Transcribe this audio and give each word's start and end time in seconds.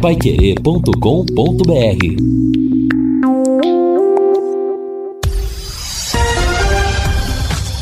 paiquerê.com.br 0.00 0.90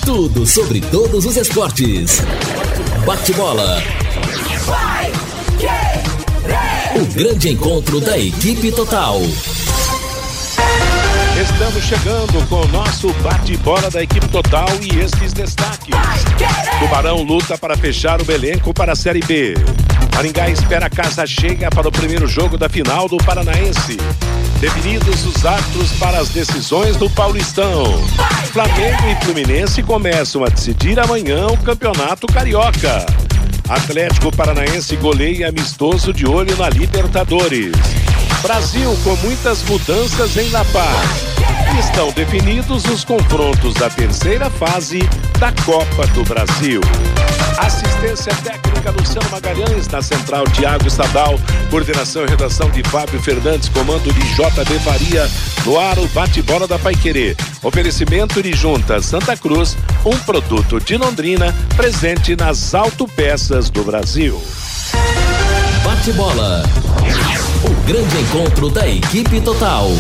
Tudo 0.05 0.45
sobre 0.45 0.81
todos 0.81 1.25
os 1.25 1.37
esportes. 1.37 2.21
Bate-bola. 3.07 3.81
O 6.97 7.07
grande 7.15 7.51
encontro 7.51 8.01
da 8.01 8.19
equipe 8.19 8.73
total. 8.73 9.21
Estamos 11.41 11.85
chegando 11.85 12.49
com 12.49 12.63
o 12.63 12.69
nosso 12.69 13.13
bate-bola 13.23 13.89
da 13.93 14.03
equipe 14.03 14.27
total 14.27 14.67
e 14.83 14.99
estes 14.99 15.33
destaques. 15.33 15.95
Tubarão 16.81 17.23
luta 17.23 17.57
para 17.57 17.77
fechar 17.77 18.21
o 18.21 18.33
elenco 18.33 18.75
para 18.75 18.95
a 18.95 18.97
Série 18.97 19.21
B. 19.21 19.55
Maringá 20.19 20.51
espera 20.51 20.87
a 20.87 20.91
casa 20.91 21.25
cheia 21.25 21.71
para 21.71 21.87
o 21.87 21.93
primeiro 21.93 22.27
jogo 22.27 22.59
da 22.59 22.69
final 22.69 23.09
do 23.09 23.19
Paranaense. 23.19 23.97
Definidos 24.59 25.25
os 25.25 25.47
atos 25.47 25.93
para 25.93 26.19
as 26.19 26.31
decisões 26.31 26.97
do 26.97 27.09
Paulistão. 27.09 27.85
Flamengo 28.53 29.07
e 29.07 29.25
Fluminense 29.25 29.81
começam 29.81 30.43
a 30.43 30.49
decidir 30.49 30.99
amanhã 30.99 31.47
o 31.47 31.57
Campeonato 31.59 32.27
Carioca. 32.27 33.07
Atlético 33.69 34.35
Paranaense 34.35 34.97
goleia 34.97 35.51
amistoso 35.51 36.13
de 36.13 36.27
olho 36.27 36.57
na 36.57 36.69
Libertadores. 36.69 37.77
Brasil 38.43 38.99
com 39.05 39.15
muitas 39.25 39.63
mudanças 39.63 40.37
em 40.37 40.51
La 40.51 40.65
Paz. 40.65 41.58
Estão 41.77 42.11
definidos 42.13 42.85
os 42.87 43.05
confrontos 43.05 43.75
da 43.75 43.91
terceira 43.91 44.49
fase 44.49 45.01
da 45.39 45.53
Copa 45.65 46.07
do 46.09 46.25
Brasil. 46.25 46.81
Assistência 47.59 48.33
técnica 48.37 48.91
Luciano 48.91 49.29
Magalhães, 49.31 49.89
na 49.89 50.01
central 50.01 50.45
Tiago 50.49 50.89
Sadal, 50.89 51.39
coordenação 51.71 52.25
e 52.25 52.29
redação 52.29 52.71
de 52.71 52.83
Fábio 52.85 53.21
Fernandes, 53.21 53.69
comando 53.69 54.13
de 54.13 54.21
JB 54.35 54.79
Faria, 54.85 55.29
no 55.65 55.79
ar 55.79 55.99
o 55.99 56.07
bate-bola 56.09 56.67
da 56.67 56.79
Paiquerê. 56.79 57.37
Oferecimento 57.63 58.43
de 58.43 58.53
Junta 58.55 59.03
Santa 59.03 59.37
Cruz, 59.37 59.77
um 60.05 60.17
produto 60.19 60.81
de 60.81 60.97
Londrina, 60.97 61.55
presente 61.77 62.35
nas 62.37 62.75
autopeças 62.75 63.69
do 63.71 63.83
Brasil. 63.83 64.41
Bate-bola. 65.85 66.63
O 67.65 67.87
grande 67.87 68.17
encontro 68.19 68.71
da 68.71 68.89
equipe 68.89 69.41
total. 69.41 69.91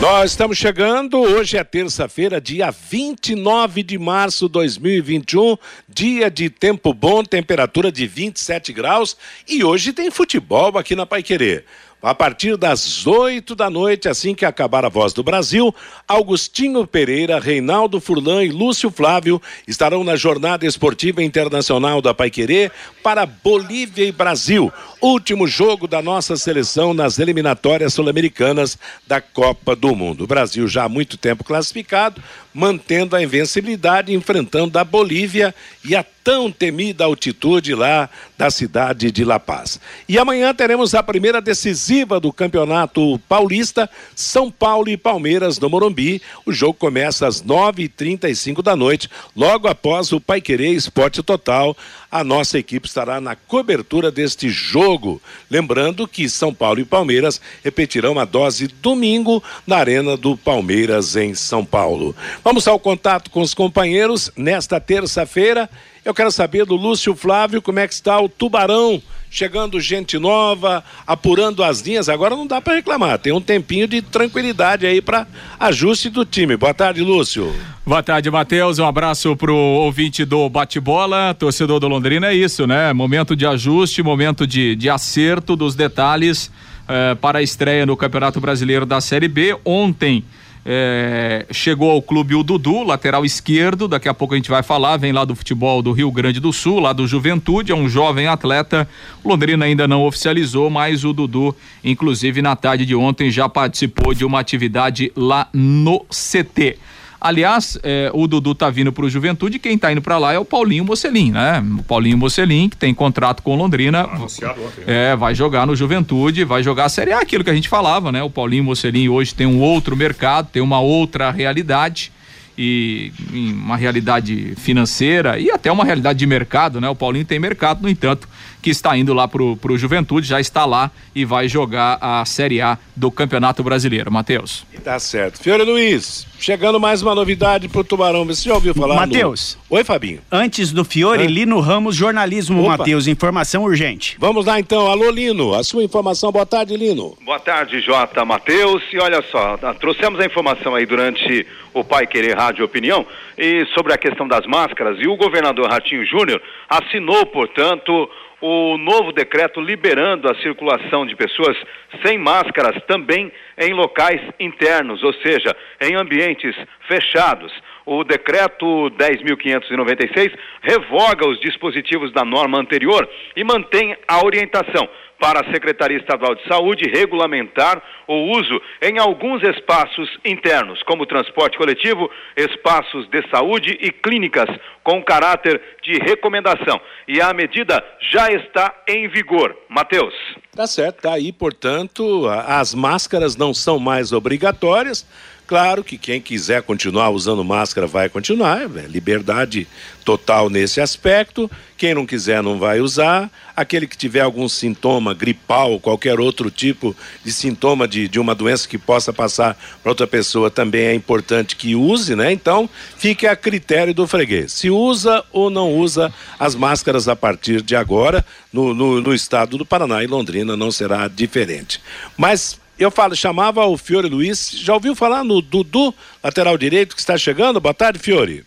Nós 0.00 0.32
estamos 0.32 0.58
chegando, 0.58 1.18
hoje 1.18 1.56
é 1.56 1.62
terça-feira, 1.62 2.40
dia 2.40 2.70
29 2.70 3.82
de 3.82 3.96
março 3.96 4.46
de 4.46 4.52
2021, 4.52 5.56
dia 5.88 6.28
de 6.30 6.50
tempo 6.50 6.92
bom, 6.92 7.22
temperatura 7.22 7.92
de 7.92 8.06
27 8.06 8.72
graus 8.72 9.16
e 9.48 9.62
hoje 9.62 9.92
tem 9.92 10.10
futebol 10.10 10.76
aqui 10.76 10.96
na 10.96 11.06
Paiquerê. 11.06 11.64
A 12.04 12.14
partir 12.14 12.58
das 12.58 13.06
8 13.06 13.54
da 13.54 13.70
noite, 13.70 14.10
assim 14.10 14.34
que 14.34 14.44
acabar 14.44 14.84
a 14.84 14.90
Voz 14.90 15.14
do 15.14 15.22
Brasil, 15.22 15.74
Augustinho 16.06 16.86
Pereira, 16.86 17.40
Reinaldo 17.40 17.98
Furlan 17.98 18.44
e 18.44 18.50
Lúcio 18.50 18.90
Flávio 18.90 19.40
estarão 19.66 20.04
na 20.04 20.14
Jornada 20.14 20.66
Esportiva 20.66 21.22
Internacional 21.22 22.02
da 22.02 22.12
Paiquerê 22.12 22.70
para 23.02 23.24
Bolívia 23.24 24.04
e 24.04 24.12
Brasil, 24.12 24.70
último 25.00 25.46
jogo 25.46 25.88
da 25.88 26.02
nossa 26.02 26.36
seleção 26.36 26.92
nas 26.92 27.18
eliminatórias 27.18 27.94
sul-americanas 27.94 28.78
da 29.06 29.22
Copa 29.22 29.74
do 29.74 29.96
Mundo. 29.96 30.24
O 30.24 30.26
Brasil 30.26 30.68
já 30.68 30.84
há 30.84 30.88
muito 30.90 31.16
tempo 31.16 31.42
classificado, 31.42 32.22
mantendo 32.54 33.16
a 33.16 33.22
invencibilidade, 33.22 34.14
enfrentando 34.14 34.78
a 34.78 34.84
Bolívia 34.84 35.52
e 35.84 35.96
a 35.96 36.04
tão 36.24 36.50
temida 36.50 37.04
altitude 37.04 37.74
lá 37.74 38.08
da 38.38 38.50
cidade 38.50 39.10
de 39.10 39.24
La 39.24 39.38
Paz. 39.38 39.78
E 40.08 40.18
amanhã 40.18 40.54
teremos 40.54 40.94
a 40.94 41.02
primeira 41.02 41.38
decisiva 41.38 42.18
do 42.18 42.32
Campeonato 42.32 43.18
Paulista, 43.28 43.90
São 44.16 44.50
Paulo 44.50 44.88
e 44.88 44.96
Palmeiras 44.96 45.58
no 45.58 45.68
Morumbi. 45.68 46.22
O 46.46 46.52
jogo 46.52 46.72
começa 46.72 47.26
às 47.26 47.42
9h35 47.42 48.62
da 48.62 48.74
noite, 48.74 49.10
logo 49.36 49.68
após 49.68 50.12
o 50.12 50.20
Paiquerê 50.20 50.70
Esporte 50.70 51.22
Total. 51.22 51.76
A 52.14 52.22
nossa 52.22 52.56
equipe 52.60 52.86
estará 52.86 53.20
na 53.20 53.34
cobertura 53.34 54.08
deste 54.08 54.48
jogo. 54.48 55.20
Lembrando 55.50 56.06
que 56.06 56.28
São 56.28 56.54
Paulo 56.54 56.78
e 56.78 56.84
Palmeiras 56.84 57.40
repetirão 57.64 58.20
a 58.20 58.24
dose 58.24 58.68
domingo 58.68 59.42
na 59.66 59.78
Arena 59.78 60.16
do 60.16 60.36
Palmeiras 60.36 61.16
em 61.16 61.34
São 61.34 61.64
Paulo. 61.64 62.14
Vamos 62.44 62.68
ao 62.68 62.78
contato 62.78 63.32
com 63.32 63.40
os 63.40 63.52
companheiros 63.52 64.30
nesta 64.36 64.78
terça-feira. 64.78 65.68
Eu 66.04 66.12
quero 66.12 66.30
saber 66.30 66.66
do 66.66 66.76
Lúcio 66.76 67.16
Flávio 67.16 67.62
como 67.62 67.78
é 67.78 67.88
que 67.88 67.94
está 67.94 68.20
o 68.20 68.28
Tubarão. 68.28 69.02
Chegando 69.30 69.80
gente 69.80 70.18
nova, 70.18 70.84
apurando 71.06 71.64
as 71.64 71.80
linhas. 71.80 72.10
Agora 72.10 72.36
não 72.36 72.46
dá 72.46 72.60
para 72.60 72.74
reclamar. 72.74 73.18
Tem 73.18 73.32
um 73.32 73.40
tempinho 73.40 73.88
de 73.88 74.02
tranquilidade 74.02 74.86
aí 74.86 75.00
para 75.00 75.26
ajuste 75.58 76.10
do 76.10 76.24
time. 76.24 76.58
Boa 76.58 76.74
tarde, 76.74 77.00
Lúcio. 77.00 77.52
Boa 77.86 78.02
tarde, 78.02 78.30
Matheus. 78.30 78.78
Um 78.78 78.84
abraço 78.84 79.34
pro 79.34 79.56
ouvinte 79.56 80.26
do 80.26 80.46
bate-bola, 80.50 81.34
torcedor 81.34 81.80
do 81.80 81.88
Londrina. 81.88 82.26
É 82.28 82.34
isso, 82.34 82.66
né? 82.66 82.92
Momento 82.92 83.34
de 83.34 83.46
ajuste, 83.46 84.02
momento 84.02 84.46
de, 84.46 84.76
de 84.76 84.90
acerto 84.90 85.56
dos 85.56 85.74
detalhes 85.74 86.50
eh, 86.86 87.14
para 87.14 87.38
a 87.38 87.42
estreia 87.42 87.86
no 87.86 87.96
Campeonato 87.96 88.40
Brasileiro 88.42 88.84
da 88.84 89.00
Série 89.00 89.26
B. 89.26 89.56
Ontem. 89.64 90.22
É, 90.66 91.44
chegou 91.50 91.90
ao 91.90 92.00
clube 92.00 92.34
o 92.34 92.42
Dudu, 92.42 92.82
lateral 92.84 93.24
esquerdo, 93.24 93.86
daqui 93.86 94.08
a 94.08 94.14
pouco 94.14 94.32
a 94.32 94.36
gente 94.36 94.48
vai 94.48 94.62
falar, 94.62 94.96
vem 94.96 95.12
lá 95.12 95.24
do 95.24 95.34
futebol 95.34 95.82
do 95.82 95.92
Rio 95.92 96.10
Grande 96.10 96.40
do 96.40 96.52
Sul, 96.52 96.80
lá 96.80 96.92
do 96.92 97.06
Juventude, 97.06 97.70
é 97.70 97.74
um 97.74 97.88
jovem 97.88 98.26
atleta. 98.26 98.88
Londrina 99.22 99.66
ainda 99.66 99.86
não 99.86 100.04
oficializou, 100.04 100.70
mas 100.70 101.04
o 101.04 101.12
Dudu, 101.12 101.54
inclusive 101.82 102.40
na 102.40 102.56
tarde 102.56 102.86
de 102.86 102.94
ontem, 102.94 103.30
já 103.30 103.48
participou 103.48 104.14
de 104.14 104.24
uma 104.24 104.40
atividade 104.40 105.12
lá 105.14 105.48
no 105.52 106.00
CT. 106.08 106.78
Aliás, 107.24 107.78
é, 107.82 108.10
o 108.12 108.26
Dudu 108.26 108.54
tá 108.54 108.68
vindo 108.68 108.92
pro 108.92 109.08
Juventude, 109.08 109.58
quem 109.58 109.78
tá 109.78 109.90
indo 109.90 110.02
para 110.02 110.18
lá 110.18 110.34
é 110.34 110.38
o 110.38 110.44
Paulinho 110.44 110.84
Mocelin, 110.84 111.30
né? 111.30 111.64
O 111.78 111.82
Paulinho 111.82 112.18
Mocelin, 112.18 112.68
que 112.68 112.76
tem 112.76 112.92
contrato 112.92 113.42
com 113.42 113.56
Londrina. 113.56 114.02
Anunciado 114.02 114.62
ontem. 114.62 114.84
É, 114.86 115.16
vai 115.16 115.34
jogar 115.34 115.66
no 115.66 115.74
Juventude, 115.74 116.44
vai 116.44 116.62
jogar 116.62 116.84
a 116.84 116.88
Série 116.90 117.14
A, 117.14 117.20
aquilo 117.20 117.42
que 117.42 117.48
a 117.48 117.54
gente 117.54 117.66
falava, 117.66 118.12
né? 118.12 118.22
O 118.22 118.28
Paulinho 118.28 118.62
Mocelin 118.62 119.08
hoje 119.08 119.34
tem 119.34 119.46
um 119.46 119.58
outro 119.58 119.96
mercado, 119.96 120.50
tem 120.52 120.60
uma 120.60 120.80
outra 120.80 121.30
realidade 121.30 122.12
e 122.58 123.10
uma 123.32 123.78
realidade 123.78 124.52
financeira 124.58 125.38
e 125.38 125.50
até 125.50 125.72
uma 125.72 125.82
realidade 125.82 126.18
de 126.18 126.26
mercado, 126.26 126.78
né? 126.78 126.90
O 126.90 126.94
Paulinho 126.94 127.24
tem 127.24 127.38
mercado, 127.38 127.80
no 127.80 127.88
entanto, 127.88 128.28
que 128.64 128.70
está 128.70 128.96
indo 128.96 129.12
lá 129.12 129.28
pro, 129.28 129.58
pro 129.58 129.76
Juventude, 129.76 130.26
já 130.26 130.40
está 130.40 130.64
lá 130.64 130.90
e 131.14 131.22
vai 131.22 131.46
jogar 131.48 131.98
a 132.00 132.24
Série 132.24 132.62
A 132.62 132.78
do 132.96 133.10
Campeonato 133.10 133.62
Brasileiro. 133.62 134.10
Matheus. 134.10 134.64
Tá 134.82 134.98
certo. 134.98 135.38
Fiore 135.38 135.62
Luiz, 135.64 136.26
chegando 136.38 136.80
mais 136.80 137.02
uma 137.02 137.14
novidade 137.14 137.68
pro 137.68 137.84
Tubarão. 137.84 138.24
Você 138.24 138.48
já 138.48 138.54
ouviu 138.54 138.74
falar? 138.74 138.94
Matheus. 138.94 139.58
No... 139.70 139.76
Oi, 139.76 139.84
Fabinho. 139.84 140.20
Antes 140.32 140.72
do 140.72 140.82
Fiore, 140.82 141.26
Lino 141.26 141.60
Ramos, 141.60 141.94
jornalismo, 141.94 142.66
Matheus. 142.66 143.06
Informação 143.06 143.64
urgente. 143.64 144.16
Vamos 144.18 144.46
lá 144.46 144.58
então. 144.58 144.86
Alô, 144.86 145.10
Lino. 145.10 145.52
A 145.52 145.62
sua 145.62 145.84
informação. 145.84 146.32
Boa 146.32 146.46
tarde, 146.46 146.74
Lino. 146.74 147.18
Boa 147.22 147.38
tarde, 147.38 147.82
Jota 147.82 148.24
Matheus. 148.24 148.82
E 148.94 148.98
olha 148.98 149.22
só, 149.30 149.58
trouxemos 149.78 150.18
a 150.20 150.24
informação 150.24 150.74
aí 150.74 150.86
durante 150.86 151.46
o 151.74 151.84
Pai 151.84 152.06
Querer 152.06 152.34
Rádio 152.34 152.64
Opinião 152.64 153.04
e 153.36 153.66
sobre 153.74 153.92
a 153.92 153.98
questão 153.98 154.26
das 154.26 154.46
máscaras. 154.46 154.96
E 154.98 155.06
o 155.06 155.16
governador 155.16 155.68
Ratinho 155.68 156.06
Júnior 156.06 156.40
assinou, 156.68 157.26
portanto, 157.26 158.08
o 158.40 158.76
novo 158.76 159.12
decreto 159.12 159.60
liberando 159.60 160.30
a 160.30 160.34
circulação 160.36 161.06
de 161.06 161.16
pessoas 161.16 161.56
sem 162.04 162.18
máscaras 162.18 162.82
também 162.86 163.32
em 163.58 163.72
locais 163.72 164.20
internos, 164.38 165.02
ou 165.02 165.12
seja, 165.14 165.54
em 165.80 165.94
ambientes 165.94 166.54
fechados. 166.88 167.52
O 167.86 168.02
decreto 168.02 168.90
10.596 168.92 170.32
revoga 170.62 171.28
os 171.28 171.38
dispositivos 171.40 172.12
da 172.12 172.24
norma 172.24 172.58
anterior 172.58 173.08
e 173.36 173.44
mantém 173.44 173.96
a 174.08 174.24
orientação 174.24 174.88
para 175.20 175.40
a 175.40 175.52
Secretaria 175.52 175.98
Estadual 175.98 176.34
de 176.34 176.46
Saúde 176.46 176.90
regulamentar 176.90 177.82
o 178.06 178.36
uso 178.36 178.60
em 178.82 178.98
alguns 178.98 179.42
espaços 179.42 180.08
internos, 180.24 180.82
como 180.82 181.06
transporte 181.06 181.56
coletivo, 181.56 182.10
espaços 182.36 183.08
de 183.08 183.22
saúde 183.30 183.78
e 183.80 183.90
clínicas, 183.90 184.48
com 184.82 185.02
caráter 185.02 185.60
de 185.82 185.94
recomendação. 185.98 186.80
E 187.08 187.20
a 187.20 187.32
medida 187.32 187.82
já 188.12 188.28
está 188.30 188.74
em 188.86 189.08
vigor. 189.08 189.56
Matheus. 189.68 190.14
Tá 190.54 190.66
certo, 190.66 191.02
tá 191.02 191.14
aí, 191.14 191.32
portanto, 191.32 192.28
as 192.46 192.74
máscaras 192.74 193.36
não 193.36 193.52
são 193.52 193.78
mais 193.78 194.12
obrigatórias. 194.12 195.04
Claro 195.46 195.84
que 195.84 195.98
quem 195.98 196.22
quiser 196.22 196.62
continuar 196.62 197.10
usando 197.10 197.44
máscara 197.44 197.86
vai 197.86 198.08
continuar, 198.08 198.62
é 198.62 198.86
liberdade 198.88 199.68
total 200.02 200.48
nesse 200.48 200.80
aspecto. 200.80 201.50
Quem 201.76 201.92
não 201.94 202.06
quiser 202.06 202.42
não 202.42 202.58
vai 202.58 202.80
usar. 202.80 203.30
Aquele 203.54 203.86
que 203.86 203.96
tiver 203.96 204.20
algum 204.20 204.48
sintoma 204.48 205.12
gripal, 205.12 205.78
qualquer 205.78 206.18
outro 206.18 206.50
tipo 206.50 206.96
de 207.22 207.30
sintoma 207.30 207.86
de, 207.86 208.08
de 208.08 208.18
uma 208.18 208.34
doença 208.34 208.66
que 208.66 208.78
possa 208.78 209.12
passar 209.12 209.54
para 209.82 209.90
outra 209.90 210.06
pessoa, 210.06 210.50
também 210.50 210.86
é 210.86 210.94
importante 210.94 211.56
que 211.56 211.74
use, 211.74 212.16
né? 212.16 212.32
Então, 212.32 212.68
fique 212.96 213.26
a 213.26 213.36
critério 213.36 213.92
do 213.92 214.06
freguês. 214.06 214.50
Se 214.52 214.70
usa 214.70 215.22
ou 215.30 215.50
não 215.50 215.74
usa 215.74 216.12
as 216.38 216.54
máscaras 216.54 217.06
a 217.06 217.14
partir 217.14 217.60
de 217.60 217.76
agora, 217.76 218.24
no, 218.50 218.72
no, 218.72 219.00
no 219.02 219.14
estado 219.14 219.58
do 219.58 219.66
Paraná 219.66 220.02
e 220.02 220.06
Londrina 220.06 220.56
não 220.56 220.72
será 220.72 221.06
diferente. 221.06 221.82
Mas 222.16 222.58
eu 222.78 222.90
falo, 222.90 223.14
chamava 223.14 223.64
o 223.66 223.76
Fiore 223.76 224.08
Luiz. 224.08 224.50
Já 224.52 224.74
ouviu 224.74 224.94
falar 224.94 225.24
no 225.24 225.40
Dudu, 225.40 225.94
lateral 226.22 226.58
direito, 226.58 226.94
que 226.94 227.00
está 227.00 227.16
chegando? 227.16 227.60
Boa 227.60 227.74
tarde, 227.74 227.98
Fiore. 227.98 228.44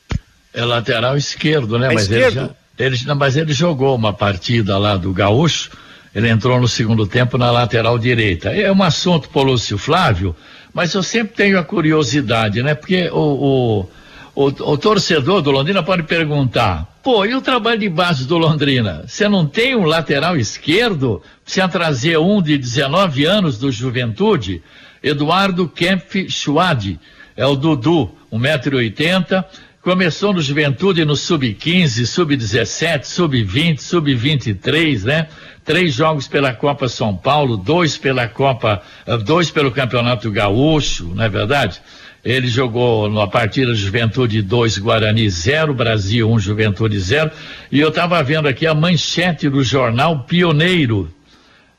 É 0.53 0.63
lateral 0.63 1.17
esquerdo, 1.17 1.77
né? 1.77 1.87
É 1.87 1.93
mas 1.93 2.03
esquerdo? 2.03 2.55
Ele 2.77 2.95
já, 2.95 3.03
ele, 3.03 3.07
não, 3.07 3.15
mas 3.15 3.35
ele 3.35 3.53
jogou 3.53 3.95
uma 3.95 4.13
partida 4.13 4.77
lá 4.77 4.97
do 4.97 5.13
Gaúcho, 5.13 5.71
ele 6.13 6.29
entrou 6.29 6.59
no 6.59 6.67
segundo 6.67 7.05
tempo 7.05 7.37
na 7.37 7.51
lateral 7.51 7.97
direita. 7.97 8.49
É 8.49 8.71
um 8.71 8.83
assunto 8.83 9.29
Lúcio 9.39 9.77
Flávio, 9.77 10.35
mas 10.73 10.93
eu 10.93 11.03
sempre 11.03 11.35
tenho 11.35 11.59
a 11.59 11.63
curiosidade, 11.63 12.61
né? 12.63 12.75
Porque 12.75 13.09
o, 13.09 13.15
o, 13.83 13.89
o, 14.37 14.45
o 14.45 14.77
torcedor 14.77 15.41
do 15.41 15.49
Londrina 15.49 15.81
pode 15.81 16.03
perguntar, 16.03 16.99
pô, 17.01 17.25
e 17.25 17.33
o 17.33 17.41
trabalho 17.41 17.79
de 17.79 17.89
base 17.89 18.27
do 18.27 18.37
Londrina? 18.37 19.03
Você 19.07 19.27
não 19.27 19.47
tem 19.47 19.75
um 19.75 19.83
lateral 19.83 20.37
esquerdo? 20.37 21.23
Você 21.43 21.67
trazer 21.67 22.19
um 22.19 22.39
de 22.39 22.55
19 22.55 23.25
anos 23.25 23.57
do 23.57 23.71
Juventude? 23.71 24.61
Eduardo 25.01 25.67
Kempf 25.67 26.29
Schwad, 26.29 26.99
é 27.35 27.47
o 27.47 27.55
Dudu, 27.55 28.11
1,80m, 28.31 29.43
Começou 29.81 30.33
no 30.33 30.41
Juventude 30.41 31.05
no 31.05 31.15
Sub-15, 31.15 32.05
Sub-17, 32.05 33.05
Sub-20, 33.05 33.79
Sub-23, 33.79 35.03
né? 35.03 35.29
Três 35.63 35.93
jogos 35.93 36.27
pela 36.27 36.53
Copa 36.53 36.89
São 36.89 37.15
Paulo, 37.15 37.55
dois 37.55 37.97
pela 37.97 38.27
Copa, 38.27 38.81
eh, 39.05 39.17
dois 39.19 39.49
pelo 39.49 39.71
Campeonato 39.71 40.29
Gaúcho, 40.29 41.05
não 41.15 41.23
é 41.23 41.29
verdade? 41.29 41.81
Ele 42.27 42.49
jogou 42.49 43.09
na 43.09 43.25
partida 43.25 43.73
Juventude 43.73 44.41
2, 44.41 44.79
Guarani 44.79 45.29
0, 45.29 45.73
Brasil 45.73 46.29
1, 46.29 46.33
um, 46.33 46.37
Juventude 46.37 46.99
0. 46.99 47.31
E 47.71 47.79
eu 47.79 47.87
estava 47.87 48.21
vendo 48.21 48.49
aqui 48.49 48.67
a 48.67 48.73
manchete 48.73 49.47
do 49.47 49.63
jornal 49.63 50.25
Pioneiro, 50.25 51.09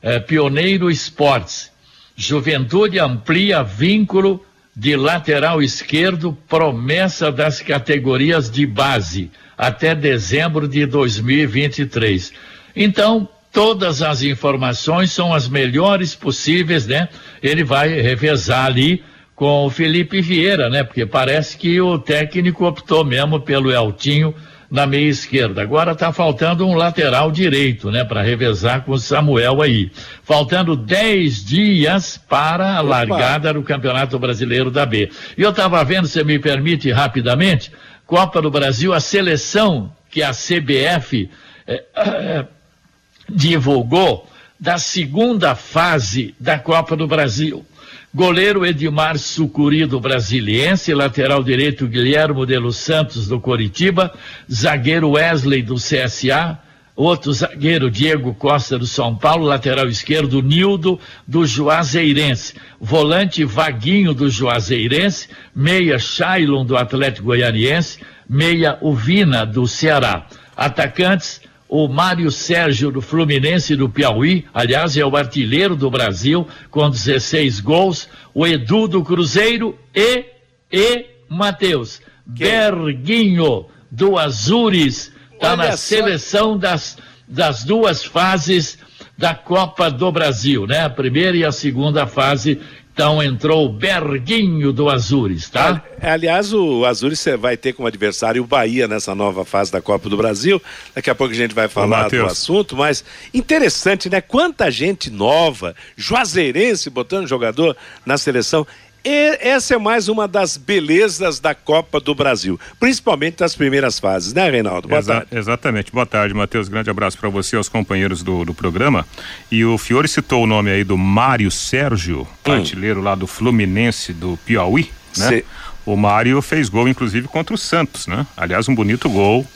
é, 0.01 0.19
Pioneiro 0.19 0.89
Esportes. 0.89 1.69
Juventude 2.15 2.97
amplia 2.97 3.61
vínculo 3.61 4.43
de 4.75 4.95
lateral 4.95 5.61
esquerdo, 5.61 6.35
promessa 6.47 7.31
das 7.31 7.61
categorias 7.61 8.49
de 8.49 8.65
base 8.65 9.29
até 9.55 9.93
dezembro 9.93 10.67
de 10.67 10.83
2023. 10.87 12.33
Então, 12.75 13.29
todas 13.51 14.01
as 14.01 14.23
informações 14.23 15.11
são 15.11 15.31
as 15.31 15.47
melhores 15.47 16.15
possíveis, 16.15 16.87
né? 16.87 17.07
Ele 17.39 17.63
vai 17.63 18.01
revezar 18.01 18.65
ali 18.65 19.03
com 19.39 19.67
o 19.67 19.69
Felipe 19.69 20.19
Vieira, 20.19 20.69
né? 20.69 20.83
Porque 20.83 21.05
parece 21.05 21.57
que 21.57 21.79
o 21.79 21.97
técnico 21.97 22.65
optou 22.65 23.05
mesmo 23.05 23.39
pelo 23.39 23.71
Eltinho 23.71 24.35
na 24.69 24.85
meia 24.85 25.07
esquerda. 25.07 25.61
Agora 25.61 25.93
está 25.93 26.11
faltando 26.11 26.67
um 26.67 26.75
lateral 26.75 27.31
direito, 27.31 27.89
né, 27.89 28.03
para 28.03 28.21
revezar 28.21 28.83
com 28.83 28.91
o 28.91 28.99
Samuel 28.99 29.61
aí. 29.61 29.89
Faltando 30.23 30.75
10 30.75 31.45
dias 31.45 32.17
para 32.17 32.75
a 32.75 32.81
Opa. 32.81 32.89
largada 32.89 33.53
do 33.53 33.63
Campeonato 33.63 34.19
Brasileiro 34.19 34.69
da 34.69 34.85
B. 34.85 35.09
E 35.37 35.41
eu 35.41 35.51
estava 35.51 35.81
vendo, 35.85 36.05
se 36.05 36.21
me 36.21 36.37
permite 36.37 36.91
rapidamente, 36.91 37.71
Copa 38.05 38.41
do 38.41 38.51
Brasil, 38.51 38.93
a 38.93 38.99
seleção 38.99 39.89
que 40.11 40.21
a 40.21 40.31
CBF 40.31 41.29
eh, 41.65 41.83
eh, 41.95 42.45
divulgou 43.31 44.27
da 44.59 44.77
segunda 44.77 45.55
fase 45.55 46.35
da 46.37 46.59
Copa 46.59 46.97
do 46.97 47.07
Brasil. 47.07 47.65
Goleiro 48.13 48.65
Edmar 48.65 49.19
Sucuri 49.19 49.85
do 49.85 49.99
Brasiliense, 49.99 50.95
lateral 50.95 51.43
direito 51.43 51.85
Guilhermo 51.85 52.43
de 52.43 52.57
los 52.57 52.77
Santos 52.77 53.27
do 53.27 53.39
Coritiba, 53.39 54.11
zagueiro 54.51 55.11
Wesley 55.11 55.61
do 55.61 55.75
CSA, 55.75 56.57
outro 56.95 57.31
zagueiro 57.31 57.89
Diego 57.91 58.33
Costa 58.33 58.79
do 58.79 58.87
São 58.87 59.15
Paulo, 59.15 59.45
lateral 59.45 59.87
esquerdo 59.87 60.41
Nildo 60.41 60.99
do 61.27 61.45
Juazeirense, 61.45 62.55
volante 62.81 63.45
Vaguinho 63.45 64.11
do 64.15 64.27
Juazeirense, 64.27 65.29
meia 65.53 65.99
Shailon 65.99 66.65
do 66.65 66.75
Atlético 66.75 67.27
Goianiense, 67.27 67.99
meia 68.27 68.79
Uvina 68.81 69.45
do 69.45 69.67
Ceará. 69.67 70.25
Atacantes 70.57 71.41
o 71.69 71.87
Mário 71.87 72.31
Sérgio 72.31 72.91
do 72.91 72.99
Fluminense 72.99 73.75
do 73.75 73.87
Piauí, 73.87 74.43
aliás, 74.51 74.97
é 74.97 75.05
o 75.05 75.15
artilheiro 75.15 75.75
do 75.75 75.91
Brasil, 75.91 76.47
com 76.71 76.89
16 76.89 77.59
gols, 77.59 78.09
o 78.33 78.45
Edu 78.47 78.87
do 78.87 79.03
Cruzeiro 79.03 79.77
e, 79.93 80.25
e 80.71 81.05
Matheus. 81.29 82.01
Berguinho 82.25 83.67
do 83.91 84.17
Azures, 84.17 85.11
está 85.31 85.55
na 85.55 85.77
seleção 85.77 86.57
das, 86.57 86.97
das 87.27 87.63
duas 87.63 88.03
fases 88.03 88.79
da 89.15 89.35
Copa 89.35 89.91
do 89.91 90.11
Brasil, 90.11 90.65
né? 90.65 90.81
A 90.81 90.89
primeira 90.89 91.37
e 91.37 91.45
a 91.45 91.51
segunda 91.51 92.07
fase 92.07 92.59
então 92.99 93.23
entrou 93.23 93.65
o 93.65 93.69
Berguinho 93.69 94.73
do 94.73 94.89
Azures, 94.89 95.49
tá? 95.49 95.81
Aliás, 96.01 96.53
o 96.53 96.83
Azures 96.83 97.23
vai 97.39 97.55
ter 97.55 97.71
como 97.71 97.87
adversário 97.87 98.43
o 98.43 98.45
Bahia 98.45 98.89
nessa 98.89 99.15
nova 99.15 99.45
fase 99.45 99.71
da 99.71 99.81
Copa 99.81 100.09
do 100.09 100.17
Brasil. 100.17 100.61
Daqui 100.93 101.09
a 101.09 101.15
pouco 101.15 101.33
a 101.33 101.37
gente 101.37 101.55
vai 101.55 101.69
falar 101.69 102.07
Ô, 102.07 102.09
do 102.09 102.25
assunto, 102.25 102.75
mas 102.75 103.05
interessante, 103.33 104.09
né? 104.09 104.19
Quanta 104.19 104.69
gente 104.69 105.09
nova, 105.09 105.73
juazeirense 105.95 106.89
botando 106.89 107.25
jogador 107.25 107.77
na 108.05 108.17
seleção. 108.17 108.67
E 109.03 109.37
essa 109.39 109.75
é 109.75 109.77
mais 109.77 110.09
uma 110.09 110.27
das 110.27 110.57
belezas 110.57 111.39
da 111.39 111.55
Copa 111.55 111.99
do 111.99 112.13
Brasil, 112.13 112.59
principalmente 112.79 113.37
das 113.37 113.55
primeiras 113.55 113.97
fases, 113.97 114.33
né, 114.33 114.49
Reinaldo? 114.49 114.89
Boa 114.89 114.99
Exa 114.99 115.13
tarde. 115.13 115.27
Exatamente. 115.31 115.91
Boa 115.91 116.05
tarde, 116.05 116.33
Matheus. 116.33 116.67
Grande 116.67 116.89
abraço 116.89 117.17
para 117.17 117.29
você 117.29 117.55
e 117.55 117.57
aos 117.57 117.69
companheiros 117.69 118.21
do, 118.21 118.43
do 118.43 118.53
programa. 118.53 119.07
E 119.49 119.63
o 119.63 119.77
Fiore 119.77 120.07
citou 120.07 120.43
o 120.43 120.47
nome 120.47 120.69
aí 120.69 120.83
do 120.83 120.97
Mário 120.97 121.49
Sérgio, 121.49 122.27
hum. 122.45 122.51
artilheiro 122.51 123.01
lá 123.01 123.15
do 123.15 123.25
Fluminense 123.25 124.11
do 124.11 124.37
Piauí, 124.45 124.91
né? 125.17 125.29
Sim. 125.29 125.43
O 125.85 125.95
Mário 125.95 126.41
fez 126.41 126.69
gol, 126.69 126.87
inclusive, 126.87 127.27
contra 127.27 127.55
o 127.55 127.57
Santos, 127.57 128.05
né? 128.05 128.27
Aliás, 128.35 128.67
um 128.67 128.75
bonito 128.75 129.09
gol 129.09 129.47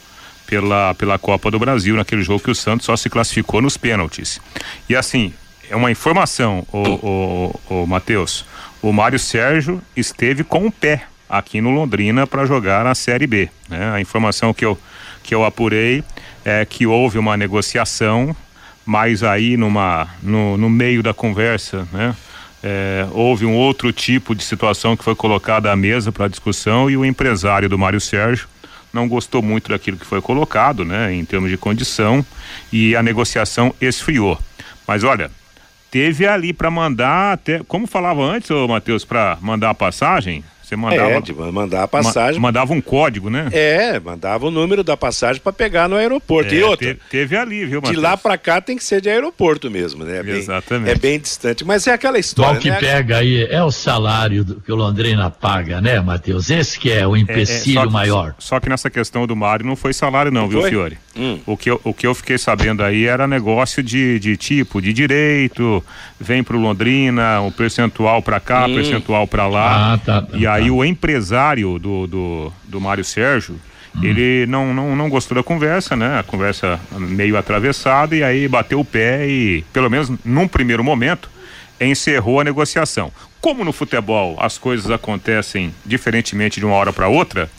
pela, 0.47 0.93
pela 0.95 1.19
Copa 1.19 1.51
do 1.51 1.59
Brasil, 1.59 1.95
naquele 1.95 2.23
jogo 2.23 2.43
que 2.43 2.49
o 2.49 2.55
Santos 2.55 2.85
só 2.85 2.95
se 2.95 3.09
classificou 3.09 3.61
nos 3.61 3.75
pênaltis. 3.75 4.39
E 4.89 4.95
assim, 4.95 5.33
é 5.69 5.75
uma 5.75 5.91
informação, 5.91 6.65
o, 6.71 6.77
o, 6.77 7.59
o, 7.69 7.83
o 7.83 7.87
Matheus 7.87 8.45
o 8.83 8.91
Mário 8.91 9.17
Sérgio 9.17 9.81
esteve 9.95 10.43
com 10.43 10.67
o 10.67 10.71
pé 10.71 11.03
aqui 11.29 11.61
no 11.61 11.71
Londrina 11.71 12.27
para 12.27 12.45
jogar 12.45 12.83
na 12.83 12.93
Série 12.93 13.25
B. 13.25 13.49
Né? 13.69 13.91
A 13.93 14.01
informação 14.01 14.53
que 14.53 14.65
eu, 14.65 14.77
que 15.23 15.33
eu 15.33 15.45
apurei 15.45 16.03
é 16.43 16.65
que 16.65 16.85
houve 16.85 17.17
uma 17.17 17.37
negociação, 17.37 18.35
mas 18.85 19.23
aí 19.23 19.55
numa, 19.55 20.09
no, 20.21 20.57
no 20.57 20.69
meio 20.69 21.01
da 21.01 21.13
conversa, 21.13 21.87
né? 21.93 22.13
É, 22.65 23.05
houve 23.11 23.45
um 23.45 23.53
outro 23.53 23.91
tipo 23.91 24.33
de 24.33 24.41
situação 24.41 24.95
que 24.95 25.03
foi 25.03 25.15
colocada 25.15 25.69
à 25.69 25.75
mesa 25.75 26.13
para 26.13 26.29
discussão 26.29 26.89
e 26.89 26.95
o 26.95 27.03
empresário 27.03 27.67
do 27.67 27.77
Mário 27.77 27.99
Sérgio 27.99 28.47
não 28.93 29.05
gostou 29.05 29.41
muito 29.41 29.69
daquilo 29.69 29.97
que 29.97 30.05
foi 30.05 30.21
colocado, 30.21 30.85
né, 30.85 31.13
em 31.13 31.25
termos 31.25 31.49
de 31.49 31.57
condição, 31.57 32.25
e 32.71 32.95
a 32.95 33.03
negociação 33.03 33.75
esfriou. 33.81 34.39
Mas 34.87 35.03
olha, 35.03 35.29
teve 35.93 36.25
ali 36.25 36.51
para 36.51 36.71
mandar 36.71 37.33
até, 37.33 37.61
como 37.67 37.85
falava 37.85 38.23
antes, 38.23 38.49
ô 38.49 38.67
Matheus, 38.67 39.05
para 39.05 39.37
mandar 39.39 39.69
a 39.69 39.73
passagem, 39.75 40.43
você 40.63 40.75
mandava. 40.75 41.11
É, 41.11 41.21
de 41.21 41.33
mandar 41.33 41.83
a 41.83 41.87
passagem. 41.87 42.39
Ma 42.41 42.47
mandava 42.47 42.73
um 42.73 42.81
código, 42.81 43.29
né? 43.29 43.47
É, 43.51 43.99
mandava 43.99 44.47
o 44.47 44.51
número 44.51 44.83
da 44.83 44.97
passagem 44.97 45.39
para 45.39 45.53
pegar 45.53 45.87
no 45.87 45.95
aeroporto. 45.95 46.53
É, 46.53 46.57
e 46.57 46.63
outra. 46.63 46.87
Teve, 46.87 46.99
teve 47.11 47.37
ali, 47.37 47.65
viu, 47.65 47.79
Matheus? 47.79 47.95
De 47.95 48.01
lá 48.01 48.17
para 48.17 48.37
cá 48.39 48.59
tem 48.59 48.75
que 48.75 48.83
ser 48.83 49.01
de 49.01 49.09
aeroporto 49.09 49.69
mesmo, 49.69 50.03
né? 50.03 50.17
É 50.17 50.23
bem, 50.23 50.35
Exatamente. 50.35 50.91
É 50.91 50.95
bem 50.95 51.19
distante. 51.19 51.63
Mas 51.63 51.85
é 51.85 51.93
aquela 51.93 52.17
história. 52.17 52.57
O 52.57 52.61
que 52.61 52.71
né? 52.71 52.79
pega 52.79 53.17
aí 53.17 53.43
é 53.43 53.63
o 53.63 53.71
salário 53.71 54.43
do, 54.43 54.61
que 54.61 54.71
o 54.71 54.75
Londrina 54.75 55.29
paga, 55.29 55.79
né, 55.79 56.01
Matheus? 56.01 56.49
Esse 56.49 56.79
que 56.79 56.91
é 56.91 57.05
o 57.05 57.15
empecilho 57.15 57.79
é, 57.79 57.81
é, 57.81 57.85
só 57.85 57.91
maior. 57.91 58.35
Só 58.39 58.59
que 58.59 58.67
nessa 58.67 58.89
questão 58.89 59.27
do 59.27 59.35
Mário 59.35 59.65
não 59.65 59.75
foi 59.75 59.93
salário, 59.93 60.31
não, 60.31 60.43
não 60.43 60.49
viu, 60.49 60.61
foi? 60.61 60.69
Fiore? 60.71 60.97
Hum. 61.15 61.39
O, 61.45 61.55
que 61.55 61.69
eu, 61.69 61.79
o 61.83 61.93
que 61.93 62.07
eu 62.07 62.15
fiquei 62.15 62.37
sabendo 62.37 62.83
aí 62.83 63.05
era 63.05 63.27
negócio 63.27 63.83
de, 63.83 64.19
de 64.19 64.35
tipo, 64.35 64.81
de 64.81 64.91
direito, 64.91 65.83
vem 66.19 66.43
pro 66.43 66.57
Londrina, 66.57 67.39
um 67.41 67.51
percentual 67.51 68.21
para 68.21 68.39
cá, 68.39 68.65
hum. 68.65 68.73
percentual 68.73 69.27
para 69.27 69.47
lá. 69.47 69.93
Ah, 69.93 69.97
tá, 69.99 70.21
tá, 70.23 70.37
e 70.37 70.47
aí 70.47 70.67
tá. 70.67 70.73
o 70.73 70.83
empresário 70.83 71.77
do, 71.77 72.07
do, 72.07 72.53
do 72.63 72.81
Mário 72.81 73.03
Sérgio, 73.03 73.59
hum. 73.95 73.99
ele 74.03 74.47
não, 74.47 74.73
não, 74.73 74.95
não 74.95 75.07
gostou 75.07 75.35
da 75.35 75.43
conversa, 75.43 75.95
né? 75.95 76.19
A 76.19 76.23
conversa 76.23 76.79
meio 76.91 77.37
atravessada 77.37 78.15
e 78.15 78.23
aí 78.23 78.47
bateu 78.47 78.79
o 78.79 78.85
pé 78.85 79.27
e, 79.27 79.63
pelo 79.71 79.89
menos 79.89 80.11
num 80.25 80.47
primeiro 80.47 80.83
momento, 80.83 81.29
encerrou 81.79 82.39
a 82.39 82.43
negociação. 82.43 83.11
Como 83.39 83.63
no 83.63 83.73
futebol 83.73 84.35
as 84.39 84.57
coisas 84.57 84.89
acontecem 84.89 85.73
diferentemente 85.85 86.59
de 86.59 86.65
uma 86.65 86.75
hora 86.75 86.91
para 86.91 87.07
outra, 87.07 87.51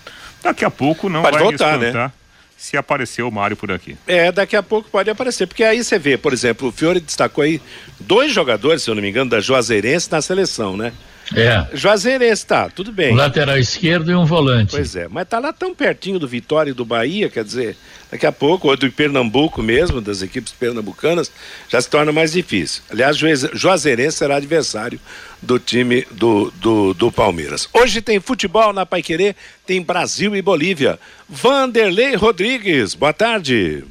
daqui 0.42 0.64
a 0.64 0.70
pouco 0.70 1.08
não 1.08 1.22
Pode 1.22 1.36
vai 1.36 1.44
voltar, 1.44 1.78
né? 1.78 2.10
Se 2.56 2.76
aparecer 2.76 3.22
o 3.22 3.30
Mário 3.30 3.56
por 3.56 3.70
aqui. 3.70 3.96
É, 4.06 4.32
daqui 4.32 4.56
a 4.56 4.62
pouco 4.62 4.88
pode 4.90 5.10
aparecer, 5.10 5.46
porque 5.46 5.64
aí 5.64 5.82
você 5.82 5.98
vê, 5.98 6.16
por 6.16 6.32
exemplo, 6.32 6.68
o 6.68 6.72
Fiore 6.72 7.00
destacou 7.00 7.42
aí 7.42 7.60
dois 8.00 8.32
jogadores, 8.32 8.82
se 8.82 8.90
eu 8.90 8.94
não 8.94 9.02
me 9.02 9.10
engano, 9.10 9.30
da 9.30 9.40
Juazeirense 9.40 10.10
na 10.10 10.22
seleção, 10.22 10.76
né? 10.76 10.92
É. 11.34 11.66
Juazeirense, 11.72 12.44
tá, 12.46 12.68
tudo 12.68 12.92
bem. 12.92 13.12
Um 13.12 13.16
lateral 13.16 13.58
esquerdo 13.58 14.10
e 14.10 14.14
um 14.14 14.24
volante. 14.24 14.72
Pois 14.72 14.94
é, 14.94 15.08
mas 15.08 15.28
tá 15.28 15.38
lá 15.38 15.52
tão 15.52 15.74
pertinho 15.74 16.18
do 16.18 16.28
Vitória 16.28 16.70
e 16.70 16.74
do 16.74 16.84
Bahia, 16.84 17.30
quer 17.30 17.44
dizer, 17.44 17.76
daqui 18.10 18.26
a 18.26 18.32
pouco, 18.32 18.68
ou 18.68 18.76
do 18.76 18.90
Pernambuco 18.90 19.62
mesmo, 19.62 20.00
das 20.00 20.20
equipes 20.22 20.52
pernambucanas, 20.52 21.30
já 21.68 21.80
se 21.80 21.88
torna 21.88 22.12
mais 22.12 22.32
difícil. 22.32 22.82
Aliás, 22.90 23.16
Juazeirense 23.16 24.18
será 24.18 24.36
adversário 24.36 25.00
do 25.40 25.58
time 25.58 26.06
do, 26.10 26.52
do, 26.56 26.94
do 26.94 27.12
Palmeiras. 27.12 27.68
Hoje 27.72 28.02
tem 28.02 28.20
futebol 28.20 28.72
na 28.72 28.84
Paiquerê, 28.84 29.34
tem 29.66 29.82
Brasil 29.82 30.36
e 30.36 30.42
Bolívia. 30.42 30.98
Vanderlei 31.28 32.14
Rodrigues, 32.14 32.94
boa 32.94 33.12
tarde. 33.12 33.84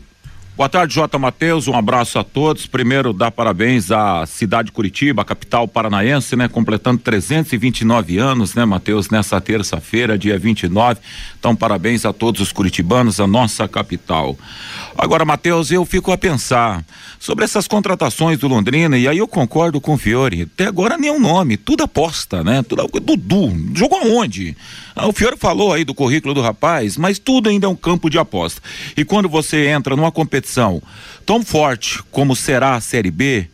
Boa 0.55 0.69
tarde, 0.69 0.93
Jota 0.93 1.17
Matheus. 1.17 1.67
Um 1.67 1.75
abraço 1.75 2.19
a 2.19 2.23
todos. 2.23 2.67
Primeiro, 2.67 3.11
dar 3.11 3.31
parabéns 3.31 3.91
à 3.91 4.23
cidade 4.27 4.67
de 4.67 4.71
Curitiba, 4.71 5.23
a 5.23 5.25
capital 5.25 5.67
paranaense, 5.67 6.35
né? 6.35 6.47
Completando 6.47 6.99
329 6.99 8.19
anos, 8.19 8.53
né, 8.53 8.63
Matheus, 8.63 9.09
nessa 9.09 9.41
terça-feira, 9.41 10.15
dia 10.15 10.37
29. 10.37 10.99
Então, 11.39 11.55
parabéns 11.55 12.05
a 12.05 12.13
todos 12.13 12.39
os 12.39 12.51
curitibanos, 12.51 13.19
a 13.19 13.25
nossa 13.25 13.67
capital. 13.67 14.37
Agora, 14.95 15.25
Matheus, 15.25 15.71
eu 15.71 15.83
fico 15.85 16.11
a 16.11 16.17
pensar 16.19 16.85
sobre 17.23 17.45
essas 17.45 17.69
contratações 17.69 18.37
do 18.37 18.49
Londrina, 18.49 18.97
e 18.97 19.07
aí 19.07 19.17
eu 19.17 19.27
concordo 19.29 19.79
com 19.79 19.93
o 19.93 19.97
Fiore. 19.97 20.41
Até 20.41 20.65
agora 20.65 20.97
nenhum 20.97 21.21
nome, 21.21 21.55
tudo 21.55 21.81
aposta, 21.81 22.43
né? 22.43 22.61
Tudo, 22.63 22.85
Dudu, 22.99 23.49
jogou 23.73 23.97
aonde? 23.97 24.57
Ah, 24.93 25.07
o 25.07 25.13
Fiore 25.13 25.37
falou 25.37 25.71
aí 25.71 25.85
do 25.85 25.93
currículo 25.93 26.33
do 26.33 26.41
rapaz, 26.41 26.97
mas 26.97 27.19
tudo 27.19 27.47
ainda 27.47 27.65
é 27.65 27.69
um 27.69 27.77
campo 27.77 28.09
de 28.09 28.19
aposta. 28.19 28.61
E 28.97 29.05
quando 29.05 29.29
você 29.29 29.67
entra 29.67 29.95
numa 29.95 30.11
competição 30.11 30.83
tão 31.25 31.45
forte 31.45 32.03
como 32.11 32.35
será 32.35 32.75
a 32.75 32.81
Série 32.81 33.09
B, 33.09 33.47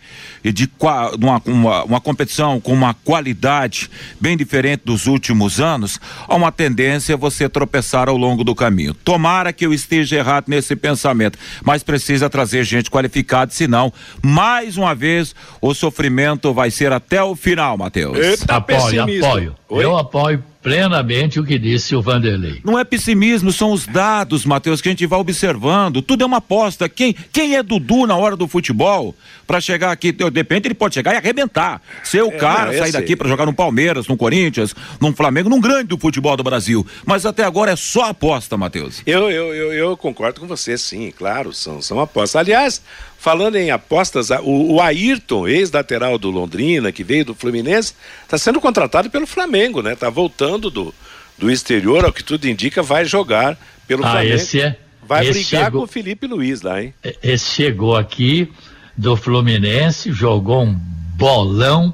e 0.44 0.52
de 0.52 0.70
uma, 1.18 1.42
uma, 1.46 1.84
uma, 1.84 2.02
competição 2.02 2.60
com 2.60 2.74
uma 2.74 2.94
qualidade 2.94 3.90
bem 4.20 4.38
diferente 4.38 4.82
dos 4.86 5.06
últimos 5.06 5.60
anos, 5.60 6.00
há 6.28 6.36
uma 6.36 6.52
tendência 6.52 7.16
a 7.16 7.18
você 7.18 7.50
tropeçar 7.50 8.08
ao 8.08 8.18
longo 8.18 8.44
do 8.44 8.56
caminho. 8.56 8.94
Tomara 8.94 9.52
que 9.52 9.66
eu 9.66 9.74
esteja 9.74 10.16
errado 10.16 10.46
nesse 10.48 10.76
pensamento, 10.76 11.38
mas 11.64 11.84
precisa 11.84 12.30
trazer 12.30 12.64
gente 12.64 12.90
qualificada, 12.90 13.52
senão, 13.60 13.92
mais 14.24 14.78
uma 14.78 14.96
vez, 14.96 15.36
o 15.62 15.74
sofrimento 15.74 16.54
vai 16.54 16.72
ser 16.72 16.92
até 16.94 17.22
o 17.22 17.36
final, 17.36 17.78
Matheus. 17.78 18.18
Apoio, 18.48 19.04
apoio. 19.04 19.56
Oi? 19.68 19.84
Eu 19.84 19.98
apoio 19.98 20.44
plenamente 20.62 21.40
o 21.40 21.46
que 21.46 21.58
disse 21.58 21.96
o 21.96 22.02
Vanderlei. 22.02 22.60
Não 22.64 22.78
é 22.78 22.84
pessimismo, 22.84 23.52
são 23.52 23.72
os 23.72 23.86
dados, 23.86 24.46
Matheus, 24.46 24.82
que 24.82 24.90
a 24.90 24.92
gente 24.92 25.06
vai 25.06 25.20
observando. 25.20 26.02
Tudo 26.02 26.24
é 26.24 26.26
uma 26.26 26.38
aposta. 26.38 26.90
Quem, 26.90 27.16
quem 27.32 27.56
é 27.56 27.64
Dudu 27.64 28.06
na 28.06 28.16
hora 28.16 28.36
do 28.36 28.48
futebol 28.48 29.16
para 29.48 29.62
chegar 29.62 29.92
aqui? 29.92 30.12
De 30.12 30.24
repente 30.32 30.68
ele 30.68 30.74
pode 30.74 30.96
chegar 30.96 31.14
e 31.14 31.18
arrebentar. 31.18 31.82
Ser 32.04 32.24
o 32.24 32.28
é, 32.28 32.32
cara, 32.32 32.78
sair 32.78 32.92
daqui 32.92 33.16
para 33.16 33.30
jogar 33.30 33.46
no 33.46 33.54
Palmeiras, 33.54 34.08
no 34.08 34.18
Corinthians, 34.18 34.76
no 35.00 35.14
Flamengo, 35.14 35.50
num 35.50 35.62
grande 35.62 35.90
do 35.90 35.98
futebol 35.98 36.36
do 36.36 36.44
Brasil. 36.44 36.86
Mas 37.06 37.26
até 37.26 37.44
agora 37.44 37.72
é 37.72 37.76
só 37.76 38.10
aposta, 38.10 38.58
Matheus. 38.58 39.02
Eu, 39.06 39.32
eu, 39.32 39.56
eu, 39.56 39.74
eu 39.74 39.98
concordo 39.98 40.42
com 40.42 40.48
você, 40.48 40.78
sim, 40.78 41.12
claro, 41.16 41.54
são, 41.54 41.82
são 41.82 42.00
apostas. 42.00 42.36
Aliás, 42.36 42.82
Falando 43.20 43.58
em 43.58 43.70
apostas, 43.70 44.30
o, 44.30 44.76
o 44.76 44.82
Ayrton, 44.82 45.46
ex-lateral 45.46 46.18
do 46.18 46.32
Londrina, 46.32 46.90
que 46.90 47.04
veio 47.04 47.26
do 47.26 47.36
Fluminense, 47.36 47.94
está 48.24 48.38
sendo 48.38 48.62
contratado 48.62 49.10
pelo 49.10 49.28
Flamengo, 49.28 49.82
né? 49.82 49.92
Está 49.92 50.10
voltando 50.10 50.72
do, 50.72 50.96
do 51.38 51.52
exterior, 51.52 52.06
ao 52.06 52.14
que 52.14 52.24
tudo 52.24 52.48
indica, 52.48 52.82
vai 52.82 53.04
jogar 53.04 53.60
pelo 53.86 54.06
ah, 54.06 54.12
Flamengo. 54.12 54.36
Esse 54.36 54.62
é, 54.62 54.80
vai 55.06 55.28
esse 55.28 55.44
brigar 55.44 55.66
chegou, 55.66 55.82
com 55.82 55.86
o 55.86 55.88
Felipe 55.88 56.28
Luiz 56.28 56.62
lá, 56.62 56.82
hein? 56.82 56.94
Esse 57.22 57.46
chegou 57.52 57.98
aqui 57.98 58.50
do 58.96 59.18
Fluminense, 59.18 60.14
jogou 60.14 60.64
um 60.64 60.74
bolão. 61.18 61.94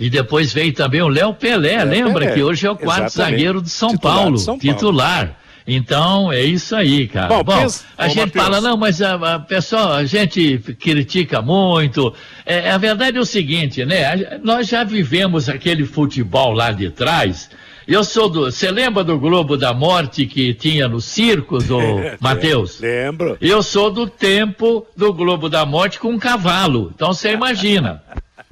E 0.00 0.08
depois 0.08 0.54
veio 0.54 0.72
também 0.72 1.02
o 1.02 1.08
Léo 1.08 1.34
Pelé, 1.34 1.74
é, 1.74 1.84
lembra 1.84 2.20
Pelé. 2.20 2.32
que 2.32 2.42
hoje 2.42 2.66
é 2.66 2.70
o 2.70 2.76
quarto 2.76 3.08
Exatamente. 3.08 3.36
zagueiro 3.36 3.60
de 3.60 3.68
São 3.68 3.90
titular 3.90 4.16
Paulo, 4.16 4.36
de 4.36 4.42
São 4.42 4.58
Paulo. 4.58 4.74
titular. 4.74 5.38
Então, 5.66 6.32
é 6.32 6.42
isso 6.42 6.74
aí, 6.74 7.06
cara. 7.06 7.28
Bom, 7.28 7.44
Bom 7.44 7.56
pensa... 7.60 7.84
a 7.96 8.06
Ô, 8.06 8.08
gente 8.08 8.18
Mateus. 8.18 8.44
fala, 8.44 8.60
não, 8.60 8.76
mas 8.76 9.00
a, 9.00 9.34
a, 9.34 9.38
pessoal, 9.38 9.92
a 9.92 10.04
gente 10.04 10.58
critica 10.78 11.40
muito. 11.40 12.12
É, 12.44 12.70
a 12.70 12.78
verdade 12.78 13.16
é 13.16 13.20
o 13.20 13.24
seguinte, 13.24 13.84
né? 13.84 14.38
Nós 14.42 14.68
já 14.68 14.84
vivemos 14.84 15.48
aquele 15.48 15.84
futebol 15.84 16.52
lá 16.52 16.72
de 16.72 16.90
trás. 16.90 17.48
Eu 17.86 18.04
sou 18.04 18.28
do. 18.28 18.44
Você 18.44 18.70
lembra 18.70 19.02
do 19.02 19.18
Globo 19.18 19.56
da 19.56 19.72
Morte 19.72 20.26
que 20.26 20.54
tinha 20.54 20.88
nos 20.88 21.04
circos, 21.04 21.70
ô 21.70 21.80
Matheus? 22.20 22.80
Lembro. 22.80 23.36
Eu 23.40 23.62
sou 23.62 23.90
do 23.90 24.06
tempo 24.06 24.86
do 24.96 25.12
Globo 25.12 25.48
da 25.48 25.66
Morte 25.66 25.98
com 25.98 26.10
um 26.10 26.18
cavalo. 26.18 26.92
Então 26.94 27.12
você 27.12 27.32
imagina. 27.32 28.02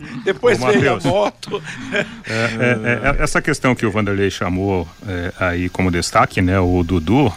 Depois 0.25 0.63
Ô, 0.63 0.67
veio 0.67 0.95
a 0.95 1.01
moto. 1.01 1.63
É, 2.27 3.17
é, 3.17 3.19
é, 3.19 3.23
essa 3.23 3.43
questão 3.43 3.75
que 3.75 3.85
o 3.85 3.91
Vanderlei 3.91 4.31
chamou 4.31 4.89
é, 5.07 5.33
aí 5.39 5.69
como 5.69 5.91
destaque, 5.91 6.41
né? 6.41 6.59
O 6.61 6.83
Dudu, 6.83 7.33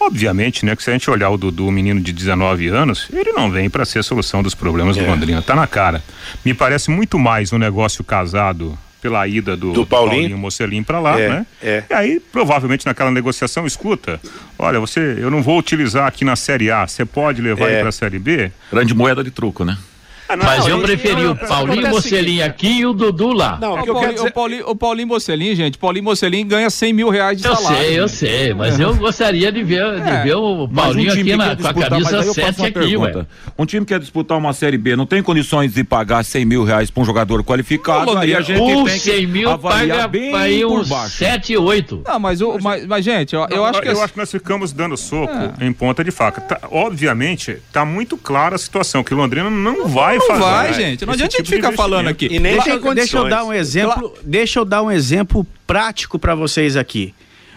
Obviamente, 0.00 0.66
né, 0.66 0.76
que 0.76 0.82
se 0.82 0.90
a 0.90 0.92
gente 0.92 1.08
olhar 1.10 1.30
o 1.30 1.38
Dudu, 1.38 1.70
menino 1.70 1.98
de 1.98 2.12
19 2.12 2.68
anos, 2.68 3.08
ele 3.10 3.32
não 3.32 3.50
vem 3.50 3.70
para 3.70 3.86
ser 3.86 4.00
a 4.00 4.02
solução 4.02 4.42
dos 4.42 4.54
problemas 4.54 4.98
é. 4.98 5.00
do 5.00 5.06
Londrina, 5.06 5.40
tá 5.40 5.54
na 5.54 5.66
cara. 5.66 6.02
Me 6.44 6.52
parece 6.52 6.90
muito 6.90 7.18
mais 7.18 7.52
um 7.52 7.58
negócio 7.58 8.04
casado 8.04 8.76
pela 9.00 9.26
ida 9.26 9.56
do, 9.56 9.72
do 9.72 9.86
Paulinho, 9.86 10.12
Paulinho 10.12 10.38
Mocelin 10.38 10.82
para 10.82 10.98
lá, 10.98 11.18
é, 11.18 11.28
né? 11.28 11.46
É. 11.62 11.84
E 11.88 11.94
aí, 11.94 12.20
provavelmente 12.20 12.84
naquela 12.84 13.10
negociação, 13.10 13.66
escuta, 13.66 14.20
olha, 14.58 14.78
você, 14.80 15.16
eu 15.18 15.30
não 15.30 15.42
vou 15.42 15.58
utilizar 15.58 16.06
aqui 16.06 16.24
na 16.24 16.36
Série 16.36 16.70
A, 16.70 16.86
você 16.86 17.04
pode 17.04 17.40
levar 17.40 17.70
é. 17.70 17.80
para 17.80 17.88
a 17.88 17.92
Série 17.92 18.18
B? 18.18 18.50
Grande 18.70 18.94
moeda 18.94 19.24
de 19.24 19.30
truco, 19.30 19.64
né? 19.64 19.78
Ah, 20.28 20.36
não, 20.36 20.46
Mas 20.46 20.66
eu 20.66 20.80
preferi 20.80 21.26
o 21.26 21.36
Paulinho 21.36 21.90
Mocelin 21.90 22.40
aqui 22.40 22.78
e 22.78 22.86
o 22.86 22.94
Dudu 22.94 23.32
lá. 23.32 23.58
Não, 23.60 23.74
o, 23.74 23.86
Paulinho, 23.86 24.14
dizer... 24.14 24.28
o, 24.28 24.32
Paulinho, 24.32 24.68
o 24.70 24.76
Paulinho 24.76 25.08
Mocelin, 25.08 25.54
gente, 25.54 25.76
Paulinho 25.76 26.04
Mocelin 26.04 26.46
ganha 26.46 26.70
100 26.70 26.92
mil 26.92 27.10
reais 27.10 27.38
de 27.38 27.46
eu 27.46 27.54
salário. 27.54 27.78
Eu 27.78 27.84
sei, 27.84 28.00
eu 28.00 28.08
sei, 28.08 28.54
mas 28.54 28.80
eu 28.80 28.94
gostaria 28.96 29.52
de 29.52 29.62
ver, 29.62 30.00
de 30.00 30.08
é. 30.08 30.22
ver 30.22 30.34
o 30.36 30.66
Paulinho 30.68 31.10
um 31.10 31.12
aqui 31.12 31.36
na, 31.36 31.56
com 31.56 31.68
a 31.68 31.74
camisa 31.74 32.22
7 32.22 32.66
aqui, 32.66 32.96
ué. 32.96 33.26
Um 33.58 33.66
time 33.66 33.84
que 33.84 33.92
quer 33.92 34.00
disputar 34.00 34.38
uma 34.38 34.52
Série 34.52 34.78
B 34.78 34.96
não 34.96 35.06
tem 35.06 35.22
condições 35.22 35.74
de 35.74 35.84
pagar 35.84 36.24
100 36.24 36.44
mil 36.44 36.64
reais 36.64 36.90
para 36.90 37.02
um 37.02 37.06
jogador 37.06 37.44
qualificado, 37.44 38.16
aí 38.16 38.34
a 38.34 38.40
gente 38.40 38.60
o 38.60 38.84
tem 38.84 38.98
100 38.98 39.26
mil 39.26 39.58
paga 39.58 40.08
bem 40.08 40.34
aí 40.34 40.64
uns 40.64 40.88
7, 40.88 41.56
8. 41.56 42.02
Não, 42.06 42.18
mas, 42.18 42.40
o, 42.40 42.58
mas, 42.62 42.86
mas 42.86 43.04
gente, 43.04 43.34
eu, 43.34 43.46
eu 43.50 43.64
acho 43.64 43.80
que... 43.80 43.88
Eu 43.88 44.02
acho 44.02 44.12
que 44.12 44.18
nós 44.18 44.30
ficamos 44.30 44.72
dando 44.72 44.96
soco 44.96 45.32
é. 45.60 45.66
em 45.66 45.72
ponta 45.72 46.02
de 46.02 46.10
faca. 46.10 46.40
Tá, 46.40 46.60
obviamente, 46.70 47.58
tá 47.72 47.84
muito 47.84 48.16
clara 48.16 48.56
a 48.56 48.58
situação, 48.58 49.04
que 49.04 49.12
o 49.12 49.16
Londrina 49.16 49.50
não 49.50 49.86
vai 49.86 50.13
fazer. 50.20 50.32
Não 50.32 50.40
vai, 50.40 50.72
gente. 50.74 51.06
Não 51.06 51.12
adianta 51.12 51.36
tipo 51.36 51.42
a 51.42 51.50
gente 51.50 51.56
ficar 51.56 51.72
falando 51.72 52.08
aqui. 52.08 52.26
E 52.26 52.38
nem 52.38 52.54
deixa, 52.54 52.78
tem 52.78 52.94
deixa 52.94 53.18
eu 53.18 53.28
dar 53.28 53.44
um 53.44 53.52
exemplo, 53.52 54.14
deixa 54.22 54.58
eu 54.58 54.64
dar 54.64 54.82
um 54.82 54.90
exemplo 54.90 55.46
prático 55.66 56.18
para 56.18 56.34
vocês 56.34 56.76
aqui. 56.76 57.14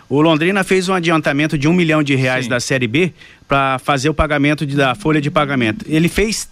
O 0.09 0.21
Londrina 0.21 0.63
fez 0.63 0.87
um 0.87 0.93
adiantamento 0.93 1.57
de 1.57 1.67
um 1.67 1.73
milhão 1.73 2.01
de 2.01 2.15
reais 2.15 2.45
Sim. 2.45 2.49
da 2.49 2.59
Série 2.59 2.87
B 2.87 3.13
para 3.47 3.77
fazer 3.79 4.09
o 4.09 4.13
pagamento 4.13 4.65
de, 4.65 4.75
da 4.75 4.95
folha 4.95 5.19
de 5.19 5.29
pagamento. 5.29 5.85
Ele 5.87 6.07
fez 6.07 6.47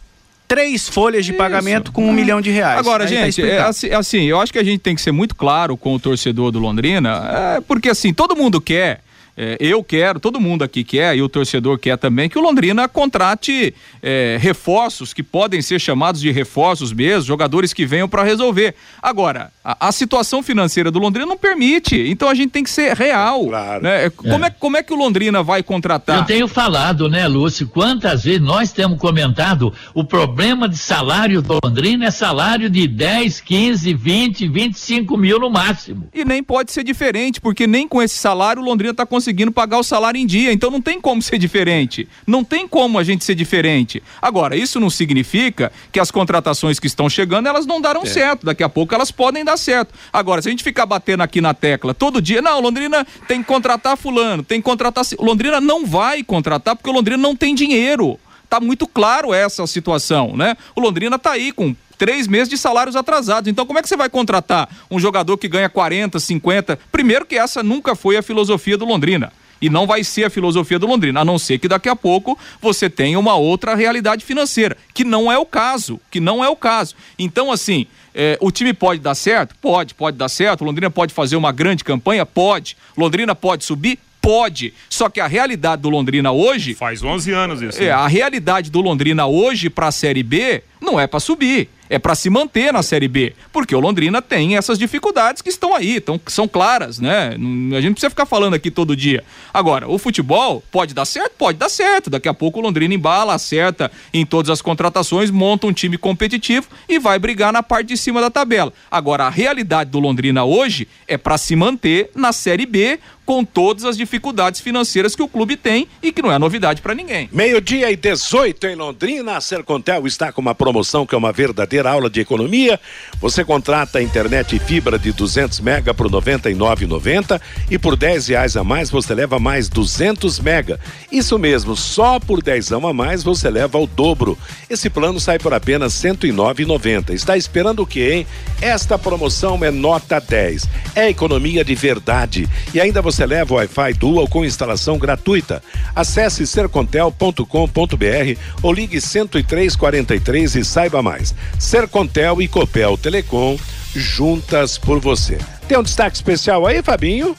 três 0.47 0.87
folhas 0.89 1.25
de 1.25 1.31
Isso. 1.31 1.37
pagamento 1.37 1.91
com 1.91 2.05
um 2.05 2.11
milhão 2.11 2.41
de 2.41 2.51
reais. 2.51 2.77
Agora, 2.77 3.05
Aí 3.05 3.09
tá 3.09 3.15
gente, 3.23 3.41
tá 3.41 3.47
é 3.47 3.59
assim, 3.59 3.89
assim, 3.91 4.23
eu 4.25 4.39
acho 4.39 4.51
que 4.51 4.59
a 4.59 4.63
gente 4.63 4.79
tem 4.79 4.93
que 4.93 5.01
ser 5.01 5.11
muito 5.11 5.35
claro 5.35 5.77
com 5.77 5.95
o 5.95 5.99
torcedor 5.99 6.51
do 6.51 6.59
Londrina, 6.59 7.55
é, 7.57 7.61
porque 7.61 7.89
assim, 7.89 8.13
todo 8.13 8.35
mundo 8.35 8.59
quer 8.59 9.01
é, 9.37 9.57
eu 9.59 9.83
quero, 9.83 10.19
todo 10.19 10.39
mundo 10.39 10.63
aqui 10.63 10.83
quer, 10.83 11.15
e 11.15 11.21
o 11.21 11.27
torcedor 11.27 11.77
quer 11.77 11.97
também, 11.97 12.29
que 12.29 12.39
o 12.39 12.41
Londrina 12.41 12.87
contrate 12.87 13.73
é, 14.01 14.37
reforços 14.39 15.13
que 15.13 15.21
podem 15.21 15.61
ser 15.61 15.79
chamados 15.79 16.21
de 16.21 16.31
reforços 16.31 16.93
mesmo, 16.93 17.23
jogadores 17.23 17.73
que 17.73 17.85
venham 17.85 18.07
para 18.07 18.23
resolver. 18.23 18.75
Agora, 19.01 19.51
a, 19.63 19.89
a, 19.89 19.91
situação 19.91 20.41
financeira 20.41 20.89
do 20.89 20.99
Londrina 20.99 21.25
não 21.25 21.37
permite, 21.37 21.97
então 22.09 22.29
a 22.29 22.33
gente 22.33 22.51
tem 22.51 22.63
que 22.63 22.69
ser 22.69 22.95
real. 22.95 23.45
Claro. 23.47 23.83
Né? 23.83 24.09
Como, 24.09 24.45
é. 24.45 24.47
é. 24.47 24.49
como 24.51 24.77
é 24.77 24.83
que 24.83 24.93
o 24.93 24.95
Londrina 24.95 25.43
vai 25.43 25.61
contratar? 25.61 26.19
Eu 26.19 26.25
tenho 26.25 26.47
falado, 26.47 27.09
né, 27.09 27.27
Lúcio, 27.27 27.67
quantas 27.67 28.23
vezes 28.23 28.41
nós 28.41 28.71
temos 28.71 28.97
comentado 28.97 29.73
o 29.93 30.03
problema 30.03 30.69
de 30.69 30.77
salário 30.77 31.41
do 31.41 31.59
Londrina 31.61 32.05
é 32.05 32.11
salário 32.11 32.69
de 32.69 32.87
10, 32.87 33.41
15, 33.41 33.93
20, 33.93 34.47
25 34.47 35.17
mil 35.17 35.39
no 35.39 35.49
máximo. 35.49 36.07
E 36.13 36.23
nem 36.23 36.41
pode 36.41 36.71
ser 36.71 36.83
diferente, 36.83 37.41
porque 37.41 37.67
nem 37.67 37.85
com 37.87 38.01
esse 38.01 38.15
salário 38.15 38.61
o 38.61 38.65
Londrina 38.65 38.91
está 38.91 39.05
conseguindo 39.05 39.24
conseguindo 39.25 39.51
pagar 39.51 39.79
o 39.79 39.83
salário 39.83 40.19
em 40.19 40.25
dia. 40.25 40.53
Então 40.53 40.69
não 40.69 40.79
tem 40.79 41.01
como 41.01 41.19
ser 41.19 41.39
diferente. 41.39 42.07
Não 42.27 42.43
tem 42.43 42.67
como 42.67 42.99
a 42.99 43.03
gente 43.03 43.25
ser 43.25 43.33
diferente. 43.33 44.03
Agora, 44.21 44.55
isso 44.55 44.79
não 44.79 44.89
significa 44.89 45.71
que 45.91 45.99
as 45.99 46.11
contratações 46.11 46.79
que 46.79 46.85
estão 46.85 47.09
chegando, 47.09 47.47
elas 47.47 47.65
não 47.65 47.81
darão 47.81 48.03
é. 48.03 48.05
certo. 48.05 48.45
Daqui 48.45 48.63
a 48.63 48.69
pouco 48.69 48.93
elas 48.93 49.09
podem 49.09 49.43
dar 49.43 49.57
certo. 49.57 49.93
Agora, 50.13 50.41
se 50.41 50.47
a 50.47 50.51
gente 50.51 50.63
ficar 50.63 50.85
batendo 50.85 51.23
aqui 51.23 51.41
na 51.41 51.55
tecla 51.55 51.93
todo 51.93 52.21
dia, 52.21 52.41
não, 52.41 52.59
Londrina 52.59 53.05
tem 53.27 53.41
que 53.41 53.47
contratar 53.47 53.97
fulano, 53.97 54.43
tem 54.43 54.59
que 54.59 54.65
contratar. 54.65 55.03
Londrina 55.19 55.59
não 55.59 55.85
vai 55.85 56.23
contratar 56.23 56.75
porque 56.75 56.89
o 56.89 56.93
Londrina 56.93 57.17
não 57.17 57.35
tem 57.35 57.55
dinheiro. 57.55 58.19
Tá 58.47 58.59
muito 58.59 58.85
claro 58.85 59.33
essa 59.33 59.65
situação, 59.65 60.37
né? 60.37 60.55
O 60.75 60.81
Londrina 60.81 61.17
tá 61.17 61.31
aí 61.31 61.51
com 61.51 61.75
três 61.97 62.27
meses 62.27 62.49
de 62.49 62.57
salários 62.57 62.95
atrasados. 62.95 63.49
Então, 63.49 63.65
como 63.65 63.79
é 63.79 63.81
que 63.81 63.89
você 63.89 63.97
vai 63.97 64.09
contratar 64.09 64.69
um 64.89 64.99
jogador 64.99 65.37
que 65.37 65.47
ganha 65.47 65.69
40, 65.69 66.19
50? 66.19 66.79
Primeiro, 66.91 67.25
que 67.25 67.37
essa 67.37 67.63
nunca 67.63 67.95
foi 67.95 68.17
a 68.17 68.21
filosofia 68.21 68.77
do 68.77 68.85
Londrina. 68.85 69.31
E 69.61 69.69
não 69.69 69.87
vai 69.87 70.03
ser 70.03 70.25
a 70.25 70.29
filosofia 70.29 70.77
do 70.77 70.85
Londrina, 70.85 71.21
a 71.21 71.25
não 71.25 71.39
ser 71.39 71.57
que 71.57 71.67
daqui 71.67 71.87
a 71.87 71.95
pouco 71.95 72.37
você 72.61 72.89
tenha 72.89 73.17
uma 73.17 73.35
outra 73.35 73.73
realidade 73.73 74.23
financeira, 74.23 74.75
que 74.93 75.03
não 75.03 75.31
é 75.31 75.37
o 75.37 75.45
caso, 75.45 75.99
que 76.11 76.19
não 76.19 76.43
é 76.43 76.49
o 76.49 76.55
caso. 76.55 76.93
Então, 77.17 77.51
assim, 77.51 77.87
é, 78.13 78.37
o 78.41 78.51
time 78.51 78.73
pode 78.73 78.99
dar 78.99 79.15
certo? 79.15 79.55
Pode, 79.61 79.93
pode 79.93 80.17
dar 80.17 80.29
certo. 80.29 80.63
Londrina 80.63 80.91
pode 80.91 81.13
fazer 81.13 81.35
uma 81.35 81.51
grande 81.51 81.83
campanha? 81.83 82.25
Pode. 82.25 82.77
Londrina 82.97 83.33
pode 83.33 83.63
subir? 83.63 83.97
Pode. 84.21 84.73
Só 84.89 85.07
que 85.07 85.19
a 85.19 85.27
realidade 85.27 85.81
do 85.81 85.89
Londrina 85.89 86.31
hoje. 86.31 86.73
Faz 86.73 87.03
11 87.03 87.31
anos 87.31 87.61
isso. 87.61 87.81
É, 87.81 87.91
a 87.91 88.07
realidade 88.07 88.71
do 88.71 88.81
Londrina 88.81 89.27
hoje 89.27 89.69
para 89.69 89.87
a 89.87 89.91
Série 89.91 90.23
B 90.23 90.63
não 90.81 90.99
é 90.99 91.07
para 91.07 91.19
subir 91.19 91.69
é 91.89 91.99
para 91.99 92.15
se 92.15 92.29
manter 92.29 92.73
na 92.73 92.81
Série 92.81 93.07
B, 93.07 93.33
porque 93.51 93.75
o 93.75 93.79
Londrina 93.79 94.21
tem 94.21 94.57
essas 94.57 94.77
dificuldades 94.77 95.41
que 95.41 95.49
estão 95.49 95.75
aí, 95.75 96.01
que 96.23 96.31
são 96.31 96.47
claras, 96.47 96.99
né? 96.99 97.29
A 97.29 97.31
gente 97.75 97.85
não 97.85 97.93
precisa 97.93 98.09
ficar 98.09 98.25
falando 98.25 98.53
aqui 98.53 98.71
todo 98.71 98.95
dia. 98.95 99.23
Agora, 99.53 99.87
o 99.87 99.97
futebol 99.97 100.63
pode 100.71 100.93
dar 100.93 101.05
certo? 101.05 101.33
Pode 101.37 101.57
dar 101.57 101.69
certo. 101.69 102.09
Daqui 102.09 102.27
a 102.27 102.33
pouco 102.33 102.59
o 102.59 102.61
Londrina 102.61 102.93
embala, 102.93 103.33
acerta 103.33 103.91
em 104.13 104.25
todas 104.25 104.49
as 104.49 104.61
contratações, 104.61 105.29
monta 105.29 105.67
um 105.67 105.73
time 105.73 105.97
competitivo 105.97 106.67
e 106.89 106.99
vai 106.99 107.19
brigar 107.19 107.53
na 107.53 107.63
parte 107.63 107.87
de 107.87 107.97
cima 107.97 108.21
da 108.21 108.29
tabela. 108.29 108.73
Agora, 108.89 109.25
a 109.25 109.29
realidade 109.29 109.89
do 109.89 109.99
Londrina 109.99 110.43
hoje 110.43 110.87
é 111.07 111.17
para 111.17 111.37
se 111.37 111.55
manter 111.55 112.09
na 112.15 112.31
Série 112.33 112.65
B 112.65 112.99
com 113.25 113.43
todas 113.43 113.83
as 113.85 113.97
dificuldades 113.97 114.61
financeiras 114.61 115.15
que 115.15 115.23
o 115.23 115.27
clube 115.27 115.57
tem 115.57 115.87
e 116.01 116.11
que 116.11 116.21
não 116.21 116.31
é 116.31 116.37
novidade 116.37 116.81
para 116.81 116.93
ninguém. 116.93 117.27
Meio-dia 117.31 117.91
e 117.91 117.95
18 117.95 118.67
em 118.67 118.75
Londrina, 118.75 119.37
a 119.37 119.41
Sercontel 119.41 120.05
está 120.05 120.31
com 120.31 120.41
uma 120.41 120.53
promoção 120.53 121.05
que 121.05 121.15
é 121.15 121.17
uma 121.17 121.31
verdadeira 121.31 121.89
aula 121.89 122.09
de 122.09 122.19
economia. 122.19 122.79
Você 123.19 123.43
contrata 123.43 123.99
a 123.99 124.03
internet 124.03 124.59
fibra 124.59 124.99
de 124.99 125.11
200 125.11 125.59
mega 125.59 125.93
por 125.93 126.09
99,90 126.09 127.41
e 127.69 127.77
por 127.77 127.95
10 127.95 128.27
reais 128.27 128.55
a 128.55 128.63
mais 128.63 128.89
você 128.89 129.13
leva 129.13 129.39
mais 129.39 129.67
200 129.69 130.39
mega. 130.39 130.79
Isso 131.11 131.39
mesmo, 131.39 131.75
só 131.75 132.19
por 132.19 132.41
10 132.41 132.73
a 132.73 132.93
mais 132.93 133.23
você 133.23 133.49
leva 133.49 133.77
o 133.77 133.87
dobro. 133.87 134.37
Esse 134.69 134.89
plano 134.89 135.19
sai 135.19 135.39
por 135.39 135.53
apenas 135.53 135.93
109,90. 135.93 137.13
Está 137.13 137.35
esperando 137.37 137.81
o 137.81 137.87
quê, 137.87 138.11
hein? 138.13 138.27
Esta 138.61 138.97
promoção 138.97 139.63
é 139.63 139.71
nota 139.71 140.19
10. 140.19 140.67
É 140.95 141.09
economia 141.09 141.63
de 141.63 141.75
verdade. 141.75 142.47
E 142.73 142.79
ainda 142.79 143.01
você 143.01 143.25
leva 143.25 143.53
o 143.53 143.57
Wi-Fi 143.57 143.93
Dual 143.93 144.27
com 144.27 144.45
instalação 144.45 144.97
gratuita. 144.97 145.61
Acesse 145.95 146.47
sercontel.com.br 146.47 148.39
ou 148.61 148.73
ligue 148.73 148.99
10343 148.99 150.55
e 150.55 150.65
saiba 150.65 151.01
mais. 151.01 151.35
Sercontel 151.59 152.41
e 152.41 152.47
Copel 152.47 152.97
Telecom 152.97 153.57
juntas 153.93 154.77
por 154.77 154.99
você. 154.99 155.37
Tem 155.67 155.77
um 155.77 155.83
destaque 155.83 156.15
especial 156.15 156.65
aí, 156.65 156.83
Fabinho? 156.83 157.35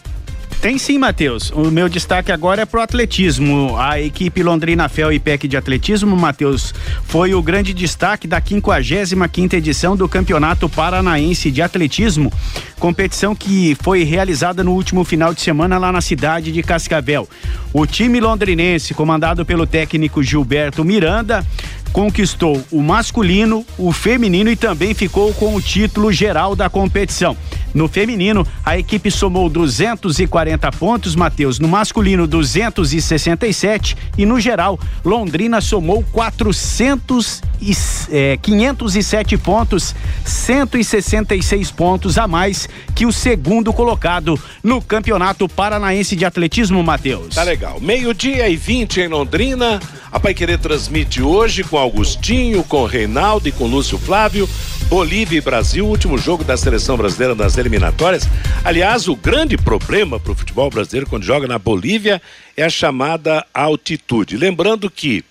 Tem 0.61 0.79
sim, 0.79 0.99
Matheus. 0.99 1.51
O 1.51 1.71
meu 1.71 1.89
destaque 1.89 2.33
agora 2.33 2.63
é 2.63 2.67
pro 2.67 2.81
atletismo. 2.81 3.77
A 3.79 4.01
equipe 4.01 4.43
Londrina 4.43 4.89
Fel 4.89 5.13
e 5.13 5.19
PEC 5.19 5.47
de 5.47 5.57
atletismo, 5.57 6.17
Matheus, 6.17 6.75
foi 7.05 7.35
o 7.35 7.43
grande 7.43 7.73
destaque 7.73 8.27
da 8.27 8.41
55 8.41 9.29
quinta 9.29 9.57
edição 9.57 9.97
do 9.97 10.09
Campeonato 10.09 10.69
Paranaense 10.69 11.51
de 11.51 11.63
Atletismo, 11.63 12.33
competição 12.79 13.35
que 13.35 13.77
foi 13.81 14.03
realizada 14.03 14.65
no 14.65 14.73
último 14.73 15.05
final 15.05 15.35
de 15.35 15.41
semana 15.41 15.79
lá 15.79 15.93
na 15.93 16.01
cidade 16.01 16.51
de 16.51 16.63
Cascavel. 16.63 17.29
O 17.73 17.87
time 17.87 18.19
londrinense, 18.19 18.95
comandado 18.95 19.45
pelo 19.45 19.67
técnico 19.67 20.23
Gilberto 20.23 20.85
Miranda, 20.85 21.45
conquistou 21.93 22.63
o 22.71 22.83
masculino, 22.83 23.65
o 23.79 23.93
feminino 23.93 24.51
e 24.51 24.57
também 24.57 24.95
ficou 24.95 25.33
com 25.35 25.55
o 25.55 25.63
título 25.63 26.13
geral 26.13 26.57
da 26.57 26.69
competição. 26.69 27.37
No 27.76 27.88
feminino, 27.88 28.47
a 28.64 28.78
equipe 28.78 29.11
somou 29.11 29.50
240 29.50 30.73
pontos, 30.73 31.14
Matheus. 31.14 31.59
No 31.59 31.68
masculino, 31.68 32.26
267 32.26 33.95
e 34.16 34.25
no 34.25 34.40
geral, 34.40 34.80
Londrina 35.04 35.61
somou 35.61 36.02
400 36.11 37.42
e, 37.61 37.76
é, 38.11 38.38
507 38.38 39.37
pontos, 39.37 39.95
166 40.25 41.71
pontos 41.71 42.16
a 42.16 42.26
mais 42.26 42.66
que 42.95 43.04
o 43.04 43.12
segundo 43.12 43.75
colocado 43.75 44.40
no 44.62 44.80
Campeonato 44.80 45.47
Paranaense 45.47 46.16
de 46.16 46.25
Atletismo, 46.25 46.83
Matheus. 46.83 47.35
Tá 47.35 47.42
legal. 47.42 47.78
Meio-dia 47.78 48.49
e 48.49 48.56
20 48.56 49.02
em 49.02 49.09
Londrina. 49.09 49.80
A 50.11 50.18
Pai 50.18 50.33
Querer 50.33 50.59
transmite 50.59 51.21
hoje 51.21 51.62
com 51.62 51.76
Augustinho, 51.76 52.64
com 52.64 52.87
Reinaldo 52.87 53.50
e 53.50 53.52
com 53.52 53.66
Lúcio 53.66 53.99
Flávio. 53.99 54.49
Bolívia 54.88 55.38
e 55.38 55.40
Brasil, 55.40 55.85
último 55.85 56.16
jogo 56.16 56.45
da 56.45 56.57
seleção 56.57 56.97
brasileira 56.97 57.35
nas 57.35 57.58
eliminatórias. 57.58 58.23
Aliás, 58.65 59.08
o 59.08 59.17
grande 59.17 59.56
problema 59.56 60.21
para 60.21 60.30
o 60.30 60.34
futebol 60.34 60.71
brasileiro 60.71 61.11
quando 61.11 61.25
joga 61.25 61.49
na 61.49 61.58
Bolívia 61.58 62.23
é 62.56 62.63
a 62.63 62.71
chamada 62.71 63.45
altitude. 63.52 64.37
Lembrando 64.37 64.89
que 64.89 65.25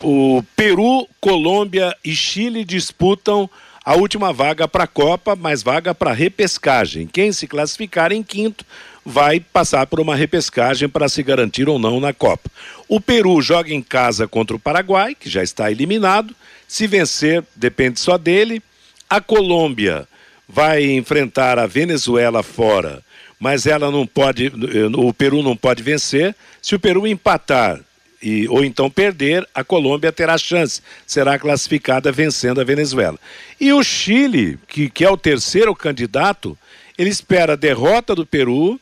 o 0.00 0.44
Peru, 0.54 1.08
Colômbia 1.20 1.96
e 2.04 2.14
Chile 2.14 2.64
disputam 2.64 3.50
a 3.84 3.94
última 3.94 4.32
vaga 4.32 4.68
para 4.68 4.84
a 4.84 4.86
Copa, 4.86 5.34
mais 5.34 5.62
vaga 5.62 5.94
para 5.94 6.12
repescagem. 6.12 7.06
Quem 7.06 7.32
se 7.32 7.46
classificar 7.46 8.12
em 8.12 8.22
quinto 8.22 8.64
vai 9.04 9.40
passar 9.40 9.86
por 9.86 10.00
uma 10.00 10.14
repescagem 10.14 10.88
para 10.88 11.08
se 11.08 11.22
garantir 11.22 11.68
ou 11.68 11.78
não 11.78 11.98
na 11.98 12.12
Copa. 12.12 12.50
O 12.88 13.00
Peru 13.00 13.40
joga 13.40 13.72
em 13.72 13.82
casa 13.82 14.28
contra 14.28 14.54
o 14.54 14.60
Paraguai, 14.60 15.14
que 15.14 15.30
já 15.30 15.42
está 15.42 15.70
eliminado. 15.70 16.34
Se 16.68 16.86
vencer, 16.86 17.42
depende 17.56 17.98
só 17.98 18.18
dele. 18.18 18.62
A 19.08 19.20
Colômbia 19.20 20.06
vai 20.48 20.84
enfrentar 20.84 21.58
a 21.58 21.66
Venezuela 21.66 22.42
fora, 22.42 23.02
mas 23.38 23.66
ela 23.66 23.90
não 23.90 24.06
pode, 24.06 24.52
o 24.96 25.12
Peru 25.14 25.42
não 25.42 25.56
pode 25.56 25.82
vencer. 25.82 26.34
Se 26.60 26.74
o 26.74 26.80
Peru 26.80 27.06
empatar 27.06 27.80
e, 28.22 28.46
ou 28.48 28.64
então 28.64 28.90
perder, 28.90 29.46
a 29.54 29.64
Colômbia 29.64 30.12
terá 30.12 30.36
chance, 30.36 30.82
será 31.06 31.38
classificada 31.38 32.12
vencendo 32.12 32.60
a 32.60 32.64
Venezuela. 32.64 33.18
E 33.58 33.72
o 33.72 33.82
Chile, 33.82 34.58
que, 34.68 34.90
que 34.90 35.04
é 35.04 35.10
o 35.10 35.16
terceiro 35.16 35.74
candidato, 35.74 36.56
ele 36.98 37.08
espera 37.08 37.54
a 37.54 37.56
derrota 37.56 38.14
do 38.14 38.26
Peru, 38.26 38.78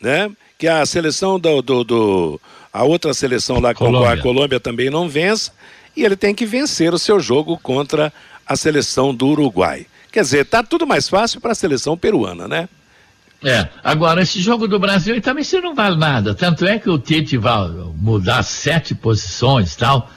né? 0.00 0.30
Que 0.58 0.66
a 0.66 0.84
seleção 0.84 1.38
do, 1.38 1.62
do, 1.62 1.84
do 1.84 2.40
a 2.72 2.84
outra 2.84 3.14
seleção 3.14 3.60
lá, 3.60 3.74
Colômbia. 3.74 4.10
a 4.10 4.20
Colômbia 4.20 4.60
também 4.60 4.90
não 4.90 5.08
vença, 5.08 5.52
e 5.96 6.04
ele 6.04 6.16
tem 6.16 6.34
que 6.34 6.46
vencer 6.46 6.92
o 6.92 6.98
seu 6.98 7.20
jogo 7.20 7.58
contra 7.58 8.12
a 8.46 8.56
seleção 8.56 9.14
do 9.14 9.28
Uruguai. 9.28 9.86
Quer 10.10 10.22
dizer, 10.22 10.44
tá 10.46 10.62
tudo 10.62 10.86
mais 10.86 11.08
fácil 11.08 11.40
para 11.40 11.52
a 11.52 11.54
seleção 11.54 11.96
peruana, 11.96 12.48
né? 12.48 12.68
É, 13.42 13.68
agora 13.82 14.22
esse 14.22 14.40
jogo 14.40 14.68
do 14.68 14.78
Brasil 14.78 15.20
também 15.20 15.42
se 15.44 15.60
não 15.60 15.74
vale 15.74 15.96
nada, 15.96 16.34
tanto 16.34 16.66
é 16.66 16.78
que 16.78 16.90
o 16.90 16.98
Tite 16.98 17.38
vai 17.38 17.68
mudar 17.96 18.42
sete 18.42 18.94
posições 18.94 19.74
tal, 19.74 20.10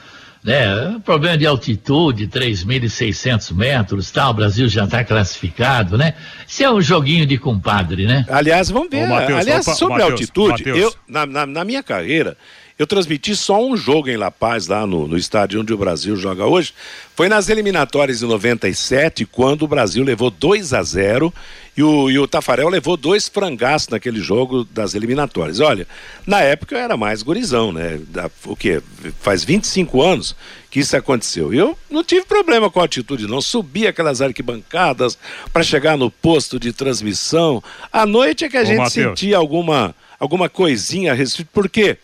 né? 0.44 1.00
Problema 1.02 1.38
de 1.38 1.46
altitude, 1.46 2.28
3.600 2.28 3.54
metros 3.54 4.10
tal, 4.10 4.30
o 4.30 4.34
Brasil 4.34 4.68
já 4.68 4.84
está 4.84 5.02
classificado, 5.02 5.96
né? 5.96 6.12
Isso 6.46 6.62
é 6.62 6.70
um 6.70 6.82
joguinho 6.82 7.24
de 7.24 7.38
compadre, 7.38 8.06
né? 8.06 8.26
Aliás, 8.28 8.68
vamos 8.68 8.90
ver, 8.90 9.04
Ô, 9.04 9.08
Mateus, 9.08 9.40
aliás, 9.40 9.66
opa, 9.66 9.76
sobre 9.76 9.94
Mateus, 9.94 10.12
altitude, 10.12 10.48
Mateus. 10.50 10.78
eu, 10.78 10.94
na, 11.08 11.24
na, 11.24 11.46
na 11.46 11.64
minha 11.64 11.82
carreira, 11.82 12.36
eu 12.76 12.86
transmiti 12.86 13.36
só 13.36 13.64
um 13.64 13.76
jogo 13.76 14.08
em 14.08 14.16
La 14.16 14.30
Paz, 14.32 14.66
lá 14.66 14.84
no, 14.86 15.06
no 15.06 15.16
estádio 15.16 15.60
onde 15.60 15.72
o 15.72 15.78
Brasil 15.78 16.16
joga 16.16 16.44
hoje. 16.44 16.74
Foi 17.14 17.28
nas 17.28 17.48
eliminatórias 17.48 18.18
de 18.18 18.26
97, 18.26 19.24
quando 19.26 19.62
o 19.62 19.68
Brasil 19.68 20.02
levou 20.02 20.28
2 20.28 20.74
a 20.74 20.82
0 20.82 21.32
e 21.76 21.82
o, 21.82 22.10
e 22.10 22.18
o 22.18 22.26
Tafarel 22.26 22.68
levou 22.68 22.96
dois 22.96 23.28
frangaços 23.28 23.88
naquele 23.88 24.20
jogo 24.20 24.64
das 24.64 24.94
eliminatórias. 24.94 25.60
Olha, 25.60 25.86
na 26.26 26.40
época 26.40 26.74
eu 26.74 26.78
era 26.78 26.96
mais 26.96 27.22
gurizão, 27.22 27.72
né? 27.72 28.00
O 28.44 28.56
quê? 28.56 28.82
Faz 29.20 29.44
25 29.44 30.02
anos 30.02 30.36
que 30.70 30.80
isso 30.80 30.96
aconteceu. 30.96 31.54
Eu 31.54 31.78
não 31.88 32.02
tive 32.02 32.26
problema 32.26 32.70
com 32.70 32.80
a 32.80 32.84
atitude, 32.84 33.28
não. 33.28 33.40
Subi 33.40 33.86
aquelas 33.86 34.20
arquibancadas 34.20 35.16
para 35.52 35.62
chegar 35.62 35.96
no 35.96 36.10
posto 36.10 36.58
de 36.58 36.72
transmissão. 36.72 37.62
À 37.92 38.04
noite 38.04 38.44
é 38.44 38.48
que 38.48 38.56
a 38.56 38.62
Ô, 38.62 38.64
gente 38.64 38.78
Mateus. 38.78 38.92
sentia 38.92 39.36
alguma, 39.36 39.94
alguma 40.18 40.48
coisinha 40.48 41.12
a 41.12 41.14
respeito. 41.14 41.50
Por 41.52 41.68
quê? 41.68 41.98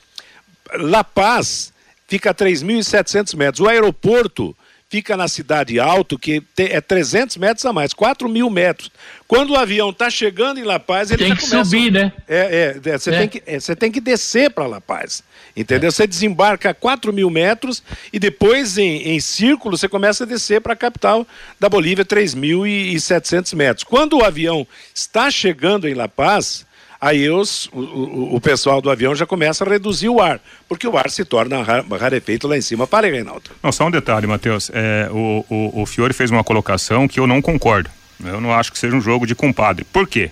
La 0.75 1.05
Paz 1.05 1.73
fica 2.09 2.31
a 2.31 2.35
3.700 2.35 3.37
metros. 3.37 3.61
O 3.61 3.69
aeroporto 3.69 4.57
fica 4.91 5.17
na 5.17 5.29
cidade 5.29 5.79
alto, 5.79 6.19
que 6.19 6.43
é 6.59 6.81
300 6.81 7.37
metros 7.37 7.65
a 7.65 7.73
mais, 7.73 7.93
4 7.93 8.29
mil 8.29 8.51
metros. 8.51 8.91
Quando 9.29 9.51
o 9.51 9.57
avião 9.57 9.91
está 9.91 10.11
chegando 10.11 10.59
em 10.59 10.65
La 10.65 10.81
Paz, 10.81 11.13
ele 11.13 11.27
tem 11.27 11.37
que 11.37 11.49
começa... 11.49 11.65
subir, 11.65 11.93
né? 11.93 12.13
É, 12.29 12.75
é, 12.85 12.91
é 12.91 12.99
você, 12.99 13.11
é. 13.11 13.19
Tem 13.19 13.29
que, 13.29 13.43
é, 13.47 13.61
você 13.61 13.77
tem 13.77 13.93
que 13.93 14.01
descer 14.01 14.51
para 14.51 14.67
La 14.67 14.81
Paz, 14.81 15.23
entendeu? 15.57 15.87
É. 15.87 15.91
Você 15.93 16.09
desembarca 16.09 16.71
a 16.71 16.75
4 16.75 17.13
mil 17.13 17.31
metros 17.31 17.85
e 18.13 18.19
depois, 18.19 18.77
em, 18.77 19.11
em 19.11 19.21
círculo, 19.21 19.79
você 19.79 19.89
começa 19.89 20.25
a 20.25 20.27
descer 20.27 20.61
para 20.61 20.73
a 20.73 20.77
capital 20.77 21.25
da 21.61 21.69
Bolívia, 21.69 22.05
3.700 22.05 23.55
metros. 23.55 23.85
Quando 23.85 24.19
o 24.19 24.25
avião 24.25 24.67
está 24.93 25.31
chegando 25.31 25.87
em 25.87 25.95
La 25.95 26.09
Paz, 26.09 26.67
aí 27.01 27.31
os, 27.31 27.67
o, 27.73 28.37
o, 28.37 28.41
pessoal 28.41 28.81
do 28.81 28.91
avião 28.91 29.15
já 29.15 29.27
começa 29.27 29.65
a 29.65 29.69
reduzir 29.69 30.09
o 30.09 30.21
ar, 30.21 30.41
porque 30.69 30.87
o 30.87 30.97
ar 30.97 31.11
se 31.11 31.25
torna 31.25 31.63
rarefeito 31.63 32.47
lá 32.47 32.57
em 32.57 32.61
cima. 32.61 32.87
Para, 32.87 33.09
Reinaldo. 33.09 33.51
Não, 33.63 33.73
só 33.73 33.87
um 33.87 33.91
detalhe, 33.91 34.27
Matheus. 34.27 34.71
É, 34.73 35.09
o, 35.11 35.45
o, 35.49 35.83
o 35.83 35.87
Fiore 35.87 36.13
fez 36.13 36.31
uma 36.31 36.45
colocação 36.45 37.09
que 37.09 37.19
eu 37.19 37.27
não 37.27 37.41
concordo. 37.41 37.91
Eu 38.23 38.41
não 38.41 38.53
acho 38.53 38.71
que 38.71 38.79
seja 38.79 38.95
um 38.95 39.01
jogo 39.01 39.27
de 39.27 39.35
compadre. 39.35 39.85
Por 39.85 40.07
quê? 40.07 40.31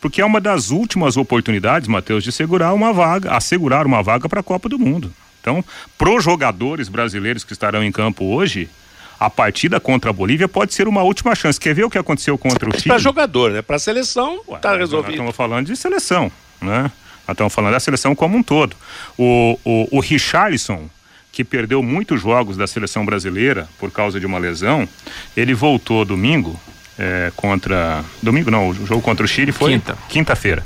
porque 0.00 0.20
é 0.20 0.24
uma 0.24 0.40
das 0.40 0.70
últimas 0.70 1.16
oportunidades, 1.16 1.88
Matheus, 1.88 2.22
de 2.22 2.30
segurar 2.30 2.72
uma 2.72 2.92
vaga, 2.92 3.32
assegurar 3.32 3.86
uma 3.86 4.02
vaga 4.02 4.28
para 4.28 4.40
a 4.40 4.42
Copa 4.42 4.68
do 4.68 4.78
Mundo. 4.78 5.12
Então, 5.40 5.64
para 5.96 6.10
os 6.10 6.22
jogadores 6.22 6.88
brasileiros 6.88 7.44
que 7.44 7.52
estarão 7.52 7.82
em 7.82 7.92
campo 7.92 8.24
hoje, 8.24 8.68
a 9.18 9.30
partida 9.30 9.80
contra 9.80 10.10
a 10.10 10.12
Bolívia 10.12 10.48
pode 10.48 10.74
ser 10.74 10.86
uma 10.88 11.02
última 11.02 11.34
chance. 11.34 11.58
Quer 11.58 11.74
ver 11.74 11.84
o 11.84 11.90
que 11.90 11.98
aconteceu 11.98 12.36
contra 12.36 12.68
o 12.68 12.72
Chile? 12.72 12.88
Para 12.88 12.98
jogador, 12.98 13.50
né? 13.50 13.62
Para 13.62 13.76
a 13.76 13.78
seleção, 13.78 14.40
está 14.52 14.76
resolvido. 14.76 15.06
Nós 15.06 15.14
estamos 15.14 15.36
falando 15.36 15.66
de 15.66 15.76
seleção, 15.76 16.30
né? 16.60 16.90
Nós 17.26 17.34
estamos 17.34 17.54
falando 17.54 17.72
da 17.72 17.80
seleção 17.80 18.14
como 18.14 18.36
um 18.36 18.42
todo. 18.42 18.76
O, 19.18 19.58
o, 19.64 19.96
o 19.96 20.00
Richarlison, 20.00 20.88
que 21.32 21.42
perdeu 21.42 21.82
muitos 21.82 22.22
jogos 22.22 22.56
da 22.56 22.66
seleção 22.66 23.04
brasileira 23.04 23.68
por 23.78 23.90
causa 23.90 24.20
de 24.20 24.26
uma 24.26 24.38
lesão, 24.38 24.88
ele 25.36 25.54
voltou 25.54 26.04
domingo 26.04 26.58
é, 26.98 27.32
contra. 27.34 28.04
Domingo 28.22 28.50
não, 28.50 28.68
o 28.68 28.86
jogo 28.86 29.02
contra 29.02 29.24
o 29.24 29.28
Chile 29.28 29.52
foi 29.52 29.72
quinta. 29.72 29.98
Quinta-feira. 30.08 30.64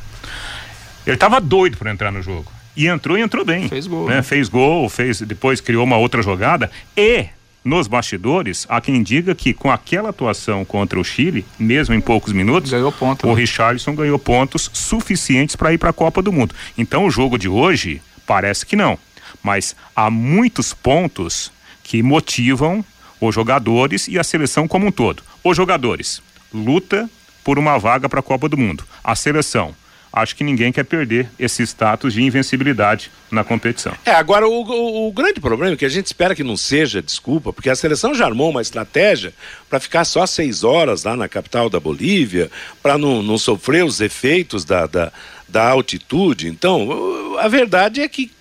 Ele 1.06 1.14
estava 1.14 1.40
doido 1.40 1.76
para 1.76 1.90
entrar 1.90 2.12
no 2.12 2.22
jogo. 2.22 2.50
E 2.76 2.86
entrou 2.86 3.18
e 3.18 3.22
entrou 3.22 3.44
bem. 3.44 3.68
Fez 3.68 3.86
gol. 3.86 4.08
Né? 4.08 4.16
Né? 4.16 4.22
Fez 4.22 4.48
gol, 4.48 4.88
fez, 4.88 5.20
depois 5.22 5.60
criou 5.60 5.84
uma 5.84 5.96
outra 5.96 6.22
jogada. 6.22 6.70
E 6.96 7.26
nos 7.64 7.86
bastidores, 7.86 8.66
há 8.68 8.80
quem 8.80 9.02
diga 9.02 9.34
que 9.34 9.52
com 9.52 9.70
aquela 9.70 10.10
atuação 10.10 10.64
contra 10.64 10.98
o 10.98 11.04
Chile, 11.04 11.44
mesmo 11.58 11.94
em 11.94 12.00
poucos 12.00 12.32
minutos, 12.32 12.70
ponto, 12.98 13.26
o 13.26 13.34
né? 13.34 13.40
Richarlison 13.40 13.94
ganhou 13.94 14.18
pontos 14.18 14.70
suficientes 14.72 15.56
para 15.56 15.72
ir 15.72 15.78
para 15.78 15.90
a 15.90 15.92
Copa 15.92 16.22
do 16.22 16.32
Mundo. 16.32 16.54
Então 16.76 17.04
o 17.04 17.10
jogo 17.10 17.38
de 17.38 17.48
hoje 17.48 18.00
parece 18.26 18.64
que 18.64 18.76
não, 18.76 18.98
mas 19.42 19.76
há 19.94 20.10
muitos 20.10 20.72
pontos 20.72 21.52
que 21.82 22.02
motivam 22.02 22.84
os 23.20 23.34
jogadores 23.34 24.08
e 24.08 24.18
a 24.18 24.24
seleção 24.24 24.66
como 24.66 24.86
um 24.86 24.92
todo. 24.92 25.22
Os 25.44 25.56
jogadores 25.56 26.22
luta 26.52 27.08
por 27.44 27.58
uma 27.58 27.78
vaga 27.78 28.08
para 28.08 28.20
a 28.20 28.22
Copa 28.22 28.48
do 28.48 28.56
Mundo. 28.56 28.84
A 29.04 29.14
seleção 29.14 29.74
acho 30.12 30.34
que 30.34 30.42
ninguém 30.42 30.72
quer 30.72 30.84
perder 30.84 31.28
esse 31.38 31.62
status 31.62 32.14
de 32.14 32.22
invencibilidade 32.22 33.10
na 33.30 33.44
competição. 33.44 33.92
É, 34.04 34.12
agora 34.12 34.48
o, 34.48 34.62
o, 34.62 35.08
o, 35.08 35.12
grande 35.12 35.40
problema 35.40 35.74
é 35.74 35.76
que 35.76 35.84
a 35.84 35.90
gente 35.90 36.06
espera 36.06 36.34
que 36.34 36.42
não 36.42 36.56
seja 36.56 37.00
desculpa, 37.00 37.52
porque 37.52 37.70
a 37.70 37.76
seleção 37.76 38.14
já 38.14 38.26
armou 38.26 38.50
uma 38.50 38.62
estratégia 38.62 39.32
para 39.68 39.78
ficar 39.78 40.04
só 40.04 40.26
seis 40.26 40.64
horas 40.64 41.04
lá 41.04 41.16
na 41.16 41.28
capital 41.28 41.70
da 41.70 41.78
Bolívia, 41.78 42.50
para 42.82 42.98
não, 42.98 43.22
não 43.22 43.38
sofrer 43.38 43.84
os 43.84 44.00
efeitos 44.00 44.64
da, 44.64 44.86
da, 44.86 45.12
da 45.48 45.68
altitude. 45.68 46.48
Então, 46.48 47.36
a 47.38 47.46
verdade 47.46 48.00
é 48.00 48.08
que 48.08 48.32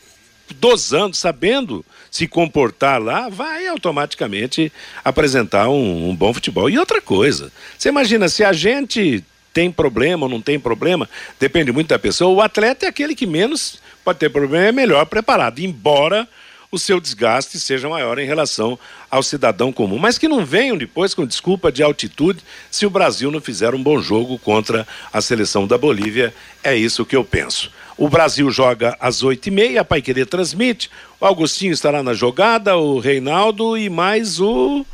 dosando, 0.55 1.15
sabendo 1.15 1.85
se 2.09 2.27
comportar 2.27 3.01
lá, 3.01 3.29
vai 3.29 3.67
automaticamente 3.67 4.71
apresentar 5.05 5.69
um, 5.69 6.09
um, 6.09 6.15
bom 6.15 6.33
futebol. 6.33 6.69
E 6.69 6.79
outra 6.79 7.01
coisa, 7.01 7.51
você 7.77 7.89
imagina 7.89 8.27
se 8.27 8.43
a 8.43 8.51
gente 8.51 9.23
tem 9.53 9.71
problema 9.71 10.25
ou 10.25 10.29
não 10.29 10.41
tem 10.41 10.59
problema, 10.59 11.09
depende 11.39 11.71
muito 11.71 11.89
da 11.89 11.99
pessoa. 11.99 12.35
O 12.35 12.41
atleta 12.41 12.85
é 12.85 12.89
aquele 12.89 13.15
que 13.15 13.25
menos 13.25 13.79
pode 14.03 14.19
ter 14.19 14.29
problema, 14.29 14.67
é 14.67 14.71
melhor 14.71 15.05
preparado, 15.05 15.59
embora 15.59 16.27
o 16.71 16.77
seu 16.77 16.99
desgaste 16.99 17.59
seja 17.59 17.89
maior 17.89 18.19
em 18.19 18.27
relação 18.27 18.77
ao 19.09 19.23
cidadão 19.23 19.71
comum. 19.71 19.97
Mas 19.97 20.17
que 20.17 20.27
não 20.27 20.45
venham 20.45 20.77
depois 20.77 21.13
com 21.13 21.25
desculpa 21.25 21.71
de 21.71 21.81
altitude 21.81 22.43
se 22.69 22.85
o 22.85 22.89
Brasil 22.89 23.31
não 23.31 23.41
fizer 23.41 23.73
um 23.73 23.81
bom 23.81 23.99
jogo 23.99 24.37
contra 24.37 24.87
a 25.11 25.19
seleção 25.19 25.65
da 25.65 25.77
Bolívia. 25.77 26.33
É 26.63 26.75
isso 26.75 27.05
que 27.05 27.15
eu 27.15 27.23
penso. 27.23 27.71
O 27.97 28.07
Brasil 28.07 28.49
joga 28.51 28.95
às 28.99 29.23
oito 29.23 29.47
e 29.47 29.51
meia, 29.51 29.81
a 29.81 29.85
Pai 29.85 30.01
Querer 30.01 30.25
transmite. 30.25 30.89
O 31.19 31.25
Augustinho 31.25 31.73
estará 31.73 32.03
na 32.03 32.13
jogada, 32.13 32.77
o 32.77 32.99
Reinaldo 32.99 33.77
e 33.77 33.89
mais 33.89 34.39
o 34.39 34.85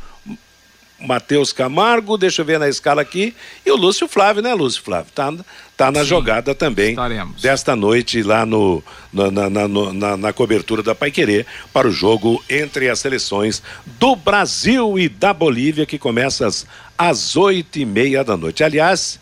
Matheus 0.98 1.52
Camargo, 1.52 2.16
deixa 2.16 2.40
eu 2.40 2.46
ver 2.46 2.58
na 2.58 2.68
escala 2.68 3.02
aqui, 3.02 3.34
e 3.64 3.70
o 3.70 3.76
Lúcio 3.76 4.08
Flávio, 4.08 4.42
né, 4.42 4.54
Lúcio 4.54 4.82
Flávio? 4.82 5.12
Tá, 5.14 5.32
tá 5.76 5.90
na 5.90 6.00
Sim, 6.00 6.06
jogada 6.06 6.54
também 6.54 6.90
estaremos. 6.90 7.42
desta 7.42 7.76
noite 7.76 8.22
lá 8.22 8.46
no, 8.46 8.82
na, 9.12 9.30
na, 9.30 9.68
na, 9.68 10.16
na 10.16 10.32
cobertura 10.32 10.82
da 10.82 10.94
Pai 10.94 11.10
Querer 11.10 11.44
para 11.72 11.86
o 11.86 11.92
jogo 11.92 12.42
entre 12.48 12.88
as 12.88 12.98
seleções 12.98 13.62
do 13.98 14.16
Brasil 14.16 14.98
e 14.98 15.06
da 15.08 15.34
Bolívia, 15.34 15.84
que 15.84 15.98
começa 15.98 16.46
às, 16.46 16.66
às 16.96 17.36
oito 17.36 17.78
e 17.78 17.84
meia 17.84 18.24
da 18.24 18.36
noite. 18.36 18.64
Aliás, 18.64 19.20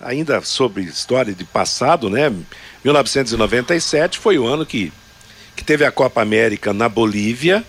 ainda 0.00 0.42
sobre 0.42 0.82
história 0.82 1.32
de 1.32 1.44
passado, 1.44 2.10
né? 2.10 2.30
1997 2.84 4.18
foi 4.18 4.38
o 4.38 4.46
ano 4.46 4.66
que, 4.66 4.92
que 5.56 5.64
teve 5.64 5.86
a 5.86 5.90
Copa 5.90 6.20
América 6.20 6.74
na 6.74 6.86
Bolívia. 6.86 7.64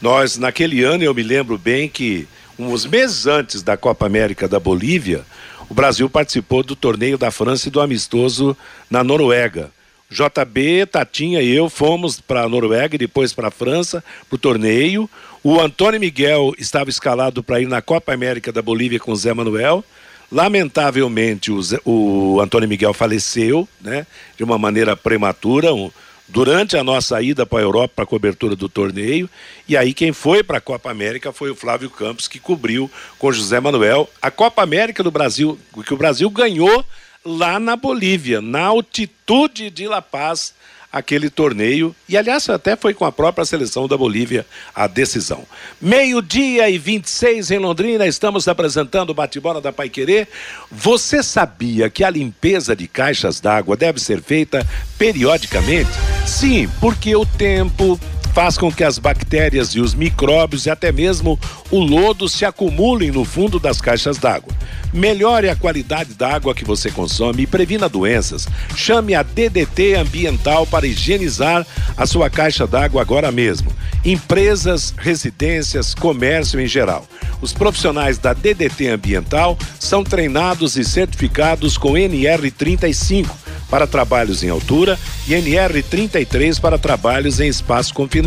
Nós, 0.00 0.36
naquele 0.36 0.82
ano, 0.82 1.02
eu 1.02 1.14
me 1.14 1.22
lembro 1.22 1.56
bem 1.56 1.88
que 1.88 2.28
uns 2.58 2.86
meses 2.86 3.26
antes 3.26 3.62
da 3.62 3.76
Copa 3.76 4.06
América 4.06 4.46
da 4.46 4.60
Bolívia, 4.60 5.24
o 5.68 5.74
Brasil 5.74 6.08
participou 6.08 6.62
do 6.62 6.76
torneio 6.76 7.16
da 7.16 7.30
França 7.30 7.68
e 7.68 7.70
do 7.70 7.80
amistoso 7.80 8.56
na 8.90 9.02
Noruega. 9.02 9.70
JB, 10.10 10.86
Tatinha 10.86 11.40
e 11.40 11.50
eu 11.50 11.70
fomos 11.70 12.20
para 12.20 12.42
a 12.42 12.48
Noruega 12.48 12.94
e 12.94 12.98
depois 12.98 13.32
para 13.32 13.48
a 13.48 13.50
França 13.50 14.04
para 14.28 14.36
o 14.36 14.38
torneio. 14.38 15.08
O 15.42 15.58
Antônio 15.58 15.98
Miguel 15.98 16.52
estava 16.58 16.90
escalado 16.90 17.42
para 17.42 17.60
ir 17.60 17.66
na 17.66 17.80
Copa 17.80 18.12
América 18.12 18.52
da 18.52 18.60
Bolívia 18.60 19.00
com 19.00 19.12
o 19.12 19.16
Zé 19.16 19.32
Manuel. 19.32 19.82
Lamentavelmente, 20.30 21.50
o, 21.50 21.62
Zé, 21.62 21.78
o 21.84 22.38
Antônio 22.40 22.68
Miguel 22.68 22.92
faleceu 22.92 23.66
né, 23.80 24.06
de 24.36 24.44
uma 24.44 24.58
maneira 24.58 24.94
prematura. 24.94 25.72
Um, 25.74 25.90
durante 26.32 26.78
a 26.78 26.82
nossa 26.82 27.20
ida 27.20 27.44
para 27.44 27.58
a 27.58 27.62
Europa 27.62 27.92
para 27.94 28.04
a 28.04 28.06
cobertura 28.06 28.56
do 28.56 28.68
torneio. 28.68 29.28
E 29.68 29.76
aí 29.76 29.92
quem 29.92 30.12
foi 30.12 30.42
para 30.42 30.58
a 30.58 30.60
Copa 30.62 30.90
América 30.90 31.30
foi 31.30 31.50
o 31.50 31.54
Flávio 31.54 31.90
Campos, 31.90 32.26
que 32.26 32.40
cobriu 32.40 32.90
com 33.18 33.30
José 33.30 33.60
Manuel 33.60 34.08
a 34.20 34.30
Copa 34.30 34.62
América 34.62 35.02
do 35.02 35.10
Brasil, 35.10 35.58
que 35.86 35.92
o 35.92 35.96
Brasil 35.96 36.30
ganhou 36.30 36.84
lá 37.22 37.60
na 37.60 37.76
Bolívia, 37.76 38.40
na 38.40 38.62
altitude 38.62 39.70
de 39.70 39.86
La 39.86 40.00
Paz, 40.00 40.54
aquele 40.92 41.30
torneio. 41.30 41.94
E, 42.08 42.16
aliás, 42.16 42.48
até 42.48 42.76
foi 42.76 42.92
com 42.92 43.04
a 43.04 43.10
própria 43.10 43.44
seleção 43.44 43.88
da 43.88 43.96
Bolívia 43.96 44.46
a 44.74 44.86
decisão. 44.86 45.44
Meio-dia 45.80 46.68
e 46.68 46.78
26 46.78 47.50
em 47.50 47.58
Londrina, 47.58 48.06
estamos 48.06 48.46
apresentando 48.46 49.10
o 49.10 49.14
bate-bola 49.14 49.60
da 49.60 49.72
Pai 49.72 49.88
Querer. 49.88 50.28
Você 50.70 51.22
sabia 51.22 51.88
que 51.88 52.04
a 52.04 52.10
limpeza 52.10 52.76
de 52.76 52.86
caixas 52.86 53.40
d'água 53.40 53.76
deve 53.76 53.98
ser 54.00 54.20
feita 54.20 54.66
periodicamente? 54.98 55.90
Sim, 56.26 56.68
porque 56.80 57.16
o 57.16 57.24
tempo 57.24 57.98
faz 58.32 58.56
com 58.56 58.72
que 58.72 58.82
as 58.82 58.98
bactérias 58.98 59.70
e 59.70 59.80
os 59.80 59.94
micróbios 59.94 60.64
e 60.64 60.70
até 60.70 60.90
mesmo 60.90 61.38
o 61.70 61.78
lodo 61.78 62.28
se 62.28 62.44
acumulem 62.44 63.10
no 63.10 63.24
fundo 63.24 63.58
das 63.58 63.80
caixas 63.80 64.16
d'água. 64.16 64.52
Melhore 64.92 65.48
a 65.48 65.56
qualidade 65.56 66.14
da 66.14 66.34
água 66.34 66.54
que 66.54 66.64
você 66.64 66.90
consome 66.90 67.42
e 67.42 67.46
previna 67.46 67.88
doenças. 67.88 68.48
Chame 68.74 69.14
a 69.14 69.22
DDT 69.22 69.94
Ambiental 69.94 70.66
para 70.66 70.86
higienizar 70.86 71.66
a 71.96 72.06
sua 72.06 72.30
caixa 72.30 72.66
d'água 72.66 73.02
agora 73.02 73.30
mesmo. 73.30 73.70
Empresas, 74.04 74.94
residências, 74.96 75.94
comércio 75.94 76.60
em 76.60 76.66
geral. 76.66 77.06
Os 77.40 77.52
profissionais 77.52 78.18
da 78.18 78.32
DDT 78.32 78.88
Ambiental 78.88 79.58
são 79.78 80.02
treinados 80.02 80.76
e 80.76 80.84
certificados 80.84 81.76
com 81.76 81.92
NR35 81.92 83.28
para 83.70 83.86
trabalhos 83.86 84.42
em 84.42 84.50
altura 84.50 84.98
e 85.26 85.32
NR33 85.32 86.60
para 86.60 86.76
trabalhos 86.76 87.40
em 87.40 87.48
espaço 87.48 87.94
confinado 87.94 88.21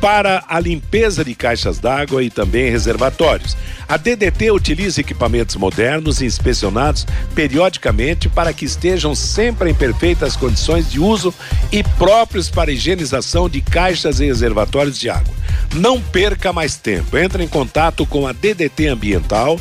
para 0.00 0.44
a 0.48 0.60
limpeza 0.60 1.24
de 1.24 1.34
caixas 1.34 1.78
d'água 1.78 2.22
e 2.22 2.30
também 2.30 2.70
reservatórios. 2.70 3.56
A 3.88 3.96
DDT 3.96 4.50
utiliza 4.50 5.00
equipamentos 5.00 5.56
modernos 5.56 6.20
e 6.20 6.26
inspecionados 6.26 7.06
periodicamente 7.34 8.28
para 8.28 8.52
que 8.52 8.64
estejam 8.64 9.14
sempre 9.14 9.70
em 9.70 9.74
perfeitas 9.74 10.36
condições 10.36 10.90
de 10.90 11.00
uso 11.00 11.34
e 11.72 11.82
próprios 11.82 12.48
para 12.50 12.70
higienização 12.70 13.48
de 13.48 13.60
caixas 13.60 14.20
e 14.20 14.26
reservatórios 14.26 14.98
de 14.98 15.08
água. 15.08 15.34
Não 15.74 16.00
perca 16.00 16.52
mais 16.52 16.76
tempo. 16.76 17.16
Entre 17.16 17.42
em 17.42 17.48
contato 17.48 18.06
com 18.06 18.26
a 18.26 18.32
DDT 18.32 18.88
Ambiental 18.88 19.58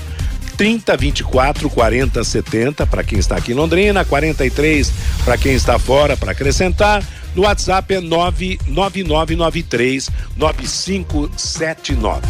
30 0.58 0.98
24 0.98 1.70
40 1.70 2.24
70 2.24 2.88
para 2.88 3.04
quem 3.04 3.20
está 3.20 3.38
aqui 3.38 3.52
em 3.52 3.56
Londrina, 3.56 4.04
43 4.04 4.92
para 5.24 5.38
quem 5.38 5.54
está 5.54 5.78
fora 5.78 6.18
para 6.18 6.32
acrescentar. 6.32 7.04
No 7.38 7.44
WhatsApp 7.44 7.94
é 7.94 8.02
99993 8.02 10.10
9579. 10.36 12.22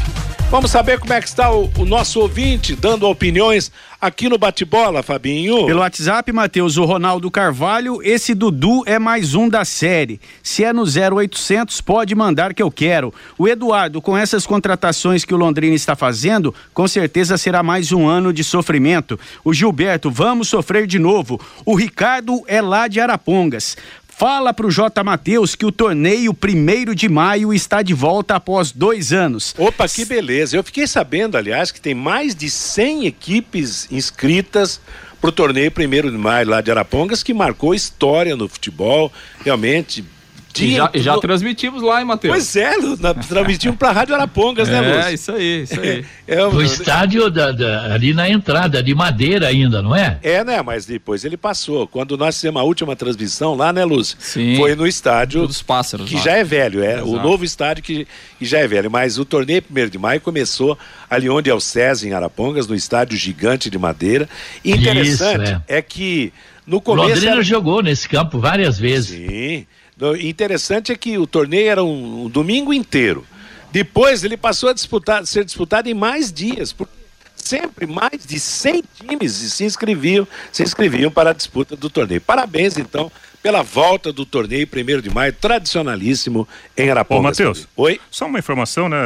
Vamos 0.51 0.69
saber 0.71 0.99
como 0.99 1.13
é 1.13 1.21
que 1.21 1.27
está 1.27 1.49
o, 1.49 1.71
o, 1.77 1.85
nosso 1.85 2.19
ouvinte 2.19 2.75
dando 2.75 3.07
opiniões 3.07 3.71
aqui 4.01 4.27
no 4.29 4.37
bate-bola, 4.37 5.01
Fabinho. 5.03 5.65
Pelo 5.65 5.79
WhatsApp, 5.79 6.29
Matheus, 6.31 6.77
o 6.77 6.85
Ronaldo 6.85 7.31
Carvalho, 7.31 8.01
esse 8.01 8.33
Dudu 8.33 8.83
é 8.85 8.97
mais 8.99 9.33
um 9.33 9.49
da 9.49 9.65
série. 9.65 10.21
Se 10.43 10.63
é 10.63 10.71
no 10.71 10.83
0800, 10.83 11.81
pode 11.81 12.15
mandar 12.15 12.53
que 12.53 12.63
eu 12.63 12.71
quero. 12.71 13.13
O 13.37 13.45
Eduardo, 13.47 14.01
com 14.01 14.17
essas 14.17 14.45
contratações 14.45 15.25
que 15.25 15.33
o 15.33 15.37
Londrina 15.37 15.75
está 15.75 15.97
fazendo, 15.97 16.53
com 16.73 16.87
certeza 16.87 17.37
será 17.37 17.61
mais 17.63 17.91
um 17.91 18.07
ano 18.07 18.31
de 18.31 18.43
sofrimento. 18.43 19.19
O 19.43 19.51
Gilberto, 19.53 20.11
vamos 20.11 20.47
sofrer 20.47 20.87
de 20.87 20.99
novo. 20.99 21.41
O 21.65 21.75
Ricardo 21.75 22.41
é 22.47 22.61
lá 22.61 22.87
de 22.87 23.01
Arapongas. 23.01 23.75
Fala 24.17 24.51
pro 24.51 24.71
J. 24.71 25.03
Matheus 25.03 25.53
que 25.53 25.63
o 25.63 25.71
torneio 25.71 26.33
primeiro 26.33 26.95
de 26.95 27.07
maio 27.07 27.53
está 27.53 27.83
de 27.83 27.93
volta 27.93 28.35
após 28.35 28.71
dois 28.71 29.13
anos. 29.13 29.53
Opa, 29.55 29.87
que 29.87 30.03
beleza. 30.05 30.57
Eu 30.57 30.63
fiquei 30.63 30.87
sabendo, 30.87 31.37
aliás, 31.37 31.71
que 31.71 31.79
tem 31.79 31.93
mais 31.93 32.33
de 32.33 32.49
100 32.49 33.05
equipes 33.05 33.87
inscritas 33.91 34.81
para 35.21 35.29
o 35.29 35.31
torneio 35.31 35.69
primeiro 35.71 36.09
de 36.09 36.17
maio 36.17 36.49
lá 36.49 36.61
de 36.61 36.71
Arapongas, 36.71 37.21
que 37.21 37.31
marcou 37.31 37.75
história 37.75 38.35
no 38.35 38.49
futebol. 38.49 39.13
Realmente, 39.45 40.03
e 40.59 40.75
já, 40.75 40.89
e 40.93 40.99
já 40.99 41.17
transmitimos 41.19 41.81
lá, 41.81 41.99
hein, 41.99 42.05
Matheus? 42.05 42.33
Pois 42.33 42.55
é, 42.55 42.73
transmitimos 43.27 43.77
para 43.77 43.89
a 43.89 43.91
Rádio 43.91 44.15
Arapongas, 44.15 44.67
né, 44.67 44.81
Lúcio? 44.81 45.01
É, 45.01 45.13
isso 45.13 45.31
aí, 45.31 45.63
isso 45.63 45.79
aí. 45.79 46.05
É, 46.27 46.43
o 46.43 46.61
estádio 46.61 47.31
da, 47.31 47.53
da, 47.53 47.93
ali 47.93 48.13
na 48.13 48.29
entrada, 48.29 48.83
de 48.83 48.93
madeira 48.93 49.47
ainda, 49.47 49.81
não 49.81 49.95
é? 49.95 50.19
É, 50.21 50.43
né, 50.43 50.61
mas 50.61 50.85
depois 50.85 51.23
ele 51.23 51.37
passou. 51.37 51.87
Quando 51.87 52.17
nós 52.17 52.35
fizemos 52.35 52.61
a 52.61 52.65
última 52.65 52.97
transmissão 52.97 53.55
lá, 53.55 53.71
né, 53.71 53.85
Lúcio? 53.85 54.17
Sim. 54.19 54.57
Foi 54.57 54.75
no 54.75 54.85
estádio 54.85 55.47
dos 55.47 55.61
pássaros. 55.61 56.09
Que 56.09 56.15
lá. 56.15 56.21
já 56.21 56.31
é 56.33 56.43
velho, 56.43 56.83
é. 56.83 56.95
Exato. 56.95 57.09
O 57.09 57.21
novo 57.21 57.45
estádio 57.45 57.81
que, 57.81 58.05
que 58.37 58.45
já 58.45 58.59
é 58.59 58.67
velho. 58.67 58.91
Mas 58.91 59.17
o 59.17 59.23
torneio 59.23 59.63
1 59.71 59.89
de 59.89 59.97
maio 59.97 60.19
começou 60.19 60.77
ali 61.09 61.29
onde 61.29 61.49
é 61.49 61.53
o 61.53 61.61
SESI, 61.61 62.09
em 62.09 62.13
Arapongas, 62.13 62.67
no 62.67 62.75
estádio 62.75 63.17
gigante 63.17 63.69
de 63.69 63.77
madeira. 63.77 64.27
E 64.65 64.71
interessante 64.71 65.43
Isso, 65.43 65.63
é. 65.67 65.77
é 65.77 65.81
que 65.81 66.33
no 66.65 66.81
começo. 66.81 67.07
Londrina 67.07 67.31
era... 67.31 67.41
jogou 67.41 67.81
nesse 67.81 68.09
campo 68.09 68.37
várias 68.37 68.77
vezes. 68.77 69.17
Sim. 69.17 69.65
Interessante 70.19 70.91
é 70.91 70.95
que 70.95 71.17
o 71.17 71.25
torneio 71.25 71.69
era 71.69 71.83
um, 71.83 72.25
um 72.25 72.29
domingo 72.29 72.73
inteiro. 72.73 73.25
Depois 73.71 74.23
ele 74.23 74.37
passou 74.37 74.69
a 74.69 74.73
disputar, 74.73 75.25
ser 75.25 75.43
disputado 75.43 75.89
em 75.89 75.93
mais 75.93 76.31
dias, 76.31 76.71
porque 76.71 76.93
sempre 77.35 77.87
mais 77.87 78.25
de 78.25 78.39
100 78.39 78.83
times 78.99 79.31
se 79.33 79.63
inscreviam, 79.63 80.27
se 80.51 80.63
inscreviam 80.63 81.09
para 81.09 81.31
a 81.31 81.33
disputa 81.33 81.75
do 81.75 81.89
torneio. 81.89 82.21
Parabéns, 82.21 82.77
então, 82.77 83.11
pela 83.41 83.63
volta 83.63 84.11
do 84.11 84.25
torneio 84.25 84.67
1 84.67 85.01
de 85.01 85.09
maio, 85.09 85.31
tradicionalíssimo 85.33 86.47
em 86.75 86.89
Arapongas. 86.89 87.19
Ô, 87.19 87.23
Matheus. 87.23 87.67
Oi? 87.75 87.99
Só 88.11 88.25
uma 88.25 88.39
informação, 88.39 88.89
né? 88.89 88.97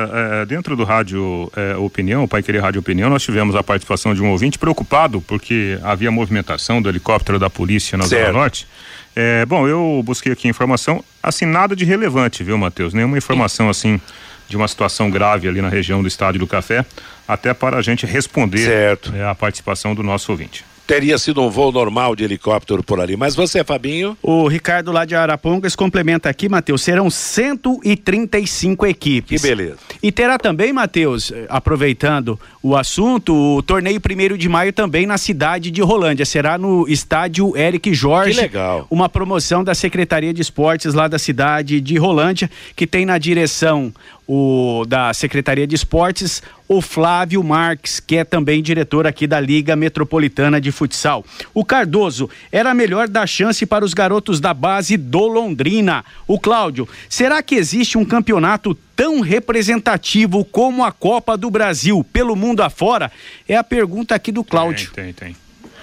É, 0.42 0.46
dentro 0.46 0.76
do 0.76 0.84
Rádio 0.84 1.52
é, 1.56 1.76
Opinião, 1.76 2.24
o 2.24 2.28
Pai 2.28 2.42
Querer 2.42 2.60
Rádio 2.60 2.80
Opinião, 2.80 3.10
nós 3.10 3.24
tivemos 3.24 3.56
a 3.56 3.64
participação 3.64 4.16
de 4.16 4.22
um 4.22 4.32
ouvinte 4.32 4.58
preocupado 4.58 5.22
porque 5.22 5.78
havia 5.84 6.10
movimentação 6.12 6.82
do 6.82 6.90
helicóptero 6.90 7.38
da 7.38 7.50
polícia 7.50 7.98
na 7.98 8.06
certo. 8.06 8.28
Zona 8.28 8.40
Norte. 8.40 8.68
É, 9.16 9.46
bom, 9.46 9.68
eu 9.68 10.02
busquei 10.06 10.32
aqui 10.32 10.48
informação, 10.48 11.04
assim, 11.22 11.46
nada 11.46 11.76
de 11.76 11.84
relevante, 11.84 12.44
viu, 12.44 12.58
Matheus? 12.58 12.94
Nenhuma 12.94 13.18
informação, 13.18 13.70
assim, 13.70 14.00
de 14.48 14.56
uma 14.56 14.68
situação 14.68 15.10
grave 15.10 15.48
ali 15.48 15.62
na 15.62 15.70
região 15.70 16.02
do 16.02 16.08
Estádio 16.08 16.40
do 16.40 16.48
Café, 16.48 16.86
até 17.28 17.54
para 17.54 17.78
a 17.78 17.82
gente 17.82 18.06
responder. 18.06 18.70
É, 19.14 19.26
a 19.26 19.36
participação 19.36 19.94
do 19.94 20.04
nosso 20.04 20.32
ouvinte 20.32 20.64
teria 20.92 21.18
sido 21.18 21.42
um 21.42 21.50
voo 21.50 21.72
normal 21.72 22.18
de 22.18 22.26
helicóptero 22.26 22.84
por 22.84 23.00
ali. 23.00 23.16
Mas 23.16 23.34
você, 23.34 23.64
Fabinho? 23.64 24.18
O 24.22 24.46
Ricardo 24.50 24.92
lá 24.92 25.06
de 25.06 25.16
Arapongas 25.16 25.74
complementa 25.74 26.28
aqui, 26.28 26.50
Matheus, 26.50 26.82
serão 26.82 27.10
135 27.10 28.86
equipes. 28.86 29.42
Que 29.42 29.48
beleza. 29.48 29.78
E 30.04 30.12
terá 30.12 30.38
também, 30.38 30.74
Matheus, 30.74 31.32
eh, 31.32 31.46
aproveitando 31.48 32.38
o 32.62 32.76
assunto, 32.76 33.34
o 33.34 33.64
torneio 33.64 34.02
1 34.02 34.36
de 34.36 34.50
maio 34.50 34.74
também 34.74 35.06
na 35.06 35.18
cidade 35.18 35.72
de 35.72 35.82
Rolândia. 35.82 36.26
Será 36.26 36.58
no 36.58 36.86
estádio 36.90 37.56
Eric 37.56 37.94
Jorge. 37.94 38.36
Que 38.36 38.42
legal. 38.42 38.86
Uma 38.92 39.08
promoção 39.08 39.64
da 39.64 39.74
Secretaria 39.74 40.34
de 40.34 40.42
Esportes 40.42 40.94
lá 40.94 41.08
da 41.08 41.18
cidade 41.18 41.80
de 41.80 41.98
Rolândia, 41.98 42.52
que 42.76 42.86
tem 42.86 43.06
na 43.06 43.18
direção 43.18 43.94
o 44.28 44.86
da 44.88 45.14
Secretaria 45.14 45.68
de 45.68 45.76
Esportes, 45.76 46.42
o 46.68 46.82
Flávio 46.82 47.44
Marques, 47.44 48.00
que 48.00 48.16
é 48.16 48.24
também 48.24 48.62
diretor 48.62 49.06
aqui 49.06 49.28
da 49.28 49.40
Liga 49.40 49.76
Metropolitana 49.76 50.62
de 50.62 50.72
Futsal. 50.72 51.26
O 51.54 51.66
Cardoso 51.66 52.30
era 52.52 52.74
melhor 52.74 53.10
dar 53.10 53.28
chance 53.28 53.66
para 53.66 53.84
os 53.84 53.94
garotos 53.94 54.40
da 54.40 54.54
base 54.54 54.96
do 54.96 55.28
Londrina. 55.28 56.06
O 56.28 56.40
Cláudio, 56.40 56.88
será 57.10 57.44
que 57.44 57.56
existe 57.56 57.98
um 57.98 58.06
campeonato 58.06 58.74
tão 58.96 59.20
representativo 59.20 60.46
como 60.46 60.84
a 60.84 60.92
Copa 60.92 61.36
do 61.36 61.50
Brasil 61.50 62.06
pelo 62.14 62.36
mundo 62.36 62.62
afora? 62.62 63.12
É 63.48 63.58
a 63.58 63.64
pergunta 63.64 64.16
aqui 64.16 64.32
do 64.32 64.44
Cláudio. 64.44 64.92
Tem, 64.94 65.12
tem, 65.12 65.34
tem. 65.34 65.36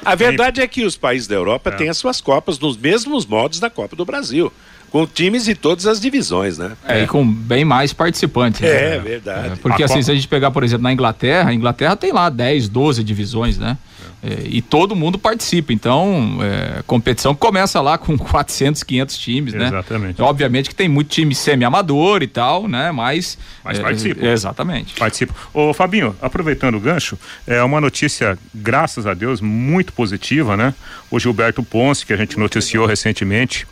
A 0.05 0.15
verdade 0.15 0.61
é 0.61 0.67
que 0.67 0.85
os 0.85 0.97
países 0.97 1.29
da 1.29 1.35
Europa 1.35 1.71
é. 1.71 1.73
têm 1.75 1.89
as 1.89 1.99
suas 1.99 2.21
Copas 2.21 2.59
nos 2.59 2.77
mesmos 2.77 3.27
modos 3.27 3.61
da 3.61 3.69
Copa 3.69 3.95
do 3.95 4.05
Brasil 4.05 4.51
com 4.91 5.07
times 5.07 5.45
de 5.45 5.55
todas 5.55 5.87
as 5.87 6.01
divisões, 6.01 6.59
né? 6.59 6.73
É, 6.87 7.03
e 7.03 7.07
com 7.07 7.27
bem 7.27 7.65
mais 7.65 7.93
participantes. 7.93 8.63
É, 8.63 8.91
né? 8.91 8.99
verdade. 8.99 9.53
É, 9.53 9.57
porque 9.57 9.83
a 9.83 9.87
assim, 9.87 10.03
se 10.03 10.11
a 10.11 10.15
gente 10.15 10.29
pegar, 10.29 10.51
por 10.51 10.65
exemplo, 10.65 10.83
na 10.83 10.93
Inglaterra, 10.93 11.51
a 11.51 11.55
Inglaterra 11.55 11.97
tem 11.97 12.13
lá 12.13 12.29
10, 12.29 12.69
12 12.69 13.05
divisões, 13.05 13.59
né? 13.59 13.77
É, 14.21 14.43
e 14.47 14.61
todo 14.61 14.97
mundo 14.97 15.17
participa. 15.17 15.73
Então, 15.73 16.39
é, 16.43 16.83
competição 16.87 17.35
começa 17.35 17.81
lá 17.81 17.97
com 17.97 18.19
400, 18.19 18.83
500 18.83 19.19
times, 19.19 19.55
né? 19.55 19.69
Exatamente. 19.69 20.21
Obviamente 20.21 20.69
que 20.69 20.75
tem 20.75 20.89
muito 20.89 21.09
time 21.09 21.35
semi-amador 21.35 22.23
e 22.23 22.27
tal, 22.27 22.67
né? 22.67 22.91
Mas. 22.91 23.39
Mas 23.63 23.79
é, 23.79 23.83
participa. 23.83 24.27
exatamente. 24.27 24.95
Participa. 24.95 25.35
Ô, 25.55 25.73
Fabinho, 25.73 26.17
aproveitando 26.21 26.77
o 26.77 26.81
gancho, 26.81 27.17
é 27.47 27.63
uma 27.63 27.81
notícia, 27.81 28.37
graças 28.53 29.07
a 29.07 29.15
Deus, 29.15 29.41
muito 29.41 29.93
positiva, 29.93 30.57
né? 30.57 30.75
O 31.11 31.21
Gilberto 31.21 31.63
Ponce, 31.63 32.05
que 32.05 32.13
a 32.13 32.17
gente 32.17 32.39
noticiou 32.39 32.87
recentemente, 32.87 33.67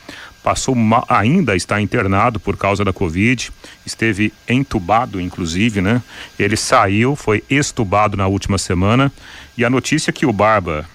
passou 0.47 0.77
ainda 1.09 1.57
está 1.57 1.81
internado 1.81 2.39
por 2.39 2.57
causa 2.57 2.85
da 2.85 2.93
Covid, 2.93 3.51
esteve 3.85 4.33
entubado, 4.47 5.21
inclusive, 5.21 5.81
né? 5.81 6.01
Ele 6.39 6.57
saiu, 6.57 7.17
foi 7.17 7.43
estubado 7.51 8.17
na 8.17 8.29
última 8.29 8.57
semana. 8.57 9.13
E 9.59 9.65
a 9.65 9.71
notícia 9.71 10.13
que 10.13 10.25
o 10.25 10.33
Barba 10.33 10.89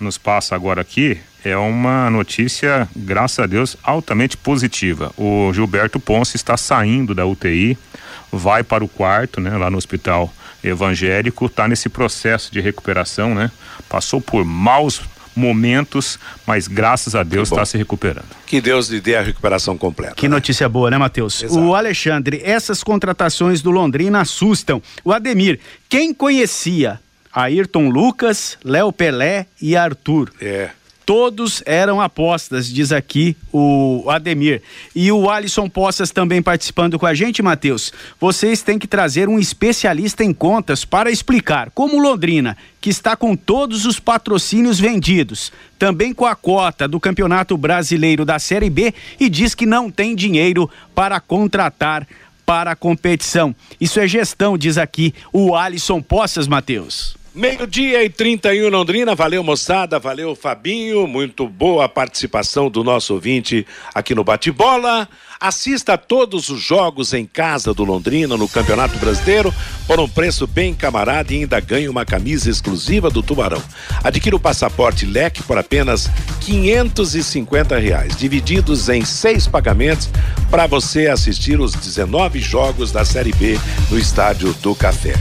nos 0.00 0.18
passa 0.18 0.56
agora 0.56 0.80
aqui 0.80 1.20
é 1.44 1.56
uma 1.56 2.10
notícia, 2.10 2.88
graças 2.96 3.38
a 3.38 3.46
Deus, 3.46 3.76
altamente 3.80 4.36
positiva. 4.36 5.12
O 5.16 5.52
Gilberto 5.54 6.00
Ponce 6.00 6.34
está 6.34 6.56
saindo 6.56 7.14
da 7.14 7.24
UTI, 7.24 7.78
vai 8.32 8.64
para 8.64 8.82
o 8.82 8.88
quarto, 8.88 9.40
né, 9.40 9.56
lá 9.56 9.70
no 9.70 9.78
hospital 9.78 10.34
evangélico, 10.64 11.46
está 11.46 11.68
nesse 11.68 11.88
processo 11.88 12.52
de 12.52 12.60
recuperação, 12.60 13.36
né? 13.36 13.52
Passou 13.88 14.20
por 14.20 14.44
maus 14.44 15.00
momentos, 15.36 16.18
mas 16.46 16.66
graças 16.66 17.14
a 17.14 17.22
Deus 17.22 17.50
está 17.50 17.64
se 17.64 17.76
recuperando. 17.76 18.26
Que 18.46 18.60
Deus 18.60 18.88
lhe 18.88 19.00
dê 19.00 19.16
a 19.16 19.22
recuperação 19.22 19.76
completa. 19.76 20.14
Que 20.14 20.28
né? 20.28 20.34
notícia 20.34 20.68
boa, 20.68 20.90
né, 20.90 20.98
Matheus? 20.98 21.42
O 21.42 21.74
Alexandre, 21.74 22.40
essas 22.44 22.82
contratações 22.82 23.60
do 23.60 23.70
Londrina 23.70 24.20
assustam. 24.20 24.82
O 25.04 25.12
Ademir, 25.12 25.60
quem 25.88 26.14
conhecia 26.14 26.98
Ayrton 27.32 27.90
Lucas, 27.90 28.56
Léo 28.64 28.90
Pelé 28.90 29.46
e 29.60 29.76
Arthur? 29.76 30.32
É. 30.40 30.70
Todos 31.06 31.62
eram 31.64 32.00
apostas, 32.00 32.66
diz 32.66 32.90
aqui 32.90 33.36
o 33.52 34.10
Ademir. 34.10 34.60
E 34.92 35.12
o 35.12 35.30
Alisson 35.30 35.68
Poças 35.68 36.10
também 36.10 36.42
participando 36.42 36.98
com 36.98 37.06
a 37.06 37.14
gente, 37.14 37.40
Matheus. 37.44 37.92
Vocês 38.20 38.60
têm 38.60 38.76
que 38.76 38.88
trazer 38.88 39.28
um 39.28 39.38
especialista 39.38 40.24
em 40.24 40.34
contas 40.34 40.84
para 40.84 41.08
explicar 41.08 41.70
como 41.70 42.00
Londrina, 42.02 42.56
que 42.80 42.90
está 42.90 43.14
com 43.14 43.36
todos 43.36 43.86
os 43.86 44.00
patrocínios 44.00 44.80
vendidos, 44.80 45.52
também 45.78 46.12
com 46.12 46.26
a 46.26 46.34
cota 46.34 46.88
do 46.88 46.98
Campeonato 46.98 47.56
Brasileiro 47.56 48.24
da 48.24 48.40
Série 48.40 48.68
B 48.68 48.92
e 49.20 49.28
diz 49.28 49.54
que 49.54 49.64
não 49.64 49.88
tem 49.92 50.12
dinheiro 50.12 50.68
para 50.92 51.20
contratar 51.20 52.04
para 52.44 52.72
a 52.72 52.76
competição. 52.76 53.54
Isso 53.80 54.00
é 54.00 54.08
gestão, 54.08 54.58
diz 54.58 54.76
aqui 54.76 55.14
o 55.32 55.54
Alisson 55.54 56.02
Poças, 56.02 56.48
Matheus. 56.48 57.15
Meio-dia 57.36 58.02
e 58.02 58.08
31 58.08 58.70
Londrina, 58.70 59.14
valeu 59.14 59.44
moçada, 59.44 59.98
valeu 59.98 60.34
Fabinho, 60.34 61.06
muito 61.06 61.46
boa 61.46 61.84
a 61.84 61.88
participação 61.88 62.70
do 62.70 62.82
nosso 62.82 63.12
ouvinte 63.12 63.66
aqui 63.94 64.14
no 64.14 64.24
Bate-Bola. 64.24 65.06
Assista 65.38 65.92
a 65.92 65.98
todos 65.98 66.48
os 66.48 66.62
jogos 66.62 67.12
em 67.12 67.26
casa 67.26 67.74
do 67.74 67.84
Londrina 67.84 68.38
no 68.38 68.48
Campeonato 68.48 68.98
Brasileiro 68.98 69.52
por 69.86 70.00
um 70.00 70.08
preço 70.08 70.46
bem 70.46 70.72
camarada 70.72 71.30
e 71.34 71.40
ainda 71.40 71.60
ganhe 71.60 71.90
uma 71.90 72.06
camisa 72.06 72.48
exclusiva 72.48 73.10
do 73.10 73.22
Tubarão. 73.22 73.62
Adquira 74.02 74.34
o 74.34 74.40
passaporte 74.40 75.04
leque 75.04 75.42
por 75.42 75.58
apenas 75.58 76.08
550 76.40 77.78
reais, 77.78 78.16
divididos 78.16 78.88
em 78.88 79.04
seis 79.04 79.46
pagamentos 79.46 80.08
para 80.50 80.66
você 80.66 81.08
assistir 81.08 81.60
os 81.60 81.74
19 81.74 82.40
jogos 82.40 82.90
da 82.90 83.04
Série 83.04 83.32
B 83.34 83.58
no 83.90 83.98
Estádio 83.98 84.54
do 84.54 84.74
Café. 84.74 85.12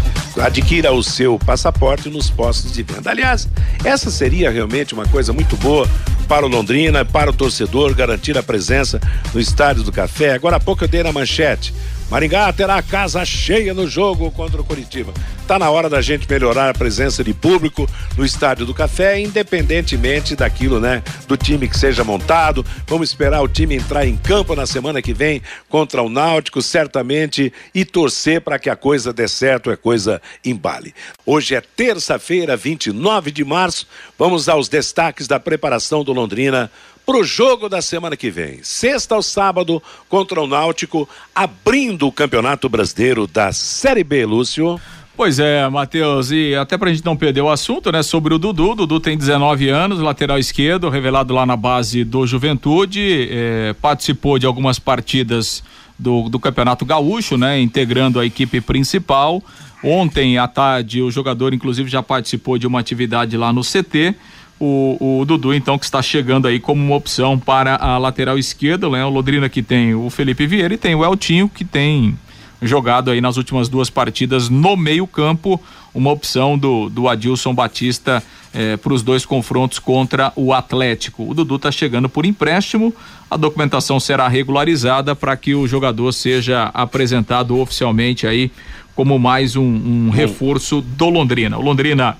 Adquira 0.41 0.91
o 0.91 1.01
seu 1.01 1.39
passaporte 1.39 2.04
nos 2.09 2.29
postos 2.29 2.71
de 2.71 2.83
venda. 2.83 3.11
Aliás, 3.11 3.47
essa 3.83 4.09
seria 4.11 4.49
realmente 4.49 4.93
uma 4.93 5.07
coisa 5.07 5.33
muito 5.33 5.55
boa 5.57 5.87
para 6.27 6.45
o 6.45 6.49
Londrina, 6.49 7.05
para 7.05 7.29
o 7.29 7.33
torcedor, 7.33 7.93
garantir 7.93 8.37
a 8.37 8.43
presença 8.43 8.99
no 9.33 9.39
Estádio 9.39 9.83
do 9.83 9.91
Café. 9.91 10.33
Agora 10.33 10.57
há 10.57 10.59
pouco 10.59 10.83
eu 10.83 10.87
dei 10.87 11.03
na 11.03 11.11
manchete. 11.11 11.73
Maringá 12.09 12.53
terá 12.53 12.77
a 12.77 12.83
casa 12.83 13.25
cheia 13.25 13.73
no 13.73 13.87
jogo 13.87 14.29
contra 14.31 14.61
o 14.61 14.63
Curitiba. 14.63 15.11
Está 15.41 15.57
na 15.57 15.69
hora 15.69 15.89
da 15.89 16.01
gente 16.01 16.29
melhorar 16.29 16.69
a 16.69 16.73
presença 16.73 17.23
de 17.23 17.33
público 17.33 17.89
no 18.15 18.23
Estádio 18.23 18.65
do 18.65 18.73
Café, 18.73 19.19
independentemente 19.19 20.35
daquilo, 20.35 20.79
né? 20.79 21.03
Do 21.27 21.35
time 21.35 21.67
que 21.67 21.77
seja 21.77 22.03
montado. 22.03 22.65
Vamos 22.87 23.09
esperar 23.09 23.41
o 23.41 23.47
time 23.47 23.75
entrar 23.75 24.05
em 24.05 24.17
campo 24.17 24.55
na 24.55 24.67
semana 24.67 25.01
que 25.01 25.13
vem 25.13 25.41
contra 25.67 26.01
o 26.03 26.09
Náutico, 26.09 26.61
certamente, 26.61 27.51
e 27.73 27.83
torcer 27.83 28.41
para 28.41 28.59
que 28.59 28.69
a 28.69 28.75
coisa 28.75 29.11
dê 29.11 29.27
certo, 29.27 29.71
é 29.71 29.75
coisa 29.75 30.21
embale. 30.43 30.93
Hoje 31.25 31.55
é 31.55 31.61
terça-feira, 31.61 32.55
29 32.55 33.31
de 33.31 33.43
março. 33.43 33.87
Vamos 34.17 34.47
aos 34.47 34.69
destaques 34.69 35.27
da 35.27 35.39
preparação 35.39 36.03
do 36.03 36.13
Londrina 36.13 36.71
para 37.05 37.17
o 37.17 37.23
jogo 37.23 37.69
da 37.69 37.81
semana 37.81 38.17
que 38.17 38.31
vem. 38.31 38.59
Sexta 38.63 39.15
ao 39.15 39.21
sábado 39.21 39.81
contra 40.09 40.41
o 40.41 40.47
Náutico, 40.47 41.07
abrindo 41.33 42.07
o 42.07 42.11
Campeonato 42.11 42.67
Brasileiro 42.67 43.27
da 43.27 43.53
Série 43.53 44.03
B, 44.03 44.25
Lúcio. 44.25 44.79
Pois 45.15 45.39
é, 45.39 45.69
Matheus, 45.69 46.31
e 46.31 46.55
até 46.55 46.77
pra 46.77 46.91
gente 46.91 47.05
não 47.05 47.15
perder 47.15 47.39
o 47.39 47.49
assunto, 47.49 47.89
né, 47.89 48.03
sobre 48.03 48.33
o 48.33 48.37
Dudu. 48.37 48.71
O 48.71 48.75
Dudu 48.75 48.99
tem 48.99 49.17
19 49.17 49.69
anos, 49.69 49.99
lateral 49.99 50.37
esquerdo, 50.37 50.89
revelado 50.89 51.33
lá 51.33 51.45
na 51.45 51.55
base 51.55 52.03
do 52.03 52.27
Juventude, 52.27 53.29
eh, 53.31 53.75
participou 53.81 54.37
de 54.37 54.45
algumas 54.45 54.77
partidas 54.77 55.63
do, 55.97 56.27
do 56.27 56.37
Campeonato 56.37 56.85
Gaúcho, 56.85 57.37
né, 57.37 57.61
integrando 57.61 58.19
a 58.19 58.25
equipe 58.25 58.59
principal. 58.59 59.41
Ontem 59.81 60.37
à 60.37 60.49
tarde, 60.49 61.01
o 61.01 61.09
jogador, 61.09 61.53
inclusive, 61.53 61.89
já 61.89 62.03
participou 62.03 62.57
de 62.57 62.67
uma 62.67 62.79
atividade 62.81 63.37
lá 63.37 63.53
no 63.53 63.61
CT. 63.61 64.15
O, 64.59 65.19
o, 65.19 65.25
Dudu, 65.25 65.53
então, 65.53 65.77
que 65.77 65.83
está 65.83 66.01
chegando 66.01 66.47
aí 66.47 66.59
como 66.59 66.81
uma 66.81 66.95
opção 66.95 67.37
para 67.37 67.75
a 67.75 67.97
lateral 67.97 68.37
esquerda, 68.37 68.89
né? 68.89 69.03
O 69.03 69.09
Londrina 69.09 69.49
que 69.49 69.61
tem 69.61 69.93
o 69.93 70.09
Felipe 70.09 70.47
Vieira 70.47 70.73
e 70.73 70.77
tem 70.77 70.95
o 70.95 71.03
Eltinho, 71.03 71.49
que 71.49 71.65
tem 71.65 72.17
jogado 72.61 73.11
aí 73.11 73.19
nas 73.19 73.35
últimas 73.35 73.67
duas 73.67 73.89
partidas 73.89 74.49
no 74.49 74.77
meio-campo, 74.77 75.61
uma 75.93 76.11
opção 76.11 76.57
do, 76.57 76.89
do 76.89 77.07
Adilson 77.09 77.53
Batista 77.53 78.23
eh, 78.53 78.77
para 78.77 78.93
os 78.93 79.03
dois 79.03 79.25
confrontos 79.25 79.79
contra 79.79 80.31
o 80.35 80.53
Atlético. 80.53 81.29
O 81.29 81.33
Dudu 81.33 81.57
está 81.57 81.71
chegando 81.71 82.07
por 82.07 82.25
empréstimo, 82.25 82.93
a 83.29 83.35
documentação 83.35 83.99
será 83.99 84.27
regularizada 84.27 85.15
para 85.15 85.35
que 85.35 85.53
o 85.53 85.67
jogador 85.67 86.13
seja 86.13 86.71
apresentado 86.73 87.57
oficialmente 87.59 88.25
aí 88.25 88.51
como 88.95 89.19
mais 89.19 89.57
um, 89.57 89.63
um 89.63 90.09
reforço 90.09 90.81
do 90.81 91.09
Londrina. 91.09 91.57
O 91.57 91.61
Londrina. 91.61 92.17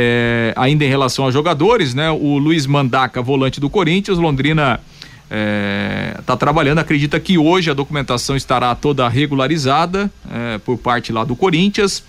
Eh, 0.00 0.52
ainda 0.54 0.84
em 0.84 0.88
relação 0.88 1.26
a 1.26 1.30
jogadores, 1.32 1.92
né? 1.92 2.08
O 2.08 2.38
Luiz 2.38 2.68
Mandaca, 2.68 3.20
volante 3.20 3.58
do 3.58 3.68
Corinthians, 3.68 4.16
Londrina 4.16 4.78
está 5.24 5.28
é, 5.28 6.20
tá 6.24 6.36
trabalhando. 6.36 6.78
Acredita 6.78 7.18
que 7.18 7.36
hoje 7.36 7.68
a 7.68 7.74
documentação 7.74 8.36
estará 8.36 8.72
toda 8.76 9.08
regularizada 9.08 10.08
é, 10.30 10.58
por 10.58 10.78
parte 10.78 11.12
lá 11.12 11.24
do 11.24 11.34
Corinthians. 11.34 12.04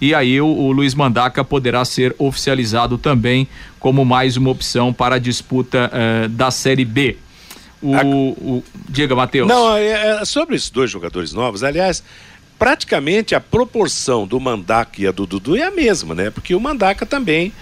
E 0.00 0.14
aí 0.14 0.40
o, 0.40 0.46
o, 0.46 0.72
Luiz 0.72 0.94
Mandaca 0.94 1.44
poderá 1.44 1.84
ser 1.84 2.16
oficializado 2.18 2.96
também 2.96 3.46
como 3.78 4.06
mais 4.06 4.38
uma 4.38 4.48
opção 4.48 4.90
para 4.90 5.16
a 5.16 5.18
disputa 5.18 5.90
é, 5.92 6.28
da 6.28 6.50
Série 6.50 6.86
B. 6.86 7.18
O, 7.82 7.94
a... 7.94 8.02
o 8.06 8.64
diga, 8.88 9.14
Matheus. 9.14 9.46
Não, 9.46 9.76
é, 9.76 10.22
é, 10.22 10.24
sobre 10.24 10.56
esses 10.56 10.70
dois 10.70 10.90
jogadores 10.90 11.34
novos, 11.34 11.62
aliás, 11.62 12.02
praticamente 12.58 13.34
a 13.34 13.40
proporção 13.40 14.26
do 14.26 14.38
Mandaca 14.38 15.00
e 15.00 15.06
a 15.06 15.12
do 15.12 15.26
Dudu 15.26 15.56
é 15.56 15.62
a 15.62 15.70
mesma, 15.70 16.14
né? 16.14 16.30
Porque 16.30 16.54
o 16.54 16.60
Mandaca 16.60 17.04
também 17.04 17.52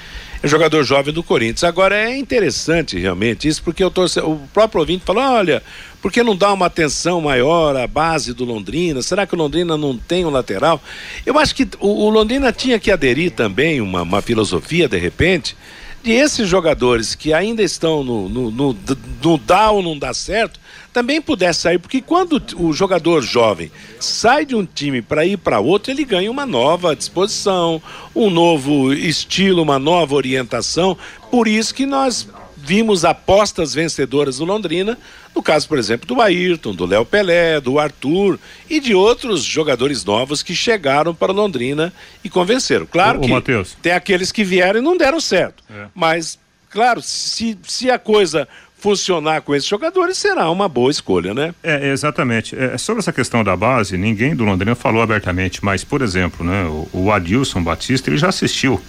é 0.43 0.49
jogador 0.49 0.83
jovem 0.83 1.15
do 1.15 1.23
Corinthians. 1.23 1.65
Agora 1.65 1.97
é 1.97 2.17
interessante 2.19 2.99
realmente 2.99 3.47
isso, 3.47 3.63
porque 3.63 3.89
torce, 3.91 4.21
o 4.21 4.41
próprio 4.53 4.81
ouvinte 4.81 5.05
falou: 5.05 5.23
olha, 5.23 5.63
por 6.01 6.11
que 6.11 6.23
não 6.23 6.37
dá 6.37 6.53
uma 6.53 6.67
atenção 6.67 7.21
maior 7.21 7.77
à 7.77 7.87
base 7.87 8.35
do 8.35 8.45
Londrina? 8.45 9.03
Será 9.03 9.27
que 9.27 9.35
o 9.35 9.39
Londrina 9.39 9.77
não 9.77 9.97
tem 9.97 10.25
um 10.25 10.31
lateral? 10.31 10.83
Eu 11.25 11.39
acho 11.39 11.55
que 11.55 11.69
o, 11.79 12.07
o 12.07 12.11
Londrina 12.11 12.53
tinha 12.53 12.79
que 12.79 12.91
aderir 12.91 13.31
também 13.31 13.81
uma, 13.81 14.03
uma 14.03 14.21
filosofia, 14.21 14.89
de 14.89 14.99
repente, 14.99 15.57
de 16.03 16.11
esses 16.11 16.49
jogadores 16.49 17.15
que 17.15 17.33
ainda 17.33 17.63
estão 17.63 18.03
no, 18.03 18.29
no, 18.29 18.51
no, 18.51 18.77
no 19.23 19.39
dá 19.39 19.71
ou 19.71 19.83
não 19.83 19.97
dá 19.97 20.13
certo, 20.13 20.59
também 20.93 21.21
pudesse 21.23 21.61
sair, 21.61 21.79
porque 21.79 22.03
quando 22.03 22.41
o 22.57 22.73
jogador 22.73 23.23
jovem 23.23 23.71
sai 23.99 24.45
de 24.45 24.55
um 24.55 24.65
time 24.65 25.01
para 25.01 25.25
ir 25.25 25.39
para 25.39 25.59
outro, 25.59 25.91
ele 25.91 26.05
ganha 26.05 26.31
uma 26.31 26.45
nova 26.45 26.95
disposição, 26.95 27.83
um 28.15 28.29
novo 28.29 28.93
estilo, 28.93 29.63
uma 29.63 29.79
nova 29.79 30.15
orientação. 30.15 30.97
Por 31.31 31.49
isso 31.49 31.75
que 31.75 31.87
nós 31.87 32.29
vimos 32.57 33.05
apostas 33.05 33.75
vencedoras 33.75 34.39
do 34.39 34.45
Londrina, 34.45 34.97
no 35.35 35.43
caso, 35.43 35.67
por 35.67 35.79
exemplo, 35.79 36.07
do 36.07 36.21
Ayrton, 36.21 36.75
do 36.75 36.87
Léo 36.87 37.05
Pelé, 37.05 37.61
do 37.61 37.79
Arthur 37.79 38.39
e 38.69 38.79
de 38.79 38.95
outros 38.95 39.43
jogadores 39.43 40.05
novos 40.05 40.43
que 40.43 40.55
chegaram 40.55 41.15
para 41.15 41.33
Londrina 41.33 41.93
e 42.23 42.31
convenceram. 42.31 42.87
Claro 42.87 43.21
que 43.21 43.33
o 43.33 43.65
tem 43.83 43.93
aqueles 43.93 44.31
que 44.31 44.45
vieram 44.45 44.79
e 44.79 44.83
não 44.83 44.97
deram 44.97 45.21
certo, 45.21 45.65
é. 45.71 45.87
mas, 45.95 46.39
claro, 46.71 47.03
se, 47.03 47.59
se 47.65 47.91
a 47.91 47.99
coisa 47.99 48.47
funcionar 48.83 49.43
com 49.43 49.55
esses 49.55 49.69
jogadores, 49.69 50.19
será 50.19 50.51
uma 50.51 50.69
boa 50.69 50.91
escolha, 50.91 51.33
né? 51.33 51.55
É, 51.63 51.89
exatamente. 51.91 52.57
É, 52.59 52.77
sobre 52.77 52.99
essa 52.99 53.13
questão 53.13 53.45
da 53.45 53.57
base, 53.57 53.97
ninguém 53.97 54.35
do 54.35 54.45
Londrina 54.45 54.75
falou 54.75 55.01
abertamente, 55.01 55.65
mas, 55.65 55.85
por 55.85 56.03
exemplo, 56.03 56.45
né, 56.45 56.65
o, 56.65 56.89
o 56.93 57.13
Adilson 57.13 57.63
Batista, 57.63 58.11
ele 58.11 58.17
já 58.17 58.29
assistiu 58.29 58.83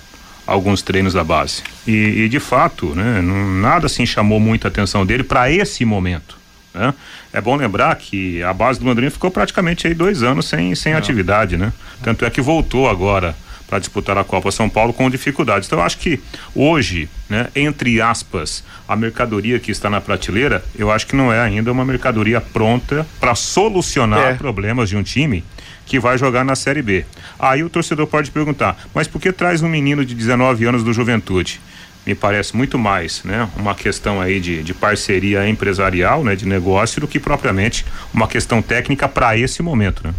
alguns 0.47 0.81
treinos 0.81 1.13
da 1.13 1.23
base. 1.23 1.61
E, 1.85 2.23
e 2.23 2.29
de 2.29 2.39
fato, 2.39 2.95
né, 2.95 3.21
não, 3.21 3.47
nada 3.61 3.85
assim 3.85 4.03
chamou 4.03 4.39
muita 4.39 4.67
atenção 4.67 5.05
dele 5.05 5.23
para 5.23 5.51
esse 5.51 5.85
momento. 5.85 6.37
Né? 6.73 6.91
É 7.31 7.39
bom 7.39 7.55
lembrar 7.55 7.95
que 7.95 8.41
a 8.41 8.51
base 8.51 8.79
do 8.79 8.85
Londrina 8.87 9.11
ficou 9.11 9.29
praticamente 9.29 9.85
aí 9.85 9.93
dois 9.93 10.23
anos 10.23 10.47
sem, 10.47 10.73
sem 10.73 10.93
atividade, 10.95 11.55
né? 11.55 11.71
Tanto 12.01 12.25
é 12.25 12.31
que 12.31 12.41
voltou 12.41 12.89
agora 12.89 13.35
para 13.73 13.79
disputar 13.79 14.15
a 14.19 14.23
Copa 14.23 14.51
São 14.51 14.69
Paulo 14.69 14.93
com 14.93 15.09
dificuldades. 15.09 15.67
Então 15.67 15.79
eu 15.79 15.85
acho 15.85 15.97
que 15.97 16.19
hoje, 16.53 17.09
né, 17.27 17.47
entre 17.55 17.99
aspas, 17.99 18.63
a 18.87 18.95
mercadoria 18.95 19.59
que 19.59 19.71
está 19.71 19.89
na 19.89 19.99
prateleira, 19.99 20.63
eu 20.77 20.91
acho 20.91 21.07
que 21.07 21.15
não 21.15 21.33
é 21.33 21.39
ainda 21.39 21.71
uma 21.71 21.83
mercadoria 21.83 22.39
pronta 22.39 23.03
para 23.19 23.33
solucionar 23.33 24.33
é. 24.33 24.33
problemas 24.35 24.89
de 24.89 24.95
um 24.95 25.01
time 25.01 25.43
que 25.87 25.99
vai 25.99 26.19
jogar 26.19 26.45
na 26.45 26.55
Série 26.55 26.83
B. 26.83 27.03
Aí 27.39 27.63
o 27.63 27.69
torcedor 27.69 28.05
pode 28.05 28.29
perguntar: 28.29 28.77
mas 28.93 29.07
por 29.07 29.19
que 29.19 29.31
traz 29.31 29.63
um 29.63 29.69
menino 29.69 30.05
de 30.05 30.13
19 30.13 30.65
anos 30.65 30.83
do 30.83 30.93
Juventude? 30.93 31.59
Me 32.05 32.13
parece 32.13 32.55
muito 32.55 32.77
mais, 32.77 33.23
né, 33.23 33.49
uma 33.55 33.73
questão 33.73 34.21
aí 34.21 34.39
de, 34.39 34.61
de 34.61 34.73
parceria 34.73 35.49
empresarial, 35.49 36.23
né, 36.23 36.35
de 36.35 36.45
negócio, 36.45 37.01
do 37.01 37.07
que 37.07 37.19
propriamente 37.19 37.85
uma 38.13 38.27
questão 38.27 38.61
técnica 38.61 39.07
para 39.07 39.35
esse 39.35 39.63
momento, 39.63 40.05
né? 40.05 40.13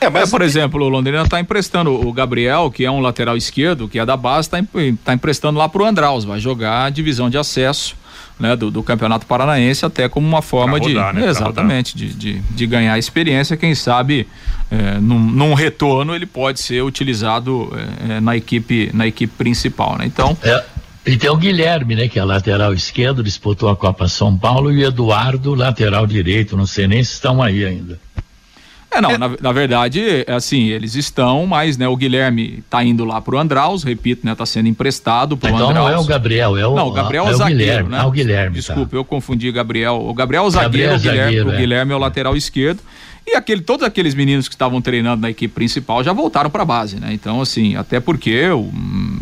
É, 0.00 0.10
mas 0.10 0.28
é, 0.28 0.30
por 0.30 0.42
exemplo, 0.42 0.84
o 0.84 0.88
Londrina 0.88 1.22
está 1.22 1.40
emprestando 1.40 1.92
o 1.92 2.12
Gabriel, 2.12 2.70
que 2.70 2.84
é 2.84 2.90
um 2.90 3.00
lateral 3.00 3.36
esquerdo, 3.36 3.88
que 3.88 3.98
é 3.98 4.04
da 4.04 4.16
base, 4.16 4.48
está 4.48 4.58
tá 5.04 5.14
emprestando 5.14 5.58
lá 5.58 5.68
para 5.68 5.82
o 5.82 5.86
Andraus, 5.86 6.24
vai 6.24 6.38
jogar 6.38 6.84
a 6.84 6.90
divisão 6.90 7.30
de 7.30 7.38
acesso. 7.38 7.96
Né, 8.38 8.54
do, 8.54 8.70
do, 8.70 8.82
Campeonato 8.82 9.24
Paranaense 9.24 9.86
até 9.86 10.10
como 10.10 10.28
uma 10.28 10.42
forma 10.42 10.76
rodar, 10.76 11.14
de 11.14 11.20
né? 11.22 11.26
exatamente 11.26 11.96
de, 11.96 12.12
de, 12.12 12.34
de, 12.34 12.66
ganhar 12.66 12.98
experiência 12.98 13.56
quem 13.56 13.74
sabe 13.74 14.28
é, 14.70 14.98
num, 14.98 15.18
num, 15.18 15.54
retorno 15.54 16.14
ele 16.14 16.26
pode 16.26 16.60
ser 16.60 16.82
utilizado 16.82 17.72
é, 17.74 18.16
é, 18.16 18.20
na 18.20 18.36
equipe 18.36 18.90
na 18.92 19.06
equipe 19.06 19.32
principal 19.38 19.96
né? 19.96 20.04
então 20.04 20.36
é, 20.42 20.62
e 21.06 21.16
tem 21.16 21.30
o 21.30 21.36
Guilherme 21.38 21.96
né 21.96 22.08
que 22.08 22.18
é 22.18 22.24
lateral 22.24 22.74
esquerdo 22.74 23.24
disputou 23.24 23.70
a 23.70 23.76
Copa 23.76 24.06
São 24.06 24.36
Paulo 24.36 24.70
e 24.70 24.84
o 24.84 24.86
Eduardo 24.86 25.54
lateral 25.54 26.06
direito 26.06 26.58
não 26.58 26.66
sei 26.66 26.86
nem 26.86 27.02
se 27.02 27.14
estão 27.14 27.42
aí 27.42 27.64
ainda 27.64 27.98
é, 28.90 29.00
não, 29.00 29.10
é. 29.10 29.18
Na, 29.18 29.30
na, 29.40 29.52
verdade, 29.52 30.24
é 30.26 30.32
assim, 30.32 30.68
eles 30.68 30.94
estão, 30.94 31.46
mas, 31.46 31.76
né, 31.76 31.86
o 31.86 31.96
Guilherme 31.96 32.62
tá 32.70 32.82
indo 32.82 33.04
lá 33.04 33.20
pro 33.20 33.38
Andraus, 33.38 33.82
repito, 33.82 34.24
né, 34.24 34.34
tá 34.34 34.46
sendo 34.46 34.68
emprestado 34.68 35.36
pro 35.36 35.48
então 35.48 35.68
Andraus. 35.68 35.90
não 35.90 35.94
é 35.94 35.98
o 35.98 36.04
Gabriel, 36.04 36.56
é 36.56 36.66
o 36.66 36.74
Não, 36.74 36.88
o 36.88 36.92
Gabriel 36.92 37.24
é, 37.24 37.28
é 37.28 37.30
o 37.30 37.36
zagueiro, 37.36 37.58
Guilherme, 37.58 37.90
né? 37.90 37.98
Ah, 38.00 38.06
o 38.06 38.10
Guilherme. 38.10 38.54
Desculpa, 38.54 38.90
tá. 38.90 38.96
eu 38.96 39.04
confundi 39.04 39.50
Gabriel. 39.52 40.00
O 40.00 40.14
Gabriel 40.14 40.44
é 40.44 40.46
o 40.46 40.50
zagueiro, 40.50 40.92
Gabriel, 40.92 40.94
o 40.94 41.00
Guilherme, 41.00 41.24
zagueiro, 41.24 41.48
o 41.48 41.52
Guilherme 41.52 41.92
é. 41.92 41.94
é 41.94 41.96
o 41.96 42.00
lateral 42.00 42.36
esquerdo. 42.36 42.80
E 43.26 43.34
aquele, 43.34 43.60
todos 43.60 43.84
aqueles 43.84 44.14
meninos 44.14 44.46
que 44.46 44.54
estavam 44.54 44.80
treinando 44.80 45.20
na 45.20 45.30
equipe 45.30 45.52
principal 45.52 46.02
já 46.04 46.12
voltaram 46.12 46.48
para 46.48 46.62
a 46.62 46.66
base, 46.66 47.00
né? 47.00 47.12
Então, 47.12 47.40
assim, 47.40 47.74
até 47.74 47.98
porque 47.98 48.44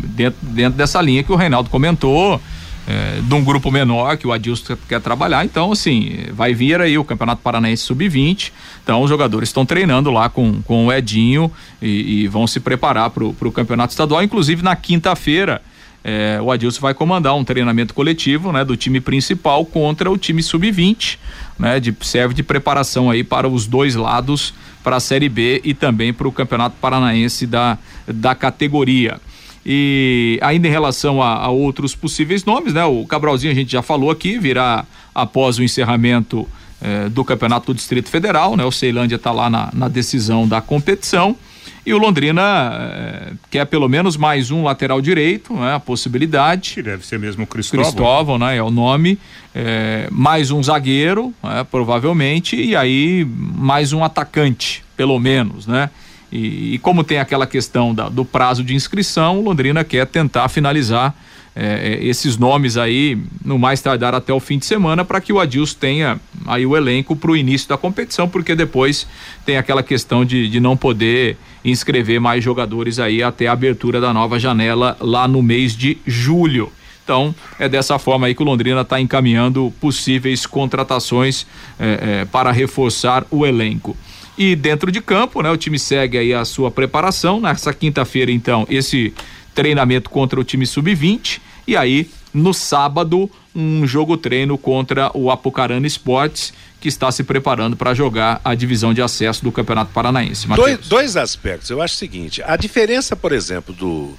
dentro, 0.03 0.37
dentro 0.43 0.77
dessa 0.77 1.01
linha 1.01 1.23
que 1.23 1.31
o 1.31 1.35
Reinaldo 1.35 1.71
comentou, 1.71 2.39
é, 2.87 3.19
de 3.21 3.33
um 3.33 3.43
grupo 3.43 3.71
menor 3.71 4.17
que 4.17 4.27
o 4.27 4.31
Adilson 4.31 4.77
quer 4.87 5.01
trabalhar. 5.01 5.43
Então, 5.43 5.71
assim, 5.71 6.25
vai 6.31 6.53
vir 6.53 6.79
aí 6.79 6.97
o 6.97 7.03
Campeonato 7.03 7.41
Paranaense 7.41 7.83
Sub-20. 7.83 8.51
Então, 8.83 9.01
os 9.01 9.09
jogadores 9.09 9.49
estão 9.49 9.65
treinando 9.65 10.11
lá 10.11 10.29
com, 10.29 10.61
com 10.61 10.87
o 10.87 10.93
Edinho 10.93 11.51
e, 11.81 12.23
e 12.23 12.27
vão 12.27 12.45
se 12.45 12.59
preparar 12.59 13.09
para 13.09 13.23
o 13.23 13.51
Campeonato 13.51 13.91
Estadual. 13.91 14.21
Inclusive, 14.23 14.61
na 14.61 14.75
quinta-feira, 14.75 15.61
é, 16.03 16.39
o 16.39 16.51
Adilson 16.51 16.81
vai 16.81 16.93
comandar 16.93 17.35
um 17.35 17.43
treinamento 17.43 17.91
coletivo 17.91 18.51
né, 18.51 18.63
do 18.63 18.77
time 18.77 19.01
principal 19.01 19.65
contra 19.65 20.11
o 20.11 20.17
time 20.17 20.43
Sub-20. 20.43 21.17
Né, 21.57 21.79
de, 21.79 21.95
serve 22.01 22.33
de 22.33 22.43
preparação 22.43 23.09
aí 23.09 23.23
para 23.23 23.47
os 23.47 23.65
dois 23.65 23.95
lados, 23.95 24.53
para 24.83 24.97
a 24.97 24.99
Série 24.99 25.29
B 25.29 25.61
e 25.63 25.73
também 25.73 26.13
para 26.13 26.27
o 26.27 26.31
Campeonato 26.31 26.75
Paranaense 26.79 27.47
da, 27.47 27.77
da 28.05 28.35
categoria. 28.35 29.19
E 29.65 30.37
ainda 30.43 30.67
em 30.67 30.71
relação 30.71 31.21
a, 31.21 31.33
a, 31.37 31.49
outros 31.49 31.95
possíveis 31.95 32.45
nomes, 32.45 32.73
né? 32.73 32.85
O 32.85 33.03
Cabralzinho 33.05 33.51
a 33.51 33.55
gente 33.55 33.71
já 33.71 33.81
falou 33.81 34.11
aqui, 34.11 34.37
virá 34.37 34.85
após 35.13 35.57
o 35.57 35.63
encerramento 35.63 36.47
eh, 36.81 37.09
do 37.09 37.23
Campeonato 37.23 37.67
do 37.67 37.73
Distrito 37.73 38.09
Federal, 38.09 38.55
né? 38.55 38.63
O 38.63 38.71
Ceilândia 38.71 39.15
está 39.15 39.31
lá 39.31 39.49
na, 39.49 39.69
na, 39.73 39.87
decisão 39.87 40.47
da 40.47 40.61
competição. 40.61 41.35
E 41.83 41.93
o 41.93 41.97
Londrina 41.97 42.41
eh, 42.73 43.33
quer 43.49 43.65
pelo 43.65 43.89
menos 43.89 44.15
mais 44.17 44.51
um 44.51 44.63
lateral 44.63 45.01
direito, 45.01 45.53
né? 45.53 45.73
A 45.73 45.79
possibilidade. 45.79 46.75
Que 46.75 46.83
deve 46.83 47.03
ser 47.03 47.17
mesmo 47.17 47.45
o 47.45 47.47
Cristóvão. 47.47 47.85
Cristóvão, 47.85 48.37
né? 48.37 48.57
É 48.57 48.61
o 48.61 48.69
nome. 48.69 49.17
Eh, 49.55 50.07
mais 50.11 50.51
um 50.51 50.61
zagueiro, 50.61 51.33
né? 51.41 51.65
provavelmente, 51.71 52.55
e 52.55 52.75
aí 52.75 53.25
mais 53.25 53.93
um 53.93 54.03
atacante, 54.03 54.83
pelo 54.95 55.17
menos, 55.17 55.65
né? 55.65 55.89
E, 56.35 56.75
e 56.75 56.79
como 56.79 57.03
tem 57.03 57.19
aquela 57.19 57.47
questão 57.47 57.93
da, 57.93 58.09
do 58.09 58.25
prazo 58.25 58.63
de 58.63 58.75
inscrição, 58.75 59.41
Londrina 59.41 59.83
quer 59.83 60.05
tentar 60.05 60.49
finalizar 60.49 61.15
é, 61.55 61.93
é 61.93 62.05
esses 62.05 62.37
nomes 62.37 62.75
aí 62.75 63.17
no 63.43 63.57
mais 63.57 63.81
tardar 63.81 64.13
até 64.13 64.33
o 64.33 64.39
fim 64.41 64.57
de 64.57 64.65
semana 64.65 65.05
para 65.05 65.21
que 65.21 65.31
o 65.31 65.39
Adilson 65.39 65.77
tenha 65.79 66.19
aí 66.45 66.65
o 66.65 66.75
elenco 66.75 67.15
para 67.15 67.31
o 67.31 67.37
início 67.37 67.69
da 67.69 67.77
competição, 67.77 68.27
porque 68.27 68.53
depois 68.53 69.07
tem 69.45 69.55
aquela 69.55 69.81
questão 69.81 70.25
de, 70.25 70.49
de 70.49 70.59
não 70.59 70.75
poder 70.75 71.37
inscrever 71.63 72.19
mais 72.19 72.43
jogadores 72.43 72.99
aí 72.99 73.23
até 73.23 73.47
a 73.47 73.53
abertura 73.53 74.01
da 74.01 74.13
nova 74.13 74.37
janela 74.37 74.97
lá 74.99 75.27
no 75.27 75.41
mês 75.41 75.75
de 75.75 75.97
julho. 76.05 76.71
Então, 77.05 77.33
é 77.59 77.69
dessa 77.69 77.99
forma 77.99 78.25
aí 78.27 78.35
que 78.35 78.41
o 78.41 78.45
Londrina 78.45 78.81
está 78.81 78.99
encaminhando 78.99 79.71
possíveis 79.79 80.45
contratações 80.45 81.45
é, 81.79 82.21
é, 82.21 82.25
para 82.25 82.51
reforçar 82.51 83.25
o 83.29 83.45
elenco. 83.45 83.95
E 84.37 84.55
dentro 84.55 84.91
de 84.91 85.01
campo, 85.01 85.41
né, 85.41 85.49
o 85.49 85.57
time 85.57 85.79
segue 85.79 86.17
aí 86.17 86.33
a 86.33 86.43
sua 86.43 86.69
preparação. 86.69 87.39
Nessa 87.39 87.73
quinta-feira, 87.73 88.31
então, 88.31 88.65
esse 88.69 89.13
treinamento 89.53 90.09
contra 90.09 90.39
o 90.39 90.43
time 90.43 90.65
sub-20. 90.65 91.39
E 91.67 91.75
aí, 91.77 92.09
no 92.33 92.53
sábado, 92.53 93.29
um 93.55 93.87
jogo 93.87 94.17
treino 94.17 94.57
contra 94.57 95.09
o 95.13 95.31
Apucarana 95.31 95.87
Esportes, 95.87 96.53
que 96.81 96.89
está 96.89 97.11
se 97.11 97.23
preparando 97.23 97.77
para 97.77 97.93
jogar 97.93 98.41
a 98.43 98.53
divisão 98.53 98.93
de 98.93 99.01
acesso 99.01 99.43
do 99.43 99.51
Campeonato 99.51 99.91
Paranaense. 99.93 100.47
Dois, 100.49 100.79
dois, 100.79 101.17
aspectos. 101.17 101.69
Eu 101.69 101.81
acho 101.81 101.95
o 101.95 101.97
seguinte: 101.97 102.43
a 102.43 102.57
diferença, 102.57 103.15
por 103.15 103.31
exemplo, 103.31 103.73
do, 103.73 104.13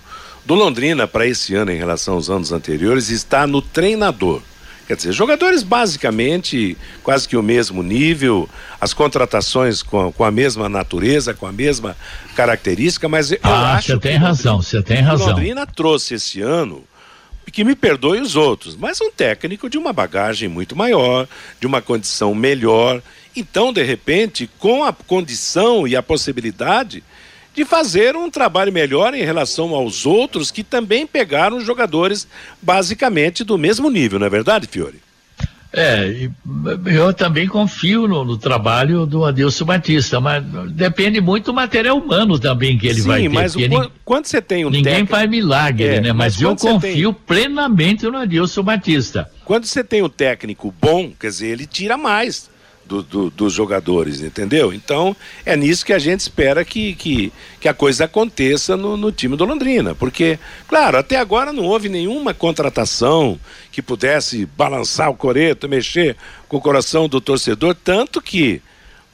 do 0.45 0.55
Londrina 0.55 1.07
para 1.07 1.27
esse 1.27 1.55
ano 1.55 1.71
em 1.71 1.77
relação 1.77 2.15
aos 2.15 2.31
anos 2.31 2.51
anteriores 2.51 3.11
está 3.11 3.47
no 3.47 3.61
treinador. 3.61 4.41
Quer 4.87 4.97
dizer, 4.97 5.13
jogadores 5.13 5.65
basicamente 5.65 6.77
quase 7.03 7.29
que 7.29 7.37
o 7.37 7.43
mesmo 7.43 7.83
nível, 7.83 8.49
as 8.81 8.95
contratações 8.95 9.83
com, 9.83 10.13
com 10.13 10.23
a 10.23 10.31
mesma 10.31 10.69
natureza, 10.69 11.35
com 11.35 11.47
a 11.47 11.53
mesma 11.53 11.97
característica, 12.37 13.09
mas 13.09 13.33
eu 13.33 13.39
ah, 13.43 13.75
acho 13.75 13.93
você 13.93 13.99
tem 13.99 14.17
razão, 14.17 14.63
você 14.63 14.83
tem 14.83 15.01
razão. 15.01 15.29
Londrina 15.29 15.67
trouxe 15.67 16.15
esse 16.15 16.41
ano 16.41 16.85
que 17.51 17.65
me 17.65 17.75
perdoe 17.75 18.21
os 18.21 18.37
outros, 18.37 18.77
mas 18.77 19.01
um 19.01 19.11
técnico 19.11 19.71
de 19.71 19.79
uma 19.79 19.93
bagagem 19.93 20.49
muito 20.49 20.77
maior, 20.77 21.27
de 21.59 21.67
uma 21.67 21.81
condição 21.81 22.35
melhor. 22.35 23.01
Então, 23.35 23.73
de 23.73 23.83
repente, 23.83 24.49
com 24.59 24.85
a 24.85 24.93
condição 24.93 25.87
e 25.87 25.97
a 25.97 26.03
possibilidade 26.03 27.03
de 27.57 27.65
fazer 27.65 28.15
um 28.15 28.31
trabalho 28.31 28.71
melhor 28.71 29.15
em 29.15 29.23
relação 29.23 29.75
aos 29.75 30.05
outros 30.05 30.51
que 30.51 30.63
também 30.63 31.07
pegaram 31.07 31.59
jogadores 31.59 32.29
basicamente 32.61 33.43
do 33.43 33.57
mesmo 33.57 33.89
nível, 33.89 34.19
não 34.19 34.27
é 34.27 34.31
verdade, 34.31 34.67
Fiore? 34.67 35.01
É, 35.73 36.31
eu 36.87 37.13
também 37.13 37.47
confio 37.47 38.07
no, 38.07 38.25
no, 38.25 38.39
trabalho 38.39 39.05
do 39.05 39.25
Adilson 39.25 39.65
Batista, 39.65 40.21
mas 40.21 40.43
depende 40.71 41.21
muito 41.21 41.47
do 41.47 41.55
material 41.55 41.99
humano 41.99 42.39
também 42.39 42.79
que 42.79 42.87
ele 42.87 43.03
Sim, 43.03 43.09
vai 43.09 43.23
ter. 43.23 43.29
mas 43.29 43.57
quando, 43.57 43.93
quando, 44.05 44.27
você 44.27 44.41
tem 44.41 44.65
um 44.65 44.71
Ninguém 44.71 44.85
técnico... 44.85 45.11
faz 45.11 45.29
milagre, 45.29 45.87
é, 45.87 46.01
né? 46.01 46.13
Mas, 46.13 46.35
mas 46.35 46.43
eu 46.43 46.57
confio 46.57 47.13
tem... 47.13 47.23
plenamente 47.27 48.07
no 48.07 48.17
Adilson 48.17 48.63
Batista. 48.63 49.31
Quando 49.45 49.67
você 49.67 49.85
tem 49.85 50.03
um 50.03 50.09
técnico 50.09 50.75
bom, 50.81 51.13
quer 51.19 51.29
dizer, 51.29 51.49
ele 51.49 51.67
tira 51.67 51.99
mais 51.99 52.49
do, 52.87 53.03
do, 53.03 53.31
dos 53.31 53.53
jogadores, 53.53 54.21
entendeu? 54.21 54.73
Então 54.73 55.17
é 55.45 55.57
nisso 55.57 55.85
que 55.85 55.93
a 55.93 55.99
gente 55.99 56.21
espera 56.21 56.65
que, 56.65 56.95
que, 56.95 57.33
que 57.61 57.69
a 57.69 57.75
coisa 57.75 58.05
aconteça 58.05 58.77
no, 58.77 58.97
no, 58.97 59.13
time 59.13 59.37
do 59.37 59.45
Londrina, 59.45 59.95
porque, 59.95 60.39
claro, 60.69 60.99
até 60.99 61.17
agora 61.17 61.53
não 61.53 61.65
houve 61.65 61.89
nenhuma 61.89 62.33
contratação 62.33 63.39
que 63.73 63.83
pudesse 63.83 64.47
balançar 64.47 65.11
o 65.11 65.17
coreto, 65.17 65.69
mexer 65.69 66.17
com 66.49 66.57
o 66.57 66.61
coração 66.61 67.09
do 67.09 67.21
torcedor, 67.21 67.75
tanto 67.75 68.21
que 68.23 68.63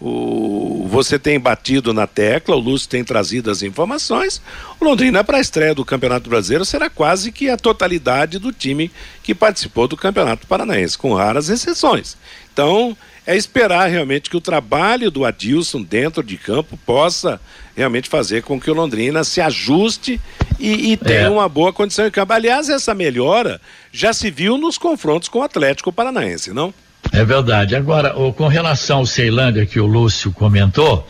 o, 0.01 0.89
você 0.89 1.17
tem 1.17 1.39
batido 1.39 1.95
na 1.95 2.09
tecla, 2.09 2.57
o 2.57 2.59
Lúcio 2.59 2.89
tem 2.89 3.05
trazido 3.05 3.51
as 3.51 3.63
informações. 3.63 4.43
O 4.81 4.85
Londrina, 4.85 5.23
para 5.23 5.39
a 5.39 5.41
estreia 5.41 5.75
do 5.75 5.85
Campeonato 5.85 6.29
Brasileiro, 6.29 6.65
será 6.65 6.91
quase 6.91 7.31
que 7.31 7.49
a 7.49 7.57
totalidade 7.57 8.41
do 8.41 8.53
time 8.53 8.91
que 9.23 9.33
participou 9.33 9.87
do 9.87 9.97
Campeonato 9.97 10.47
Paranaense, 10.47 10.99
com 10.99 11.15
raras 11.15 11.49
exceções. 11.49 12.17
Então, 12.53 12.97
é 13.27 13.37
esperar 13.37 13.89
realmente 13.89 14.29
que 14.29 14.37
o 14.37 14.41
trabalho 14.41 15.11
do 15.11 15.25
Adilson 15.25 15.83
dentro 15.83 16.23
de 16.23 16.37
campo 16.37 16.77
possa 16.85 17.41
realmente 17.77 18.09
fazer 18.09 18.43
com 18.43 18.61
que 18.61 18.71
o 18.71 18.75
Londrina 18.75 19.25
se 19.25 19.41
ajuste 19.41 20.21
e, 20.59 20.93
e 20.93 20.97
tenha 20.97 21.21
é. 21.21 21.29
uma 21.29 21.49
boa 21.49 21.73
condição 21.73 22.05
de 22.05 22.11
campo. 22.11 22.33
Aliás, 22.33 22.69
essa 22.69 22.95
melhora 22.95 23.61
já 23.93 24.13
se 24.13 24.31
viu 24.31 24.59
nos 24.59 24.77
confrontos 24.77 25.29
com 25.29 25.39
o 25.39 25.43
Atlético 25.43 25.93
Paranaense, 25.93 26.53
não? 26.53 26.75
É 27.13 27.25
verdade. 27.25 27.77
Agora, 27.77 28.15
com 28.37 28.47
relação 28.47 28.99
ao 28.99 29.07
Ceilândia 29.07 29.67
que 29.67 29.79
o 29.79 29.87
Lúcio 29.87 30.33
comentou, 30.33 31.07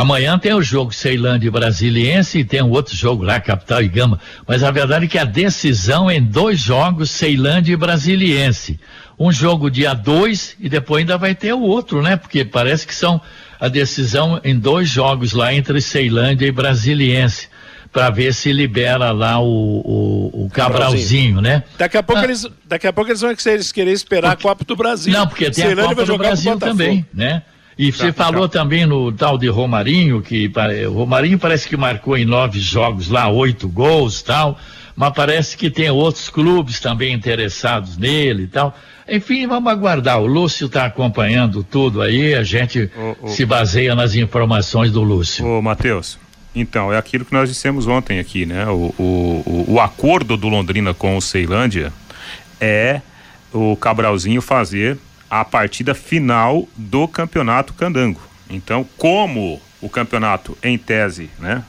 Amanhã 0.00 0.38
tem 0.38 0.54
o 0.54 0.62
jogo 0.62 0.92
Ceilândia 0.92 1.48
e 1.48 1.50
Brasiliense 1.50 2.38
e 2.38 2.44
tem 2.44 2.62
um 2.62 2.70
outro 2.70 2.94
jogo 2.94 3.24
lá, 3.24 3.40
Capital 3.40 3.82
e 3.82 3.88
Gama. 3.88 4.20
Mas 4.46 4.62
a 4.62 4.70
verdade 4.70 5.06
é 5.06 5.08
que 5.08 5.18
a 5.18 5.24
decisão 5.24 6.08
é 6.08 6.16
em 6.16 6.22
dois 6.22 6.60
jogos, 6.60 7.10
Ceilândia 7.10 7.72
e 7.72 7.76
Brasiliense 7.76 8.78
um 9.18 9.32
jogo 9.32 9.68
dia 9.68 9.94
2 9.94 10.56
e 10.60 10.68
depois 10.68 11.00
ainda 11.00 11.18
vai 11.18 11.34
ter 11.34 11.52
o 11.52 11.60
outro, 11.60 12.00
né? 12.00 12.16
Porque 12.16 12.44
parece 12.44 12.86
que 12.86 12.94
são 12.94 13.20
a 13.58 13.66
decisão 13.66 14.40
em 14.44 14.56
dois 14.56 14.88
jogos 14.88 15.32
lá 15.32 15.52
entre 15.52 15.80
Ceilândia 15.80 16.46
e 16.46 16.52
Brasiliense 16.52 17.48
para 17.92 18.10
ver 18.10 18.32
se 18.32 18.52
libera 18.52 19.10
lá 19.10 19.40
o, 19.40 19.46
o, 19.46 20.44
o 20.44 20.50
Cabralzinho, 20.50 21.40
né? 21.40 21.64
Daqui 21.76 21.96
a 21.96 22.02
pouco 22.02 22.22
ah, 22.22 22.24
eles, 22.24 22.46
daqui 22.64 22.86
a 22.86 22.92
pouco 22.92 23.10
eles 23.10 23.20
vão 23.20 23.34
querer 23.34 23.92
esperar 23.92 24.36
porque, 24.36 24.46
a 24.46 24.50
Copa 24.50 24.64
do 24.64 24.76
Brasil. 24.76 25.12
Não, 25.12 25.26
porque 25.26 25.46
tem 25.46 25.64
Ceilândia 25.64 25.84
a 25.84 25.88
Copa 25.88 26.04
do 26.04 26.18
Brasil 26.18 26.56
também, 26.58 27.04
né? 27.12 27.42
E 27.78 27.92
você 27.92 28.12
falou 28.12 28.48
também 28.48 28.84
no 28.84 29.12
tal 29.12 29.38
de 29.38 29.46
Romarinho, 29.46 30.20
que 30.20 30.50
o 30.88 30.92
Romarinho 30.92 31.38
parece 31.38 31.68
que 31.68 31.76
marcou 31.76 32.16
em 32.16 32.24
nove 32.24 32.58
jogos 32.58 33.08
lá, 33.08 33.28
oito 33.28 33.68
gols 33.68 34.20
tal, 34.20 34.58
mas 34.96 35.12
parece 35.14 35.56
que 35.56 35.70
tem 35.70 35.88
outros 35.88 36.28
clubes 36.28 36.80
também 36.80 37.14
interessados 37.14 37.96
nele 37.96 38.44
e 38.44 38.46
tal. 38.48 38.76
Enfim, 39.08 39.46
vamos 39.46 39.72
aguardar. 39.72 40.20
O 40.20 40.26
Lúcio 40.26 40.66
está 40.66 40.86
acompanhando 40.86 41.62
tudo 41.62 42.02
aí, 42.02 42.34
a 42.34 42.42
gente 42.42 42.90
se 43.28 43.46
baseia 43.46 43.94
nas 43.94 44.16
informações 44.16 44.90
do 44.90 45.02
Lúcio. 45.02 45.46
Ô, 45.46 45.62
Matheus, 45.62 46.18
então, 46.54 46.92
é 46.92 46.98
aquilo 46.98 47.24
que 47.24 47.32
nós 47.32 47.48
dissemos 47.48 47.86
ontem 47.86 48.18
aqui, 48.18 48.44
né? 48.44 48.66
O, 48.66 48.92
o, 48.98 49.64
o, 49.68 49.80
acordo 49.80 50.36
do 50.36 50.48
Londrina 50.48 50.92
com 50.92 51.16
o 51.16 51.22
Ceilândia 51.22 51.92
é 52.60 53.00
o 53.52 53.76
Cabralzinho 53.76 54.42
fazer 54.42 54.98
a 55.30 55.44
partida 55.44 55.94
final 55.94 56.68
do 56.76 57.06
campeonato 57.06 57.74
Candango. 57.74 58.20
Então, 58.48 58.86
como 58.96 59.60
o 59.80 59.88
campeonato, 59.88 60.56
em 60.62 60.76
tese, 60.78 61.30
né, 61.38 61.62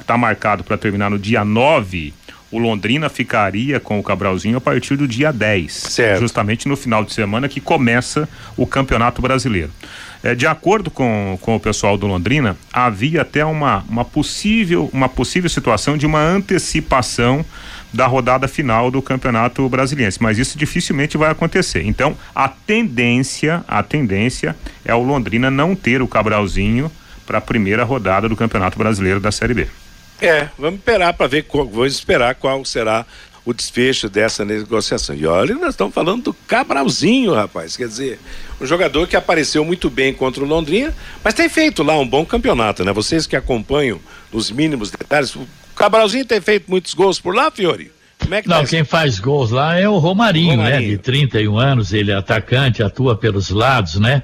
está 0.00 0.18
marcado 0.18 0.64
para 0.64 0.76
terminar 0.76 1.10
no 1.10 1.18
dia 1.18 1.44
9 1.44 2.12
o 2.50 2.58
Londrina 2.58 3.08
ficaria 3.08 3.80
com 3.80 3.98
o 3.98 4.02
Cabralzinho 4.02 4.56
a 4.56 4.60
partir 4.60 4.96
do 4.96 5.06
dia 5.08 5.32
10. 5.32 5.72
Certo. 5.72 6.20
Justamente 6.20 6.68
no 6.68 6.76
final 6.76 7.04
de 7.04 7.12
semana 7.12 7.48
que 7.48 7.60
começa 7.60 8.28
o 8.56 8.66
Campeonato 8.66 9.20
Brasileiro. 9.20 9.70
É, 10.22 10.34
de 10.34 10.46
acordo 10.46 10.90
com, 10.90 11.38
com 11.40 11.56
o 11.56 11.60
pessoal 11.60 11.98
do 11.98 12.06
Londrina, 12.06 12.56
havia 12.72 13.22
até 13.22 13.44
uma, 13.44 13.84
uma, 13.88 14.04
possível, 14.04 14.88
uma 14.92 15.08
possível 15.08 15.50
situação 15.50 15.96
de 15.96 16.06
uma 16.06 16.20
antecipação 16.20 17.44
da 17.92 18.06
rodada 18.06 18.46
final 18.46 18.90
do 18.90 19.00
Campeonato 19.00 19.68
Brasiliense, 19.68 20.22
mas 20.22 20.38
isso 20.38 20.58
dificilmente 20.58 21.16
vai 21.16 21.30
acontecer. 21.30 21.82
Então, 21.84 22.16
a 22.34 22.48
tendência, 22.48 23.64
a 23.66 23.82
tendência 23.82 24.56
é 24.84 24.94
o 24.94 25.02
Londrina 25.02 25.50
não 25.50 25.74
ter 25.74 26.02
o 26.02 26.08
Cabralzinho 26.08 26.90
para 27.26 27.38
a 27.38 27.40
primeira 27.40 27.84
rodada 27.84 28.28
do 28.28 28.36
Campeonato 28.36 28.78
Brasileiro 28.78 29.20
da 29.20 29.32
Série 29.32 29.54
B. 29.54 29.66
É, 30.20 30.48
vamos 30.58 30.80
esperar 30.80 31.12
para 31.12 31.26
ver, 31.26 31.46
vamos 31.52 31.92
esperar 31.92 32.34
qual 32.34 32.64
será 32.64 33.04
o 33.46 33.54
desfecho 33.54 34.08
dessa 34.08 34.44
negociação. 34.44 35.14
E 35.14 35.24
olha, 35.24 35.54
nós 35.54 35.70
estamos 35.70 35.94
falando 35.94 36.24
do 36.24 36.34
Cabralzinho, 36.34 37.32
rapaz. 37.32 37.76
Quer 37.76 37.86
dizer, 37.86 38.18
um 38.60 38.66
jogador 38.66 39.06
que 39.06 39.14
apareceu 39.14 39.64
muito 39.64 39.88
bem 39.88 40.12
contra 40.12 40.42
o 40.42 40.46
Londrina, 40.46 40.92
mas 41.22 41.32
tem 41.32 41.48
feito 41.48 41.84
lá 41.84 41.96
um 41.96 42.06
bom 42.06 42.26
campeonato, 42.26 42.84
né? 42.84 42.92
Vocês 42.92 43.24
que 43.24 43.36
acompanham 43.36 44.00
os 44.32 44.50
mínimos 44.50 44.90
detalhes, 44.90 45.36
Cabralzinho 45.76 46.24
tem 46.24 46.40
feito 46.40 46.68
muitos 46.68 46.94
gols 46.94 47.20
por 47.20 47.34
lá, 47.34 47.50
Fiore? 47.50 47.92
Como 48.18 48.34
é 48.34 48.42
que 48.42 48.48
Não, 48.48 48.62
tá 48.62 48.66
quem 48.66 48.82
faz 48.82 49.20
gols 49.20 49.50
lá 49.50 49.78
é 49.78 49.88
o 49.88 49.98
Romarinho, 49.98 50.56
Romarinho, 50.56 50.80
né? 50.80 50.88
De 50.88 50.98
31 50.98 51.58
anos, 51.58 51.92
ele 51.92 52.10
é 52.10 52.14
atacante, 52.14 52.82
atua 52.82 53.16
pelos 53.16 53.50
lados, 53.50 53.96
né? 53.96 54.22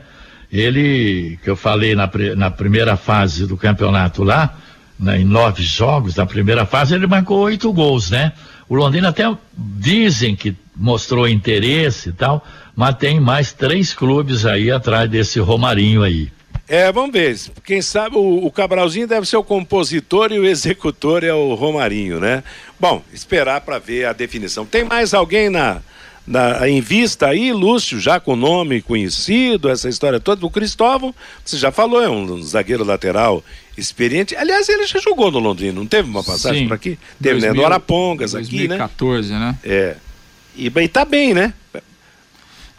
Ele, 0.50 1.38
que 1.42 1.48
eu 1.48 1.56
falei 1.56 1.94
na, 1.94 2.10
na 2.36 2.50
primeira 2.50 2.96
fase 2.96 3.46
do 3.46 3.56
campeonato 3.56 4.22
lá, 4.22 4.58
né, 4.98 5.20
em 5.20 5.24
nove 5.24 5.62
jogos 5.62 6.14
da 6.14 6.26
primeira 6.26 6.66
fase, 6.66 6.94
ele 6.94 7.06
marcou 7.06 7.38
oito 7.40 7.72
gols, 7.72 8.10
né? 8.10 8.32
O 8.68 8.74
Londrina 8.74 9.08
até 9.08 9.24
dizem 9.56 10.36
que 10.36 10.54
mostrou 10.76 11.28
interesse 11.28 12.10
e 12.10 12.12
tal, 12.12 12.44
mas 12.74 12.96
tem 12.96 13.20
mais 13.20 13.52
três 13.52 13.92
clubes 13.92 14.46
aí 14.46 14.70
atrás 14.70 15.10
desse 15.10 15.38
Romarinho 15.40 16.02
aí. 16.02 16.30
É, 16.68 16.90
vamos 16.92 17.12
ver. 17.12 17.36
Quem 17.64 17.82
sabe 17.82 18.16
o, 18.16 18.46
o, 18.46 18.50
Cabralzinho 18.50 19.06
deve 19.06 19.26
ser 19.26 19.36
o 19.36 19.44
compositor 19.44 20.32
e 20.32 20.38
o 20.38 20.46
executor 20.46 21.24
é 21.24 21.32
o 21.32 21.54
Romarinho, 21.54 22.20
né? 22.20 22.42
Bom, 22.78 23.02
esperar 23.12 23.60
para 23.60 23.78
ver 23.78 24.06
a 24.06 24.12
definição. 24.12 24.64
Tem 24.64 24.84
mais 24.84 25.12
alguém 25.12 25.50
na, 25.50 25.82
na, 26.26 26.68
em 26.68 26.80
vista 26.80 27.26
aí, 27.26 27.52
Lúcio, 27.52 27.98
já 27.98 28.20
com 28.20 28.36
nome 28.36 28.80
conhecido, 28.80 29.68
essa 29.68 29.88
história 29.88 30.20
toda. 30.20 30.46
O 30.46 30.50
Cristóvão, 30.50 31.14
você 31.44 31.56
já 31.56 31.72
falou, 31.72 32.02
é 32.02 32.08
um, 32.08 32.40
zagueiro 32.42 32.84
lateral 32.84 33.44
experiente. 33.76 34.36
Aliás, 34.36 34.68
ele 34.68 34.86
já 34.86 35.00
jogou 35.00 35.30
no 35.30 35.40
Londrina, 35.40 35.72
não 35.72 35.86
teve 35.86 36.08
uma 36.08 36.22
passagem 36.22 36.68
por 36.68 36.74
aqui? 36.74 36.98
Teve, 37.20 37.40
2000, 37.40 37.52
né? 37.52 37.58
No 37.58 37.66
Arapongas 37.66 38.32
2014, 38.32 38.48
aqui, 38.48 38.68
né? 38.68 38.76
2014, 38.78 39.32
né? 39.32 39.58
É. 39.64 39.96
E 40.54 40.70
bem, 40.70 40.86
tá 40.86 41.04
bem, 41.04 41.34
né? 41.34 41.52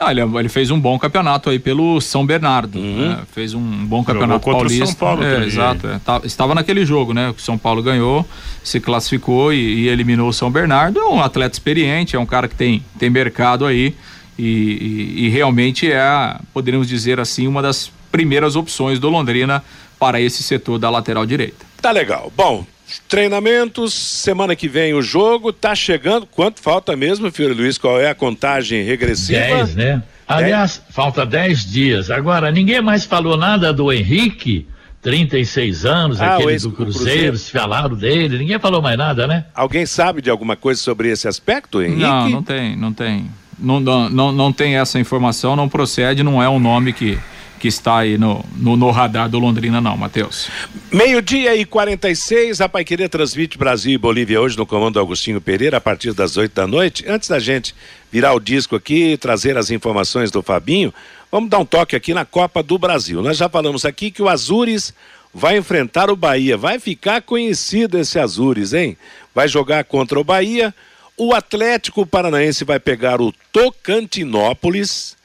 Ah, 0.05 0.11
ele, 0.11 0.21
ele, 0.21 0.49
fez 0.49 0.69
um 0.71 0.79
bom 0.79 0.97
campeonato 0.99 1.49
aí 1.49 1.59
pelo 1.59 2.01
São 2.01 2.25
Bernardo. 2.25 2.77
Uhum. 2.77 3.09
Né? 3.09 3.19
Fez 3.31 3.53
um 3.53 3.61
bom 3.85 4.03
campeonato 4.03 4.45
Jogou 4.45 4.59
paulista. 4.59 4.85
São 4.85 4.95
Paulo 4.95 5.23
é, 5.23 5.45
exato. 5.45 5.87
É. 5.87 5.99
Tá, 5.99 6.21
estava 6.23 6.53
naquele 6.53 6.85
jogo, 6.85 7.13
né? 7.13 7.29
O 7.29 7.41
São 7.41 7.57
Paulo 7.57 7.81
ganhou, 7.81 8.27
se 8.63 8.79
classificou 8.79 9.53
e, 9.53 9.57
e, 9.57 9.87
eliminou 9.87 10.29
o 10.29 10.33
São 10.33 10.51
Bernardo. 10.51 10.99
É 10.99 11.05
um 11.05 11.21
atleta 11.21 11.55
experiente, 11.55 12.15
é 12.15 12.19
um 12.19 12.25
cara 12.25 12.47
que 12.47 12.55
tem, 12.55 12.83
tem 12.99 13.09
mercado 13.09 13.65
aí. 13.65 13.95
E, 14.37 14.43
e, 14.43 15.25
e 15.25 15.29
realmente 15.29 15.91
é, 15.91 16.35
poderíamos 16.53 16.87
dizer 16.87 17.19
assim, 17.19 17.47
uma 17.47 17.61
das 17.61 17.91
primeiras 18.11 18.55
opções 18.55 18.99
do 18.99 19.09
Londrina 19.09 19.63
para 19.99 20.19
esse 20.19 20.43
setor 20.43 20.77
da 20.77 20.89
lateral 20.89 21.25
direita. 21.25 21.65
Tá 21.81 21.91
legal. 21.91 22.31
Bom, 22.35 22.65
Treinamentos, 23.07 23.93
semana 23.93 24.55
que 24.55 24.67
vem 24.67 24.93
o 24.93 25.01
jogo, 25.01 25.53
tá 25.53 25.75
chegando. 25.75 26.25
Quanto 26.25 26.61
falta 26.61 26.95
mesmo, 26.95 27.31
Filho 27.31 27.55
Luiz? 27.55 27.77
Qual 27.77 27.99
é 27.99 28.09
a 28.09 28.15
contagem 28.15 28.83
regressiva? 28.83 29.39
Dez, 29.39 29.75
né? 29.75 30.03
Aliás, 30.27 30.77
dez? 30.77 30.95
falta 30.95 31.25
dez 31.25 31.65
dias. 31.65 32.09
Agora, 32.09 32.51
ninguém 32.51 32.81
mais 32.81 33.05
falou 33.05 33.37
nada 33.37 33.73
do 33.73 33.91
Henrique, 33.91 34.67
36 35.01 35.85
anos, 35.85 36.21
ah, 36.21 36.35
aquele 36.35 36.57
do 36.57 36.71
Cruzeiro, 36.71 36.75
Cruzeiro, 36.75 37.37
se 37.37 37.51
falaram 37.51 37.95
dele, 37.95 38.37
ninguém 38.37 38.57
falou 38.57 38.81
mais 38.81 38.97
nada, 38.97 39.27
né? 39.27 39.45
Alguém 39.53 39.85
sabe 39.85 40.21
de 40.21 40.29
alguma 40.29 40.55
coisa 40.55 40.81
sobre 40.81 41.09
esse 41.09 41.27
aspecto, 41.27 41.81
Henrique? 41.81 42.01
Não, 42.01 42.29
não 42.29 42.41
tem, 42.41 42.75
não 42.75 42.93
tem. 42.93 43.29
Não, 43.59 43.79
não, 43.79 44.09
não, 44.09 44.31
não 44.31 44.53
tem 44.53 44.77
essa 44.77 44.97
informação, 44.99 45.55
não 45.55 45.69
procede, 45.69 46.23
não 46.23 46.41
é 46.41 46.49
um 46.49 46.59
nome 46.59 46.93
que 46.93 47.19
que 47.63 47.69
está 47.69 47.99
aí 47.99 48.17
no, 48.17 48.43
no, 48.57 48.75
no 48.75 48.91
radar 48.91 49.29
do 49.29 49.39
Londrina, 49.39 49.79
não, 49.79 49.95
Matheus. 49.95 50.49
Meio-dia 50.91 51.55
e 51.55 51.63
46, 51.63 52.59
a 52.59 52.67
Pai 52.67 52.83
Querer 52.83 53.07
transmite 53.07 53.57
Brasil 53.57 53.93
e 53.93 53.97
Bolívia 53.97 54.41
hoje 54.41 54.57
no 54.57 54.65
comando 54.65 54.99
Agostinho 54.99 55.39
Pereira, 55.39 55.77
a 55.77 55.79
partir 55.79 56.11
das 56.11 56.35
8 56.35 56.53
da 56.53 56.67
noite. 56.67 57.05
Antes 57.07 57.29
da 57.29 57.39
gente 57.39 57.73
virar 58.11 58.33
o 58.33 58.39
disco 58.41 58.75
aqui, 58.75 59.15
trazer 59.15 59.57
as 59.57 59.71
informações 59.71 60.29
do 60.29 60.43
Fabinho, 60.43 60.93
vamos 61.31 61.49
dar 61.49 61.57
um 61.59 61.65
toque 61.65 61.95
aqui 61.95 62.13
na 62.13 62.25
Copa 62.25 62.61
do 62.61 62.77
Brasil. 62.77 63.21
Nós 63.21 63.37
já 63.37 63.47
falamos 63.47 63.85
aqui 63.85 64.11
que 64.11 64.21
o 64.21 64.27
Azures 64.27 64.93
vai 65.33 65.57
enfrentar 65.57 66.11
o 66.11 66.17
Bahia. 66.17 66.57
Vai 66.57 66.79
ficar 66.79 67.21
conhecido 67.21 67.97
esse 67.97 68.19
Azures, 68.19 68.73
hein? 68.73 68.97
Vai 69.33 69.47
jogar 69.47 69.85
contra 69.85 70.19
o 70.19 70.23
Bahia. 70.25 70.75
O 71.15 71.33
Atlético 71.33 72.05
Paranaense 72.05 72.65
vai 72.65 72.77
pegar 72.77 73.21
o 73.21 73.33
Tocantinópolis. 73.53 75.15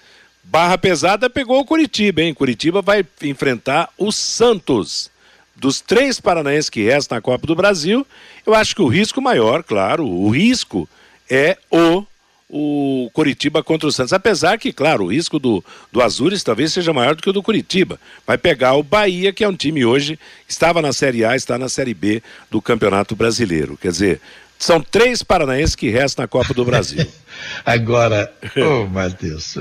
Barra 0.51 0.79
Pesada 0.79 1.29
pegou 1.29 1.61
o 1.61 1.65
Curitiba, 1.65 2.23
hein? 2.23 2.33
Curitiba 2.33 2.81
vai 2.81 3.05
enfrentar 3.23 3.91
o 3.99 4.11
Santos. 4.11 5.11
Dos 5.55 5.81
três 5.81 6.21
paranaenses 6.21 6.71
que 6.71 6.85
restam 6.85 7.17
na 7.17 7.23
Copa 7.23 7.47
do 7.47 7.55
Brasil, 7.55 8.07
eu 8.47 8.55
acho 8.55 8.75
que 8.75 8.81
o 8.81 8.87
risco 8.87 9.21
maior, 9.21 9.63
claro, 9.63 10.07
o 10.07 10.31
risco 10.31 10.89
é 11.29 11.59
o 11.71 12.05
o 12.51 13.11
Curitiba 13.13 13.63
contra 13.63 13.87
o 13.87 13.93
Santos. 13.93 14.15
Apesar 14.15 14.57
que, 14.57 14.73
claro, 14.73 15.05
o 15.05 15.13
risco 15.13 15.39
do, 15.39 15.63
do 15.93 16.01
Azures 16.01 16.43
talvez 16.43 16.73
seja 16.73 16.95
maior 16.95 17.15
do 17.15 17.23
que 17.23 17.29
o 17.29 17.33
do 17.33 17.43
Curitiba. 17.43 18.01
Vai 18.27 18.39
pegar 18.39 18.75
o 18.75 18.83
Bahia, 18.83 19.35
que 19.35 19.45
é 19.45 19.49
um 19.49 19.55
time 19.55 19.85
hoje, 19.85 20.19
estava 20.49 20.81
na 20.81 20.91
Série 20.95 21.27
A, 21.27 21.37
está 21.37 21.59
na 21.59 21.69
Série 21.69 21.93
B 21.93 22.23
do 22.51 22.63
Campeonato 22.63 23.15
Brasileiro. 23.15 23.77
Quer 23.77 23.91
dizer, 23.91 24.21
são 24.59 24.81
três 24.81 25.23
paranaenses 25.23 25.77
que 25.77 25.89
restam 25.89 26.25
na 26.25 26.29
Copa 26.29 26.53
do 26.53 26.65
Brasil. 26.65 27.07
Agora, 27.65 28.31
ô 28.57 28.83
oh, 28.83 28.87
Matheus, 28.91 29.57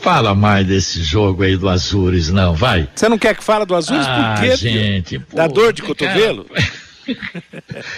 fala 0.00 0.34
mais 0.34 0.66
desse 0.66 1.02
jogo 1.02 1.44
aí 1.44 1.56
do 1.56 1.68
Azures, 1.68 2.30
não, 2.30 2.54
vai. 2.54 2.88
Você 2.94 3.08
não 3.08 3.18
quer 3.18 3.36
que 3.36 3.44
fale 3.44 3.64
do 3.64 3.74
Azures? 3.74 4.06
Ah, 4.06 4.34
Por 4.38 4.48
quê? 4.48 4.56
gente. 4.56 5.22
Dá 5.32 5.46
dor 5.46 5.72
de 5.72 5.82
cotovelo? 5.82 6.44
Cara... 6.44 6.66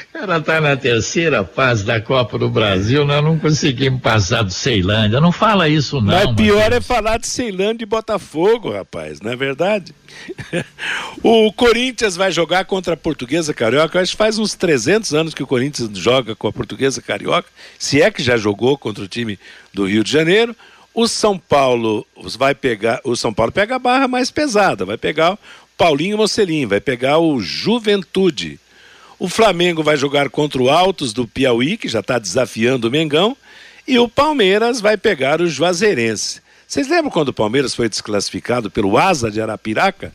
O 0.08 0.18
cara 0.18 0.40
tá 0.40 0.60
na 0.60 0.76
terceira 0.76 1.44
fase 1.44 1.84
da 1.84 2.00
Copa 2.00 2.38
do 2.38 2.48
Brasil, 2.48 3.04
nós 3.04 3.22
não 3.22 3.38
conseguimos 3.38 4.00
passar 4.00 4.42
do 4.42 4.50
Ceilândia. 4.50 5.20
Não 5.20 5.30
fala 5.30 5.68
isso, 5.68 6.00
não. 6.00 6.12
Mas 6.12 6.34
pior 6.34 6.72
é 6.72 6.80
falar 6.80 7.18
de 7.18 7.26
Ceilândia 7.26 7.84
e 7.84 7.86
Botafogo, 7.86 8.72
rapaz, 8.72 9.20
não 9.20 9.30
é 9.30 9.36
verdade? 9.36 9.94
o 11.22 11.52
Corinthians 11.52 12.16
vai 12.16 12.32
jogar 12.32 12.64
contra 12.64 12.94
a 12.94 12.96
Portuguesa 12.96 13.54
Carioca. 13.54 14.00
Acho 14.00 14.12
que 14.12 14.18
faz 14.18 14.38
uns 14.38 14.54
300 14.54 15.14
anos 15.14 15.34
que 15.34 15.42
o 15.42 15.46
Corinthians 15.46 15.90
joga 15.96 16.34
com 16.34 16.48
a 16.48 16.52
Portuguesa 16.52 17.00
Carioca, 17.00 17.48
se 17.78 18.02
é 18.02 18.10
que 18.10 18.22
já 18.22 18.36
jogou 18.36 18.76
contra 18.76 19.04
o 19.04 19.08
time 19.08 19.38
do 19.72 19.86
Rio 19.86 20.02
de 20.02 20.10
Janeiro. 20.10 20.56
O 20.92 21.06
São 21.06 21.38
Paulo 21.38 22.04
vai 22.36 22.54
pegar, 22.54 23.00
o 23.04 23.14
São 23.14 23.32
Paulo 23.32 23.52
pega 23.52 23.76
a 23.76 23.78
barra 23.78 24.08
mais 24.08 24.30
pesada, 24.30 24.84
vai 24.84 24.96
pegar 24.96 25.34
o 25.34 25.38
Paulinho 25.76 26.16
Mocelin, 26.16 26.66
vai 26.66 26.80
pegar 26.80 27.18
o 27.18 27.40
Juventude. 27.40 28.58
O 29.18 29.28
Flamengo 29.28 29.82
vai 29.82 29.96
jogar 29.96 30.30
contra 30.30 30.62
o 30.62 30.70
Altos 30.70 31.12
do 31.12 31.26
Piauí, 31.26 31.76
que 31.76 31.88
já 31.88 32.00
está 32.00 32.18
desafiando 32.18 32.86
o 32.86 32.90
Mengão. 32.90 33.36
E 33.86 33.98
o 33.98 34.08
Palmeiras 34.08 34.80
vai 34.80 34.96
pegar 34.96 35.40
o 35.40 35.48
Juazeirense. 35.48 36.40
Vocês 36.66 36.86
lembram 36.88 37.10
quando 37.10 37.28
o 37.28 37.32
Palmeiras 37.32 37.74
foi 37.74 37.88
desclassificado 37.88 38.70
pelo 38.70 38.96
Asa 38.96 39.30
de 39.30 39.40
Arapiraca? 39.40 40.12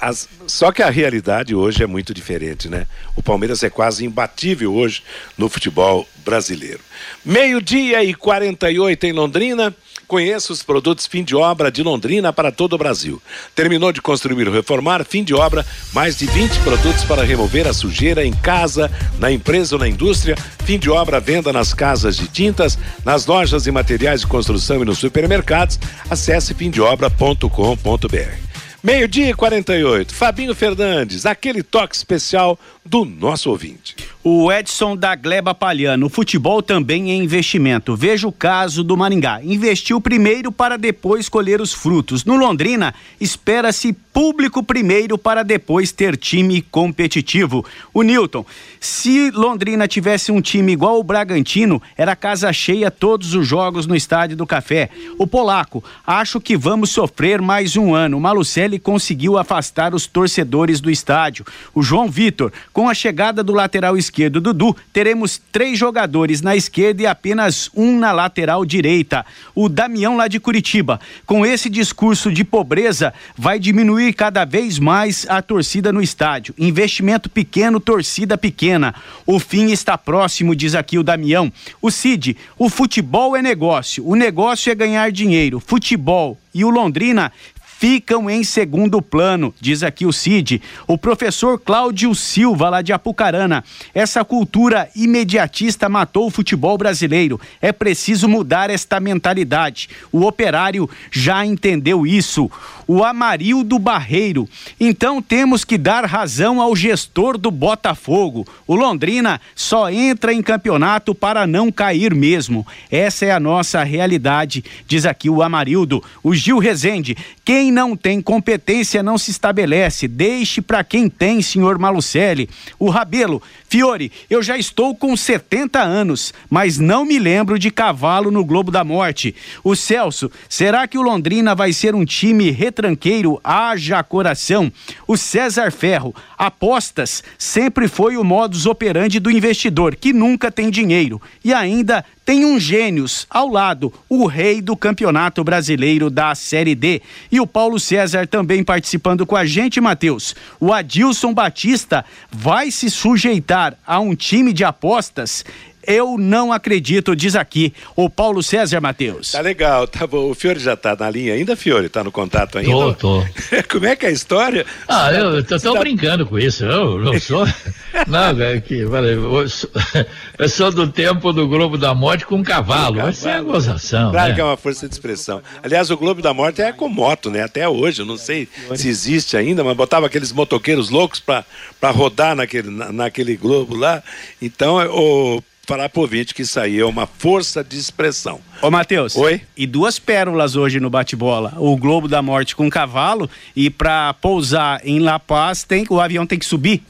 As... 0.00 0.28
Só 0.46 0.72
que 0.72 0.82
a 0.82 0.90
realidade 0.90 1.54
hoje 1.54 1.82
é 1.82 1.86
muito 1.86 2.12
diferente, 2.12 2.68
né? 2.68 2.86
O 3.14 3.22
Palmeiras 3.22 3.62
é 3.62 3.70
quase 3.70 4.04
imbatível 4.04 4.74
hoje 4.74 5.02
no 5.38 5.48
futebol 5.48 6.06
brasileiro. 6.24 6.80
Meio-dia 7.24 8.04
e 8.04 8.12
48 8.12 9.06
em 9.06 9.12
Londrina. 9.12 9.74
Conheça 10.06 10.52
os 10.52 10.62
produtos 10.62 11.06
fim 11.06 11.24
de 11.24 11.34
obra 11.34 11.70
de 11.70 11.82
Londrina 11.82 12.32
para 12.32 12.52
todo 12.52 12.74
o 12.74 12.78
Brasil. 12.78 13.20
Terminou 13.56 13.90
de 13.92 14.00
construir 14.00 14.46
ou 14.46 14.54
reformar, 14.54 15.04
fim 15.04 15.24
de 15.24 15.34
obra, 15.34 15.66
mais 15.92 16.16
de 16.16 16.26
20 16.26 16.60
produtos 16.60 17.02
para 17.04 17.24
remover 17.24 17.66
a 17.66 17.72
sujeira 17.72 18.24
em 18.24 18.32
casa, 18.32 18.90
na 19.18 19.32
empresa 19.32 19.74
ou 19.74 19.80
na 19.80 19.88
indústria. 19.88 20.36
Fim 20.64 20.78
de 20.78 20.88
obra, 20.88 21.18
venda 21.18 21.52
nas 21.52 21.74
casas 21.74 22.16
de 22.16 22.28
tintas, 22.28 22.78
nas 23.04 23.26
lojas 23.26 23.66
e 23.66 23.72
materiais 23.72 24.20
de 24.20 24.28
construção 24.28 24.80
e 24.80 24.84
nos 24.84 24.98
supermercados. 24.98 25.78
Acesse 26.08 26.54
fimdeobra.com.br. 26.54 28.46
Meio-dia 28.86 29.30
e 29.30 29.34
48. 29.34 30.14
Fabinho 30.14 30.54
Fernandes, 30.54 31.26
aquele 31.26 31.64
toque 31.64 31.96
especial 31.96 32.56
do 32.84 33.04
nosso 33.04 33.50
ouvinte. 33.50 33.96
O 34.28 34.50
Edson 34.50 34.96
da 34.96 35.14
Gleba 35.14 35.54
Palhano, 35.54 36.06
o 36.06 36.10
futebol 36.10 36.60
também 36.60 37.12
é 37.12 37.14
investimento. 37.14 37.94
Veja 37.94 38.26
o 38.26 38.32
caso 38.32 38.82
do 38.82 38.96
Maringá. 38.96 39.40
Investiu 39.40 40.00
primeiro 40.00 40.50
para 40.50 40.76
depois 40.76 41.28
colher 41.28 41.60
os 41.60 41.72
frutos. 41.72 42.24
No 42.24 42.34
Londrina, 42.34 42.92
espera-se 43.20 43.92
público 43.92 44.64
primeiro 44.64 45.16
para 45.16 45.44
depois 45.44 45.92
ter 45.92 46.16
time 46.16 46.60
competitivo. 46.60 47.64
O 47.94 48.02
Newton, 48.02 48.44
se 48.80 49.30
Londrina 49.30 49.86
tivesse 49.86 50.32
um 50.32 50.40
time 50.40 50.72
igual 50.72 50.98
o 50.98 51.04
Bragantino, 51.04 51.80
era 51.96 52.16
casa 52.16 52.52
cheia 52.52 52.90
todos 52.90 53.32
os 53.32 53.46
jogos 53.46 53.86
no 53.86 53.94
Estádio 53.94 54.36
do 54.36 54.46
Café. 54.46 54.90
O 55.18 55.26
Polaco, 55.26 55.84
acho 56.04 56.40
que 56.40 56.56
vamos 56.56 56.90
sofrer 56.90 57.40
mais 57.40 57.76
um 57.76 57.94
ano. 57.94 58.18
Malucelli 58.18 58.80
conseguiu 58.80 59.38
afastar 59.38 59.94
os 59.94 60.04
torcedores 60.08 60.80
do 60.80 60.90
estádio. 60.90 61.44
O 61.72 61.80
João 61.80 62.08
Vitor, 62.08 62.50
com 62.72 62.88
a 62.88 62.94
chegada 62.94 63.44
do 63.44 63.52
lateral 63.52 63.96
esquerdo 63.96 64.15
Dudu, 64.30 64.74
teremos 64.92 65.40
três 65.52 65.78
jogadores 65.78 66.40
na 66.40 66.56
esquerda 66.56 67.02
e 67.02 67.06
apenas 67.06 67.70
um 67.74 67.98
na 67.98 68.12
lateral 68.12 68.64
direita. 68.64 69.24
O 69.54 69.68
Damião 69.68 70.16
lá 70.16 70.26
de 70.26 70.40
Curitiba, 70.40 70.98
com 71.26 71.44
esse 71.44 71.68
discurso 71.68 72.32
de 72.32 72.42
pobreza, 72.42 73.12
vai 73.36 73.58
diminuir 73.58 74.14
cada 74.14 74.44
vez 74.44 74.78
mais 74.78 75.26
a 75.28 75.42
torcida 75.42 75.92
no 75.92 76.00
estádio. 76.00 76.54
Investimento 76.58 77.28
pequeno, 77.28 77.78
torcida 77.78 78.38
pequena. 78.38 78.94
O 79.26 79.38
fim 79.38 79.70
está 79.70 79.98
próximo, 79.98 80.56
diz 80.56 80.74
aqui 80.74 80.98
o 80.98 81.02
Damião. 81.02 81.52
O 81.82 81.90
Cid, 81.90 82.36
o 82.58 82.70
futebol 82.70 83.36
é 83.36 83.42
negócio. 83.42 84.06
O 84.06 84.14
negócio 84.14 84.72
é 84.72 84.74
ganhar 84.74 85.12
dinheiro. 85.12 85.60
Futebol 85.60 86.38
e 86.56 86.64
o 86.64 86.70
Londrina 86.70 87.30
ficam 87.78 88.30
em 88.30 88.42
segundo 88.42 89.02
plano, 89.02 89.54
diz 89.60 89.82
aqui 89.82 90.06
o 90.06 90.12
Cid. 90.12 90.62
O 90.86 90.96
professor 90.96 91.58
Cláudio 91.58 92.14
Silva, 92.14 92.70
lá 92.70 92.80
de 92.82 92.92
Apucarana. 92.92 93.62
Essa 93.94 94.24
cultura 94.24 94.88
imediatista 94.96 95.88
matou 95.88 96.26
o 96.26 96.30
futebol 96.30 96.78
brasileiro. 96.78 97.38
É 97.60 97.72
preciso 97.72 98.28
mudar 98.28 98.70
esta 98.70 98.98
mentalidade. 98.98 99.90
O 100.10 100.24
operário 100.26 100.88
já 101.10 101.44
entendeu 101.44 102.06
isso. 102.06 102.50
O 102.86 103.04
Amarildo 103.04 103.78
Barreiro. 103.78 104.48
Então 104.78 105.20
temos 105.20 105.64
que 105.64 105.76
dar 105.76 106.04
razão 106.04 106.60
ao 106.60 106.76
gestor 106.76 107.36
do 107.36 107.50
Botafogo. 107.50 108.46
O 108.66 108.74
Londrina 108.74 109.40
só 109.54 109.90
entra 109.90 110.32
em 110.32 110.42
campeonato 110.42 111.14
para 111.14 111.46
não 111.46 111.72
cair 111.72 112.14
mesmo. 112.14 112.66
Essa 112.90 113.26
é 113.26 113.32
a 113.32 113.40
nossa 113.40 113.82
realidade, 113.82 114.64
diz 114.86 115.04
aqui 115.04 115.28
o 115.28 115.42
Amarildo. 115.42 116.02
O 116.22 116.34
Gil 116.34 116.58
Rezende. 116.58 117.16
Quem 117.44 117.70
não 117.70 117.96
tem 117.96 118.20
competência 118.20 119.02
não 119.02 119.16
se 119.16 119.30
estabelece. 119.30 120.08
Deixe 120.08 120.60
para 120.60 120.84
quem 120.84 121.08
tem, 121.08 121.40
senhor 121.42 121.78
Malucelli. 121.78 122.48
O 122.78 122.90
Rabelo 122.90 123.42
Fiore, 123.76 124.10
eu 124.30 124.42
já 124.42 124.56
estou 124.56 124.96
com 124.96 125.14
70 125.14 125.82
anos, 125.82 126.32
mas 126.48 126.78
não 126.78 127.04
me 127.04 127.18
lembro 127.18 127.58
de 127.58 127.70
cavalo 127.70 128.30
no 128.30 128.42
Globo 128.42 128.70
da 128.70 128.82
Morte. 128.82 129.34
O 129.62 129.76
Celso, 129.76 130.30
será 130.48 130.88
que 130.88 130.96
o 130.96 131.02
Londrina 131.02 131.54
vai 131.54 131.74
ser 131.74 131.94
um 131.94 132.02
time 132.02 132.50
retranqueiro? 132.50 133.38
Haja 133.44 134.02
coração. 134.02 134.72
O 135.06 135.14
César 135.14 135.70
Ferro, 135.70 136.14
apostas 136.38 137.22
sempre 137.36 137.86
foi 137.86 138.16
o 138.16 138.24
modus 138.24 138.64
operandi 138.64 139.20
do 139.20 139.30
investidor, 139.30 139.94
que 139.94 140.10
nunca 140.10 140.50
tem 140.50 140.70
dinheiro. 140.70 141.20
E 141.44 141.52
ainda 141.52 142.02
tem 142.26 142.44
um 142.44 142.58
gênios 142.58 143.24
ao 143.30 143.48
lado, 143.48 143.94
o 144.08 144.26
rei 144.26 144.60
do 144.60 144.76
Campeonato 144.76 145.44
Brasileiro 145.44 146.10
da 146.10 146.34
Série 146.34 146.74
D. 146.74 147.00
E 147.30 147.38
o 147.38 147.46
Paulo 147.46 147.78
César 147.78 148.26
também 148.26 148.64
participando 148.64 149.24
com 149.24 149.36
a 149.36 149.46
gente, 149.46 149.80
Matheus. 149.80 150.34
O 150.58 150.72
Adilson 150.72 151.32
Batista 151.32 152.04
vai 152.28 152.72
se 152.72 152.90
sujeitar 152.90 153.78
a 153.86 154.00
um 154.00 154.16
time 154.16 154.52
de 154.52 154.64
apostas 154.64 155.44
eu 155.86 156.18
não 156.18 156.52
acredito, 156.52 157.14
diz 157.14 157.36
aqui 157.36 157.72
o 157.94 158.10
Paulo 158.10 158.42
César 158.42 158.80
Matheus. 158.80 159.32
Tá 159.32 159.40
legal, 159.40 159.86
tá 159.86 160.06
bom. 160.06 160.30
O 160.30 160.34
Fiore 160.34 160.58
já 160.58 160.76
tá 160.76 160.96
na 160.98 161.08
linha 161.10 161.34
ainda, 161.34 161.56
Fiore? 161.56 161.88
Tá 161.88 162.02
no 162.02 162.12
contato 162.12 162.58
ainda? 162.58 162.70
Tô, 162.70 162.94
tô. 162.94 163.24
Como 163.70 163.86
é 163.86 163.96
que 163.96 164.06
é 164.06 164.08
a 164.08 164.12
história? 164.12 164.66
Ah, 164.88 165.10
Você 165.10 165.20
eu 165.20 165.44
tá, 165.44 165.58
tô, 165.58 165.68
tô 165.68 165.74
tá... 165.74 165.80
brincando 165.80 166.26
com 166.26 166.38
isso. 166.38 166.64
Eu 166.64 166.98
não 166.98 167.18
sou. 167.18 167.46
não, 168.06 168.42
é 168.42 168.60
que, 168.60 168.74
eu 168.78 169.48
sou, 169.48 169.70
eu 170.38 170.48
sou 170.48 170.70
do 170.70 170.88
tempo 170.88 171.32
do 171.32 171.46
Globo 171.46 171.78
da 171.78 171.94
Morte 171.94 172.26
com 172.26 172.42
cavalo. 172.42 172.96
Vai 172.96 173.12
ser 173.12 173.30
a 173.30 173.42
gozação. 173.42 174.10
Claro 174.10 174.28
né? 174.28 174.34
que 174.34 174.40
é 174.40 174.44
uma 174.44 174.56
força 174.56 174.88
de 174.88 174.94
expressão. 174.94 175.42
Aliás, 175.62 175.90
o 175.90 175.96
Globo 175.96 176.20
da 176.20 176.34
Morte 176.34 176.62
é 176.62 176.72
com 176.72 176.88
moto, 176.88 177.30
né? 177.30 177.42
Até 177.42 177.68
hoje, 177.68 178.02
eu 178.02 178.06
não 178.06 178.16
sei 178.16 178.48
se 178.74 178.88
existe 178.88 179.36
ainda, 179.36 179.62
mas 179.62 179.76
botava 179.76 180.06
aqueles 180.06 180.32
motoqueiros 180.32 180.90
loucos 180.90 181.20
para 181.20 181.44
rodar 181.90 182.34
naquele, 182.34 182.70
na, 182.70 182.92
naquele 182.92 183.36
Globo 183.36 183.76
lá. 183.76 184.02
Então, 184.40 184.76
o 184.90 185.42
falar 185.66 185.88
pro 185.88 186.02
ouvinte 186.02 186.32
que 186.32 186.42
isso 186.42 186.58
aí 186.60 186.78
é 186.78 186.84
uma 186.84 187.06
força 187.06 187.62
de 187.62 187.76
expressão. 187.76 188.40
Ô, 188.62 188.70
Matheus. 188.70 189.16
Oi? 189.16 189.40
E 189.56 189.66
duas 189.66 189.98
pérolas 189.98 190.54
hoje 190.54 190.78
no 190.78 190.88
bate-bola. 190.88 191.52
O 191.56 191.76
Globo 191.76 192.06
da 192.06 192.22
Morte 192.22 192.54
com 192.54 192.70
cavalo 192.70 193.28
e 193.54 193.68
para 193.68 194.14
pousar 194.14 194.80
em 194.84 195.00
La 195.00 195.18
Paz, 195.18 195.64
tem, 195.64 195.84
o 195.90 196.00
avião 196.00 196.24
tem 196.24 196.38
que 196.38 196.46
subir? 196.46 196.82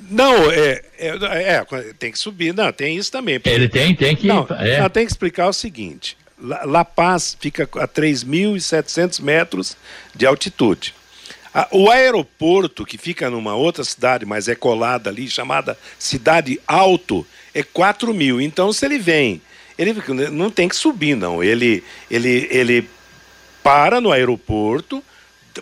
Não, 0.00 0.50
é, 0.50 0.82
é, 0.98 1.08
é, 1.54 1.64
tem 1.98 2.12
que 2.12 2.18
subir, 2.18 2.54
não, 2.54 2.72
tem 2.72 2.96
isso 2.96 3.10
também. 3.10 3.40
Porque... 3.40 3.54
Ele 3.54 3.68
tem, 3.68 3.94
tem 3.94 4.14
que... 4.14 4.26
Não, 4.26 4.46
é. 4.50 4.80
não, 4.80 4.88
tem 4.88 5.04
que 5.04 5.10
explicar 5.10 5.48
o 5.48 5.52
seguinte, 5.52 6.16
La, 6.40 6.64
La 6.64 6.84
Paz 6.84 7.36
fica 7.38 7.64
a 7.64 7.88
3.700 7.88 9.20
metros 9.20 9.76
de 10.14 10.26
altitude. 10.26 10.94
O 11.70 11.90
aeroporto, 11.90 12.84
que 12.84 12.96
fica 12.96 13.28
numa 13.28 13.54
outra 13.54 13.84
cidade, 13.84 14.24
mas 14.24 14.48
é 14.48 14.54
colada 14.54 15.10
ali, 15.10 15.28
chamada 15.28 15.76
Cidade 15.98 16.58
Alto, 16.66 17.26
é 17.54 17.62
4 17.62 18.12
mil. 18.14 18.40
Então, 18.40 18.72
se 18.72 18.84
ele 18.84 18.98
vem, 18.98 19.40
ele 19.78 19.94
não 20.30 20.50
tem 20.50 20.68
que 20.68 20.76
subir, 20.76 21.16
não. 21.16 21.42
Ele, 21.42 21.82
ele, 22.10 22.48
ele 22.50 22.88
para 23.62 24.00
no 24.00 24.12
aeroporto, 24.12 25.02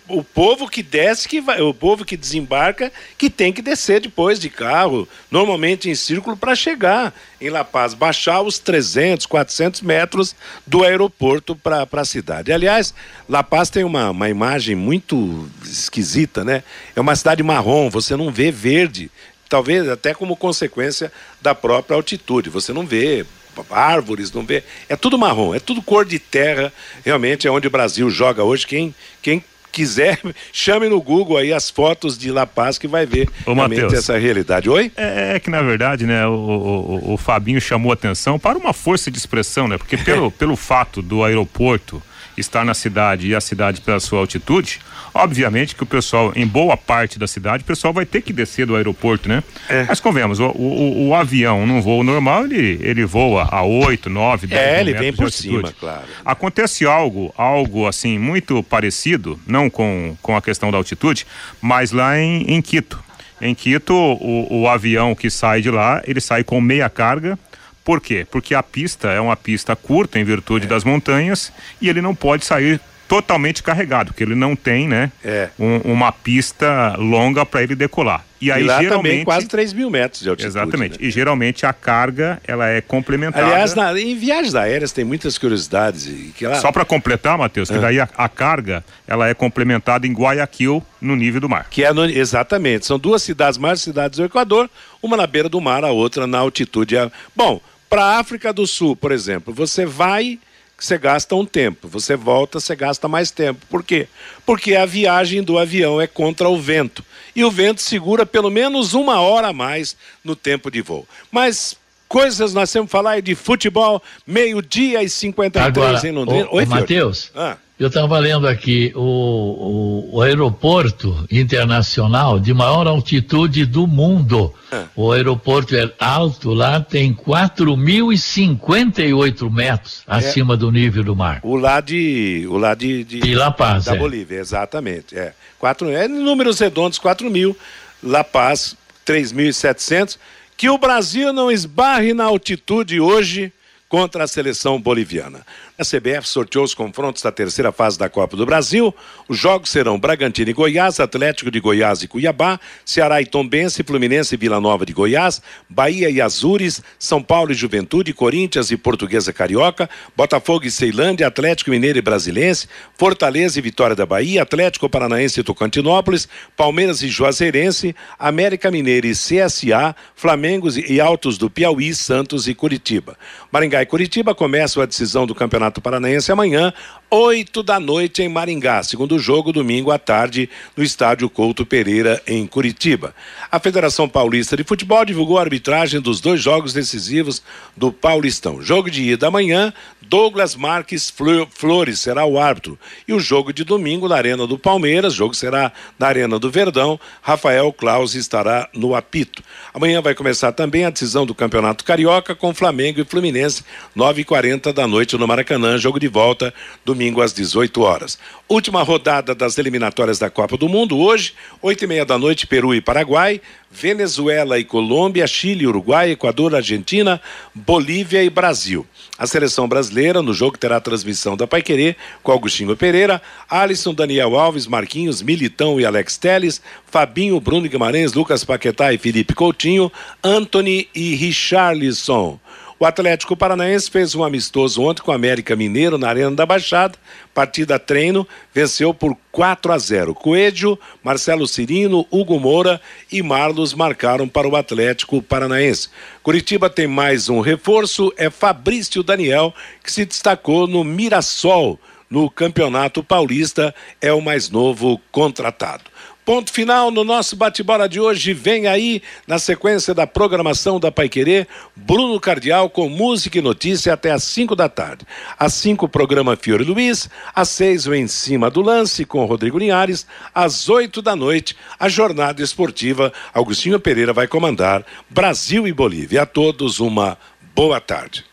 o 0.09 0.23
povo 0.23 0.69
que 0.69 0.83
desce, 0.83 1.29
que 1.29 1.41
vai, 1.41 1.61
o 1.61 1.75
povo 1.75 2.05
que 2.05 2.17
desembarca, 2.17 2.93
que 3.19 3.29
tem 3.29 3.53
que 3.53 3.63
descer 3.63 4.01
depois 4.01 4.39
de 4.39 4.49
carro, 4.49 5.09
normalmente 5.31 5.91
em 5.91 5.95
círculo, 5.95 6.37
para 6.37 6.55
chegar 6.55 7.13
em 7.41 7.49
La 7.49 7.65
Paz, 7.65 7.95
baixar 7.95 8.43
os 8.43 8.59
300, 8.59 9.27
400 9.27 9.81
metros 9.81 10.37
do 10.67 10.85
aeroporto 10.85 11.57
para 11.57 11.87
a 11.91 12.05
cidade. 12.05 12.53
Aliás, 12.53 12.95
La 13.29 13.43
Paz 13.43 13.71
tem 13.71 13.83
uma, 13.83 14.11
uma 14.11 14.29
imagem 14.29 14.77
muito 14.77 15.49
esquisita, 15.65 16.45
né? 16.45 16.63
É 16.95 17.01
uma 17.01 17.17
cidade 17.17 17.43
marrom, 17.43 17.91
você 17.91 18.15
não 18.15 18.31
vê 18.31 18.53
verde, 18.53 19.11
talvez 19.51 19.87
até 19.89 20.15
como 20.15 20.37
consequência 20.37 21.13
da 21.43 21.55
própria 21.55 21.97
altitude. 21.97 22.49
Você 22.49 22.73
não 22.73 22.87
vê 22.87 23.27
árvores, 23.71 24.33
não 24.33 24.47
vê. 24.47 24.63
É 24.89 24.97
tudo 24.97 25.19
marrom, 25.19 25.55
é 25.55 25.59
tudo 25.59 25.83
cor 25.83 26.07
de 26.07 26.19
terra. 26.19 26.73
Realmente 27.05 27.47
é 27.47 27.51
onde 27.51 27.67
o 27.67 27.71
Brasil 27.71 28.09
joga 28.09 28.45
hoje. 28.45 28.67
Quem, 28.67 28.95
quem 29.21 29.45
quiser, 29.73 30.21
chame 30.53 30.89
no 30.89 31.01
Google 31.03 31.37
aí 31.37 31.53
as 31.53 31.69
fotos 31.69 32.17
de 32.17 32.31
La 32.31 32.47
Paz 32.47 32.79
que 32.79 32.87
vai 32.87 33.05
ver 33.05 33.29
Ô, 33.45 33.53
realmente 33.53 33.83
Mateus, 33.83 33.93
essa 33.93 34.17
realidade. 34.17 34.71
Oi? 34.71 34.91
É, 34.97 35.35
é, 35.35 35.41
que 35.41 35.51
na 35.51 35.61
verdade, 35.63 36.07
né, 36.07 36.25
o, 36.27 36.31
o, 36.33 37.13
o, 37.15 37.17
Fabinho 37.17 37.61
chamou 37.61 37.93
atenção 37.93 38.39
para 38.39 38.57
uma 38.57 38.73
força 38.73 39.11
de 39.11 39.19
expressão, 39.19 39.67
né? 39.67 39.77
Porque 39.77 39.97
pelo, 39.97 40.31
pelo 40.33 40.57
fato 40.57 41.03
do 41.03 41.25
aeroporto 41.25 42.01
estar 42.41 42.65
na 42.65 42.75
cidade 42.75 43.29
e 43.29 43.35
a 43.35 43.41
cidade 43.41 43.81
pela 43.81 44.01
sua 44.01 44.21
altitude, 44.21 44.81
obviamente 45.15 45.75
que 45.75 45.83
o 45.83 45.87
pessoal, 45.87 46.33
em 46.35 46.47
boa 46.47 46.77
parte 46.77 47.19
da 47.19 47.27
cidade, 47.27 47.63
o 47.63 47.67
pessoal 47.67 47.93
vai 47.93 48.07
ter 48.07 48.23
que 48.23 48.33
descer 48.33 48.67
do 48.67 48.77
aeroporto, 48.77 49.29
né? 49.29 49.43
É. 49.69 49.85
Mas 49.89 50.01
convenhamos, 50.01 50.41
o, 50.41 50.47
o, 50.47 51.09
o, 51.09 51.15
avião 51.15 51.67
num 51.67 51.81
voo 51.81 52.03
normal, 52.03 52.45
ele, 52.45 52.79
ele 52.83 53.05
voa 53.05 53.49
a 53.51 53.63
8, 53.63 54.09
9, 54.09 54.47
10 54.47 54.61
É, 54.61 54.81
ele 54.81 54.95
vem 54.95 55.13
por 55.13 55.31
cima, 55.31 55.73
claro. 55.79 56.03
Acontece 56.25 56.87
algo, 56.87 57.33
algo 57.37 57.87
assim, 57.87 58.19
muito 58.19 58.63
parecido, 58.63 59.39
não 59.47 59.69
com, 59.69 60.17
com 60.23 60.37
a 60.37 60.43
questão 60.43 60.71
da 60.71 60.79
altitude, 60.79 61.27
mas 61.61 61.93
lá 61.93 62.19
em, 62.19 62.43
em 62.43 62.63
Quito. 62.63 63.03
Em 63.41 63.55
Quito, 63.55 63.95
o, 63.95 64.63
o 64.63 64.69
avião 64.69 65.15
que 65.15 65.31
sai 65.31 65.63
de 65.63 65.71
lá, 65.71 66.03
ele 66.07 66.21
sai 66.21 66.45
com 66.45 66.61
meia 66.61 66.91
carga, 66.91 67.39
por 67.85 68.01
quê? 68.01 68.27
Porque 68.31 68.55
a 68.55 68.63
pista 68.63 69.09
é 69.09 69.21
uma 69.21 69.37
pista 69.37 69.75
curta 69.75 70.19
em 70.19 70.25
virtude 70.25 70.67
é. 70.67 70.69
das 70.69 70.85
montanhas 70.85 71.53
e 71.81 71.89
ele 71.89 72.01
não 72.01 72.15
pode 72.15 72.45
sair 72.45 72.81
totalmente 73.11 73.61
carregado, 73.61 74.13
porque 74.13 74.23
ele 74.23 74.37
não 74.37 74.55
tem, 74.55 74.87
né? 74.87 75.11
É. 75.25 75.49
Um, 75.59 75.79
uma 75.79 76.13
pista 76.13 76.95
longa 76.97 77.45
para 77.45 77.61
ele 77.61 77.75
decolar. 77.75 78.25
E 78.41 78.53
aí 78.53 78.63
e 78.63 78.67
lá 78.67 78.81
geralmente 78.81 79.11
também 79.11 79.25
quase 79.25 79.49
3 79.49 79.73
mil 79.73 79.91
metros 79.91 80.23
de 80.23 80.29
altitude. 80.29 80.49
Exatamente. 80.49 80.93
Né? 80.93 81.09
E 81.09 81.11
geralmente 81.11 81.67
a 81.67 81.73
carga 81.73 82.41
ela 82.47 82.69
é 82.69 82.81
complementada. 82.81 83.45
Aliás, 83.45 83.75
na, 83.75 84.01
em 84.01 84.15
viagens 84.15 84.55
aéreas 84.55 84.93
tem 84.93 85.05
muitas 85.05 85.37
curiosidades. 85.37 86.09
Que 86.37 86.45
ela... 86.45 86.55
Só 86.61 86.71
para 86.71 86.85
completar, 86.85 87.37
Matheus, 87.37 87.69
que 87.69 87.77
ah. 87.77 87.81
daí 87.81 87.99
a, 87.99 88.09
a, 88.17 88.29
carga 88.29 88.85
ela 89.09 89.29
é 89.29 89.35
complementada 89.35 90.07
em 90.07 90.13
Guayaquil 90.13 90.81
no 91.01 91.17
nível 91.17 91.41
do 91.41 91.49
mar. 91.49 91.67
Que 91.69 91.85
é 91.85 91.93
no, 91.93 92.05
exatamente. 92.05 92.87
São 92.87 92.97
duas 92.97 93.25
cidades, 93.25 93.59
mais 93.59 93.83
cidades 93.83 94.21
do 94.21 94.25
Equador, 94.25 94.71
uma 95.03 95.17
na 95.17 95.27
beira 95.27 95.49
do 95.49 95.61
mar, 95.61 95.85
a 95.85 95.91
outra 95.91 96.29
na 96.29 96.39
altitude. 96.39 96.95
Bom, 97.35 97.61
para 97.91 98.05
a 98.05 98.19
África 98.21 98.53
do 98.53 98.69
Sul, 98.69 98.95
por 98.95 99.11
exemplo, 99.11 99.53
você 99.53 99.85
vai, 99.85 100.39
você 100.85 100.99
gasta 100.99 101.35
um 101.35 101.45
tempo, 101.45 101.89
você 101.89 102.17
volta, 102.17 102.59
você 102.59 102.75
gasta 102.75 103.07
mais 103.07 103.31
tempo. 103.31 103.65
Por 103.69 103.85
quê? 103.85 104.09
Porque 104.47 104.75
a 104.75 104.87
viagem 104.87 105.43
do 105.43 105.59
avião 105.59 106.01
é 106.01 106.07
contra 106.07 106.49
o 106.49 106.59
vento. 106.59 107.05
E 107.35 107.45
o 107.45 107.51
vento 107.51 107.83
segura 107.83 108.25
pelo 108.25 108.51
menos 108.51 108.95
uma 108.95 109.21
hora 109.21 109.49
a 109.49 109.53
mais 109.53 109.97
no 110.25 110.35
tempo 110.35 110.71
de 110.71 110.81
voo. 110.81 111.07
Mas 111.31 111.77
coisas 112.09 112.53
nós 112.55 112.73
temos 112.73 112.89
que 112.89 112.93
falar 112.93 113.21
de 113.21 113.35
futebol, 113.35 114.03
meio-dia 114.27 115.03
e 115.03 115.09
53 115.09 115.67
Agora, 115.67 116.09
em 116.09 116.13
Londrina. 116.13 116.49
Oi, 116.51 116.65
Matheus. 116.67 117.31
Ah. 117.35 117.57
Eu 117.81 117.89
estava 117.89 118.17
lendo 118.19 118.47
aqui 118.47 118.93
o, 118.95 119.01
o, 119.01 120.17
o, 120.17 120.21
aeroporto 120.21 121.27
internacional 121.31 122.39
de 122.39 122.53
maior 122.53 122.87
altitude 122.87 123.65
do 123.65 123.87
mundo. 123.87 124.53
É. 124.71 124.85
O 124.95 125.13
aeroporto 125.13 125.75
é 125.75 125.91
alto 125.99 126.53
lá, 126.53 126.83
tem 126.83 127.15
4.058 127.15 129.51
metros 129.51 130.03
é. 130.07 130.15
acima 130.15 130.59
do 130.59 130.71
nível 130.71 131.03
do 131.03 131.17
mar. 131.17 131.41
O 131.43 131.57
lá 131.57 131.81
de. 131.81 132.47
O 132.51 132.59
lá 132.59 132.75
de, 132.75 133.03
de, 133.03 133.21
de 133.21 133.35
La 133.35 133.51
Paz. 133.51 133.87
Da 133.87 133.95
é. 133.95 133.99
Bolívia, 133.99 134.41
exatamente. 134.41 135.19
É. 135.19 135.33
Quatro, 135.59 135.89
é 135.89 136.07
números 136.07 136.59
redondos, 136.59 136.99
4 136.99 137.31
mil. 137.31 137.57
La 138.03 138.23
Paz, 138.23 138.77
3.700. 139.07 140.19
Que 140.55 140.69
o 140.69 140.77
Brasil 140.77 141.33
não 141.33 141.51
esbarre 141.51 142.13
na 142.13 142.25
altitude 142.25 143.01
hoje 143.01 143.51
contra 143.91 144.23
a 144.23 144.29
seleção 144.29 144.81
boliviana. 144.81 145.45
A 145.77 145.83
CBF 145.83 146.29
sorteou 146.29 146.65
os 146.65 146.75
confrontos 146.75 147.23
da 147.23 147.33
terceira 147.33 147.73
fase 147.73 147.99
da 147.99 148.09
Copa 148.09 148.37
do 148.37 148.47
Brasil. 148.47 148.95
Os 149.29 149.37
jogos 149.37 149.69
serão 149.69 149.99
Bragantino 149.99 150.49
e 150.49 150.53
Goiás, 150.53 151.01
Atlético 151.01 151.51
de 151.51 151.59
Goiás 151.59 152.01
e 152.01 152.07
Cuiabá, 152.07 152.61
Ceará 152.85 153.21
e 153.21 153.27
Tombense, 153.27 153.83
Fluminense 153.83 154.37
e 154.37 154.39
Vila 154.39 154.61
Nova 154.61 154.87
de 154.87 154.93
Goiás, 154.93 155.43
Bahia 155.69 156.09
e 156.09 156.21
Azures, 156.21 156.81
São 157.01 157.21
Paulo 157.21 157.51
e 157.51 157.55
Juventude, 157.55 158.13
Corinthians 158.13 158.71
e 158.71 158.77
Portuguesa 158.77 159.33
Carioca, 159.33 159.91
Botafogo 160.17 160.67
e 160.67 160.71
Ceilândia, 160.71 161.27
Atlético 161.27 161.71
Mineiro 161.71 161.99
e 161.99 162.03
Brasilense, 162.03 162.69
Fortaleza 162.97 163.59
e 163.59 163.63
Vitória 163.63 163.97
da 163.97 164.07
Bahia, 164.07 164.43
Atlético 164.43 164.89
Paranaense 164.89 165.41
e 165.41 165.43
Tocantinópolis, 165.43 166.29
Palmeiras 166.57 167.03
e 167.03 167.09
Juazeirense, 167.09 167.97
América 168.17 168.71
Mineira 168.71 169.09
e 169.09 169.15
CSA, 169.15 169.97
Flamengo 170.15 170.69
e 170.77 171.01
Altos 171.01 171.37
do 171.37 171.51
Piauí, 171.51 171.93
Santos 171.93 172.47
e 172.47 172.55
Curitiba. 172.55 173.19
Maringá 173.51 173.80
Maringá 173.81 173.83
e 173.83 173.87
Curitiba 173.87 174.35
começam 174.35 174.83
a 174.83 174.87
decisão 174.87 175.27
do 175.27 175.35
Campeonato 175.35 175.81
Paranaense 175.81 176.31
amanhã, 176.31 176.73
8 177.11 177.63
da 177.63 177.81
noite 177.81 178.23
em 178.23 178.29
Maringá. 178.29 178.83
Segundo 178.83 179.19
jogo, 179.19 179.53
domingo 179.53 179.91
à 179.91 179.99
tarde, 179.99 180.49
no 180.77 180.85
estádio 180.85 181.29
Couto 181.29 181.67
Pereira, 181.67 182.23
em 182.27 182.47
Curitiba. 182.47 183.15
A 183.51 183.59
Federação 183.59 184.09
Paulista 184.09 184.57
de 184.57 184.65
Futebol 184.65 185.05
divulgou 185.05 185.39
a 185.39 185.43
arbitragem 185.43 186.01
dos 186.01 186.21
dois 186.21 186.41
jogos 186.41 186.73
decisivos 186.73 187.43
do 187.77 187.91
Paulistão. 187.91 188.63
Jogo 188.63 188.91
de 188.91 189.03
ida 189.03 189.27
amanhã, 189.27 189.73
Douglas 190.03 190.57
Marques 190.57 191.13
Flores 191.51 192.01
será 192.01 192.25
o 192.25 192.39
árbitro. 192.39 192.79
E 193.07 193.13
o 193.13 193.21
jogo 193.21 193.53
de 193.53 193.65
domingo 193.65 194.09
na 194.09 194.17
Arena 194.17 194.47
do 194.47 194.59
Palmeiras, 194.59 195.15
jogo 195.15 195.35
será 195.35 195.73
na 195.99 196.07
Arena 196.07 196.39
do 196.39 196.51
Verdão, 196.51 196.99
Rafael 197.23 197.73
Claus 197.73 198.15
estará 198.15 198.69
no 198.75 198.95
apito. 198.95 199.43
Amanhã 199.73 200.01
vai 200.01 200.15
começar 200.15 200.53
também 200.53 200.85
a 200.85 200.91
decisão 200.91 201.25
do 201.25 201.35
Campeonato 201.35 201.85
Carioca 201.85 202.35
com 202.35 202.55
Flamengo 202.55 203.01
e 203.01 203.05
Fluminense, 203.05 203.65
9h40 203.97 204.73
da 204.73 204.87
noite 204.87 205.17
no 205.17 205.27
Maracanã, 205.27 205.77
jogo 205.79 205.99
de 205.99 206.09
volta 206.09 206.53
domingo 206.85 207.21
às 207.21 207.33
18 207.33 207.81
horas. 207.81 208.19
Última 208.49 208.83
rodada 208.83 209.35
das 209.35 209.59
eliminatórias 209.59 210.19
da 210.19 210.31
Copa 210.31 210.57
do 210.57 210.69
Mundo, 210.69 210.99
hoje, 210.99 211.35
8 211.63 211.85
e 211.85 211.87
meia 211.87 212.05
da 212.05 212.19
noite, 212.19 212.47
Peru 212.47 212.75
e 212.75 212.81
Paraguai, 212.81 213.41
Venezuela 213.71 214.59
e 214.59 214.65
Colômbia, 214.65 215.27
Chile, 215.27 215.67
Uruguai, 215.67 216.11
Equador, 216.11 216.55
Argentina, 216.55 217.21
Bolívia 217.55 218.23
e 218.23 218.29
Brasil. 218.29 218.85
A 219.17 219.27
seleção 219.27 219.69
brasileira, 219.69 220.23
no 220.23 220.35
jogo, 220.35 220.59
terá 220.59 220.81
transmissão 220.81 221.37
da 221.37 221.47
Paiquerê 221.47 221.95
com 222.23 222.33
Augustinho 222.33 222.75
Pereira, 222.77 223.23
Alisson, 223.49 223.95
Daniel 223.95 224.37
Alves, 224.37 224.67
Marquinhos, 224.67 225.23
Militão 225.23 225.79
e 225.79 225.85
Alex 225.85 226.17
Teles, 226.17 226.61
Fabinho, 226.87 227.39
Bruno 227.39 227.69
Guimarães, 227.69 228.13
Lucas 228.13 228.45
Paquetá 228.45 228.93
e 228.93 228.99
Felipe 228.99 229.35
Coutinho, 229.35 229.93
Anthony 230.25 230.89
e 230.95 231.15
Richarlison. 231.15 232.41
O 232.83 232.87
Atlético 232.87 233.37
Paranaense 233.37 233.91
fez 233.91 234.15
um 234.15 234.25
amistoso 234.25 234.81
ontem 234.81 235.03
com 235.03 235.11
o 235.11 235.15
América 235.15 235.55
Mineiro 235.55 235.99
na 235.99 236.09
Arena 236.09 236.31
da 236.31 236.47
Baixada. 236.47 236.97
Partida 237.35 237.79
treino, 237.79 238.27
venceu 238.55 238.95
por 238.95 239.15
4 239.31 239.71
a 239.71 239.77
0. 239.77 240.15
Coelho, 240.15 240.79
Marcelo 241.05 241.47
Cirino, 241.47 242.07
Hugo 242.11 242.41
Moura 242.41 242.81
e 243.13 243.23
Marlos 243.23 243.75
marcaram 243.75 244.27
para 244.27 244.49
o 244.49 244.57
Atlético 244.57 245.21
Paranaense. 245.21 245.91
Curitiba 246.23 246.71
tem 246.71 246.87
mais 246.87 247.29
um 247.29 247.41
reforço, 247.41 248.11
é 248.17 248.31
Fabrício 248.31 249.03
Daniel, 249.03 249.55
que 249.85 249.93
se 249.93 250.07
destacou 250.07 250.67
no 250.67 250.83
Mirassol 250.83 251.79
no 252.09 252.31
Campeonato 252.31 253.05
Paulista, 253.05 253.75
é 254.01 254.11
o 254.11 254.23
mais 254.23 254.49
novo 254.49 254.99
contratado. 255.13 255.85
Ponto 256.31 256.53
final 256.53 256.93
no 256.93 257.03
nosso 257.03 257.35
bate-bola 257.35 257.89
de 257.89 257.99
hoje. 257.99 258.33
Vem 258.33 258.69
aí, 258.69 259.03
na 259.27 259.37
sequência 259.37 259.93
da 259.93 260.07
programação 260.07 260.79
da 260.79 260.93
Paiquerê, 260.93 261.45
Bruno 261.75 262.21
Cardial 262.21 262.71
com 262.71 262.89
música 262.89 263.37
e 263.37 263.43
notícia 263.43 263.93
até 263.93 264.13
às 264.13 264.23
5 264.23 264.55
da 264.55 264.69
tarde. 264.69 265.05
Às 265.37 265.55
5, 265.55 265.87
o 265.87 265.89
programa 265.89 266.37
Fiore 266.37 266.63
Luiz. 266.63 267.11
Às 267.35 267.49
6, 267.49 267.89
o 267.89 267.95
Em 267.97 268.07
Cima 268.07 268.49
do 268.49 268.61
Lance 268.61 269.05
com 269.05 269.25
Rodrigo 269.25 269.59
Linhares. 269.59 270.07
Às 270.33 270.69
8 270.69 271.03
da 271.03 271.17
noite, 271.17 271.57
a 271.81 271.89
jornada 271.89 272.41
esportiva. 272.41 273.13
Augustinho 273.35 273.81
Pereira 273.81 274.13
vai 274.13 274.29
comandar 274.29 274.87
Brasil 275.09 275.67
e 275.67 275.73
Bolívia. 275.73 276.23
A 276.23 276.27
todos, 276.27 276.79
uma 276.79 277.19
boa 277.57 277.81
tarde. 277.81 278.25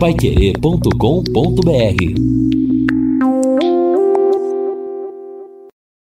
Paiquerê.com.br 0.00 2.59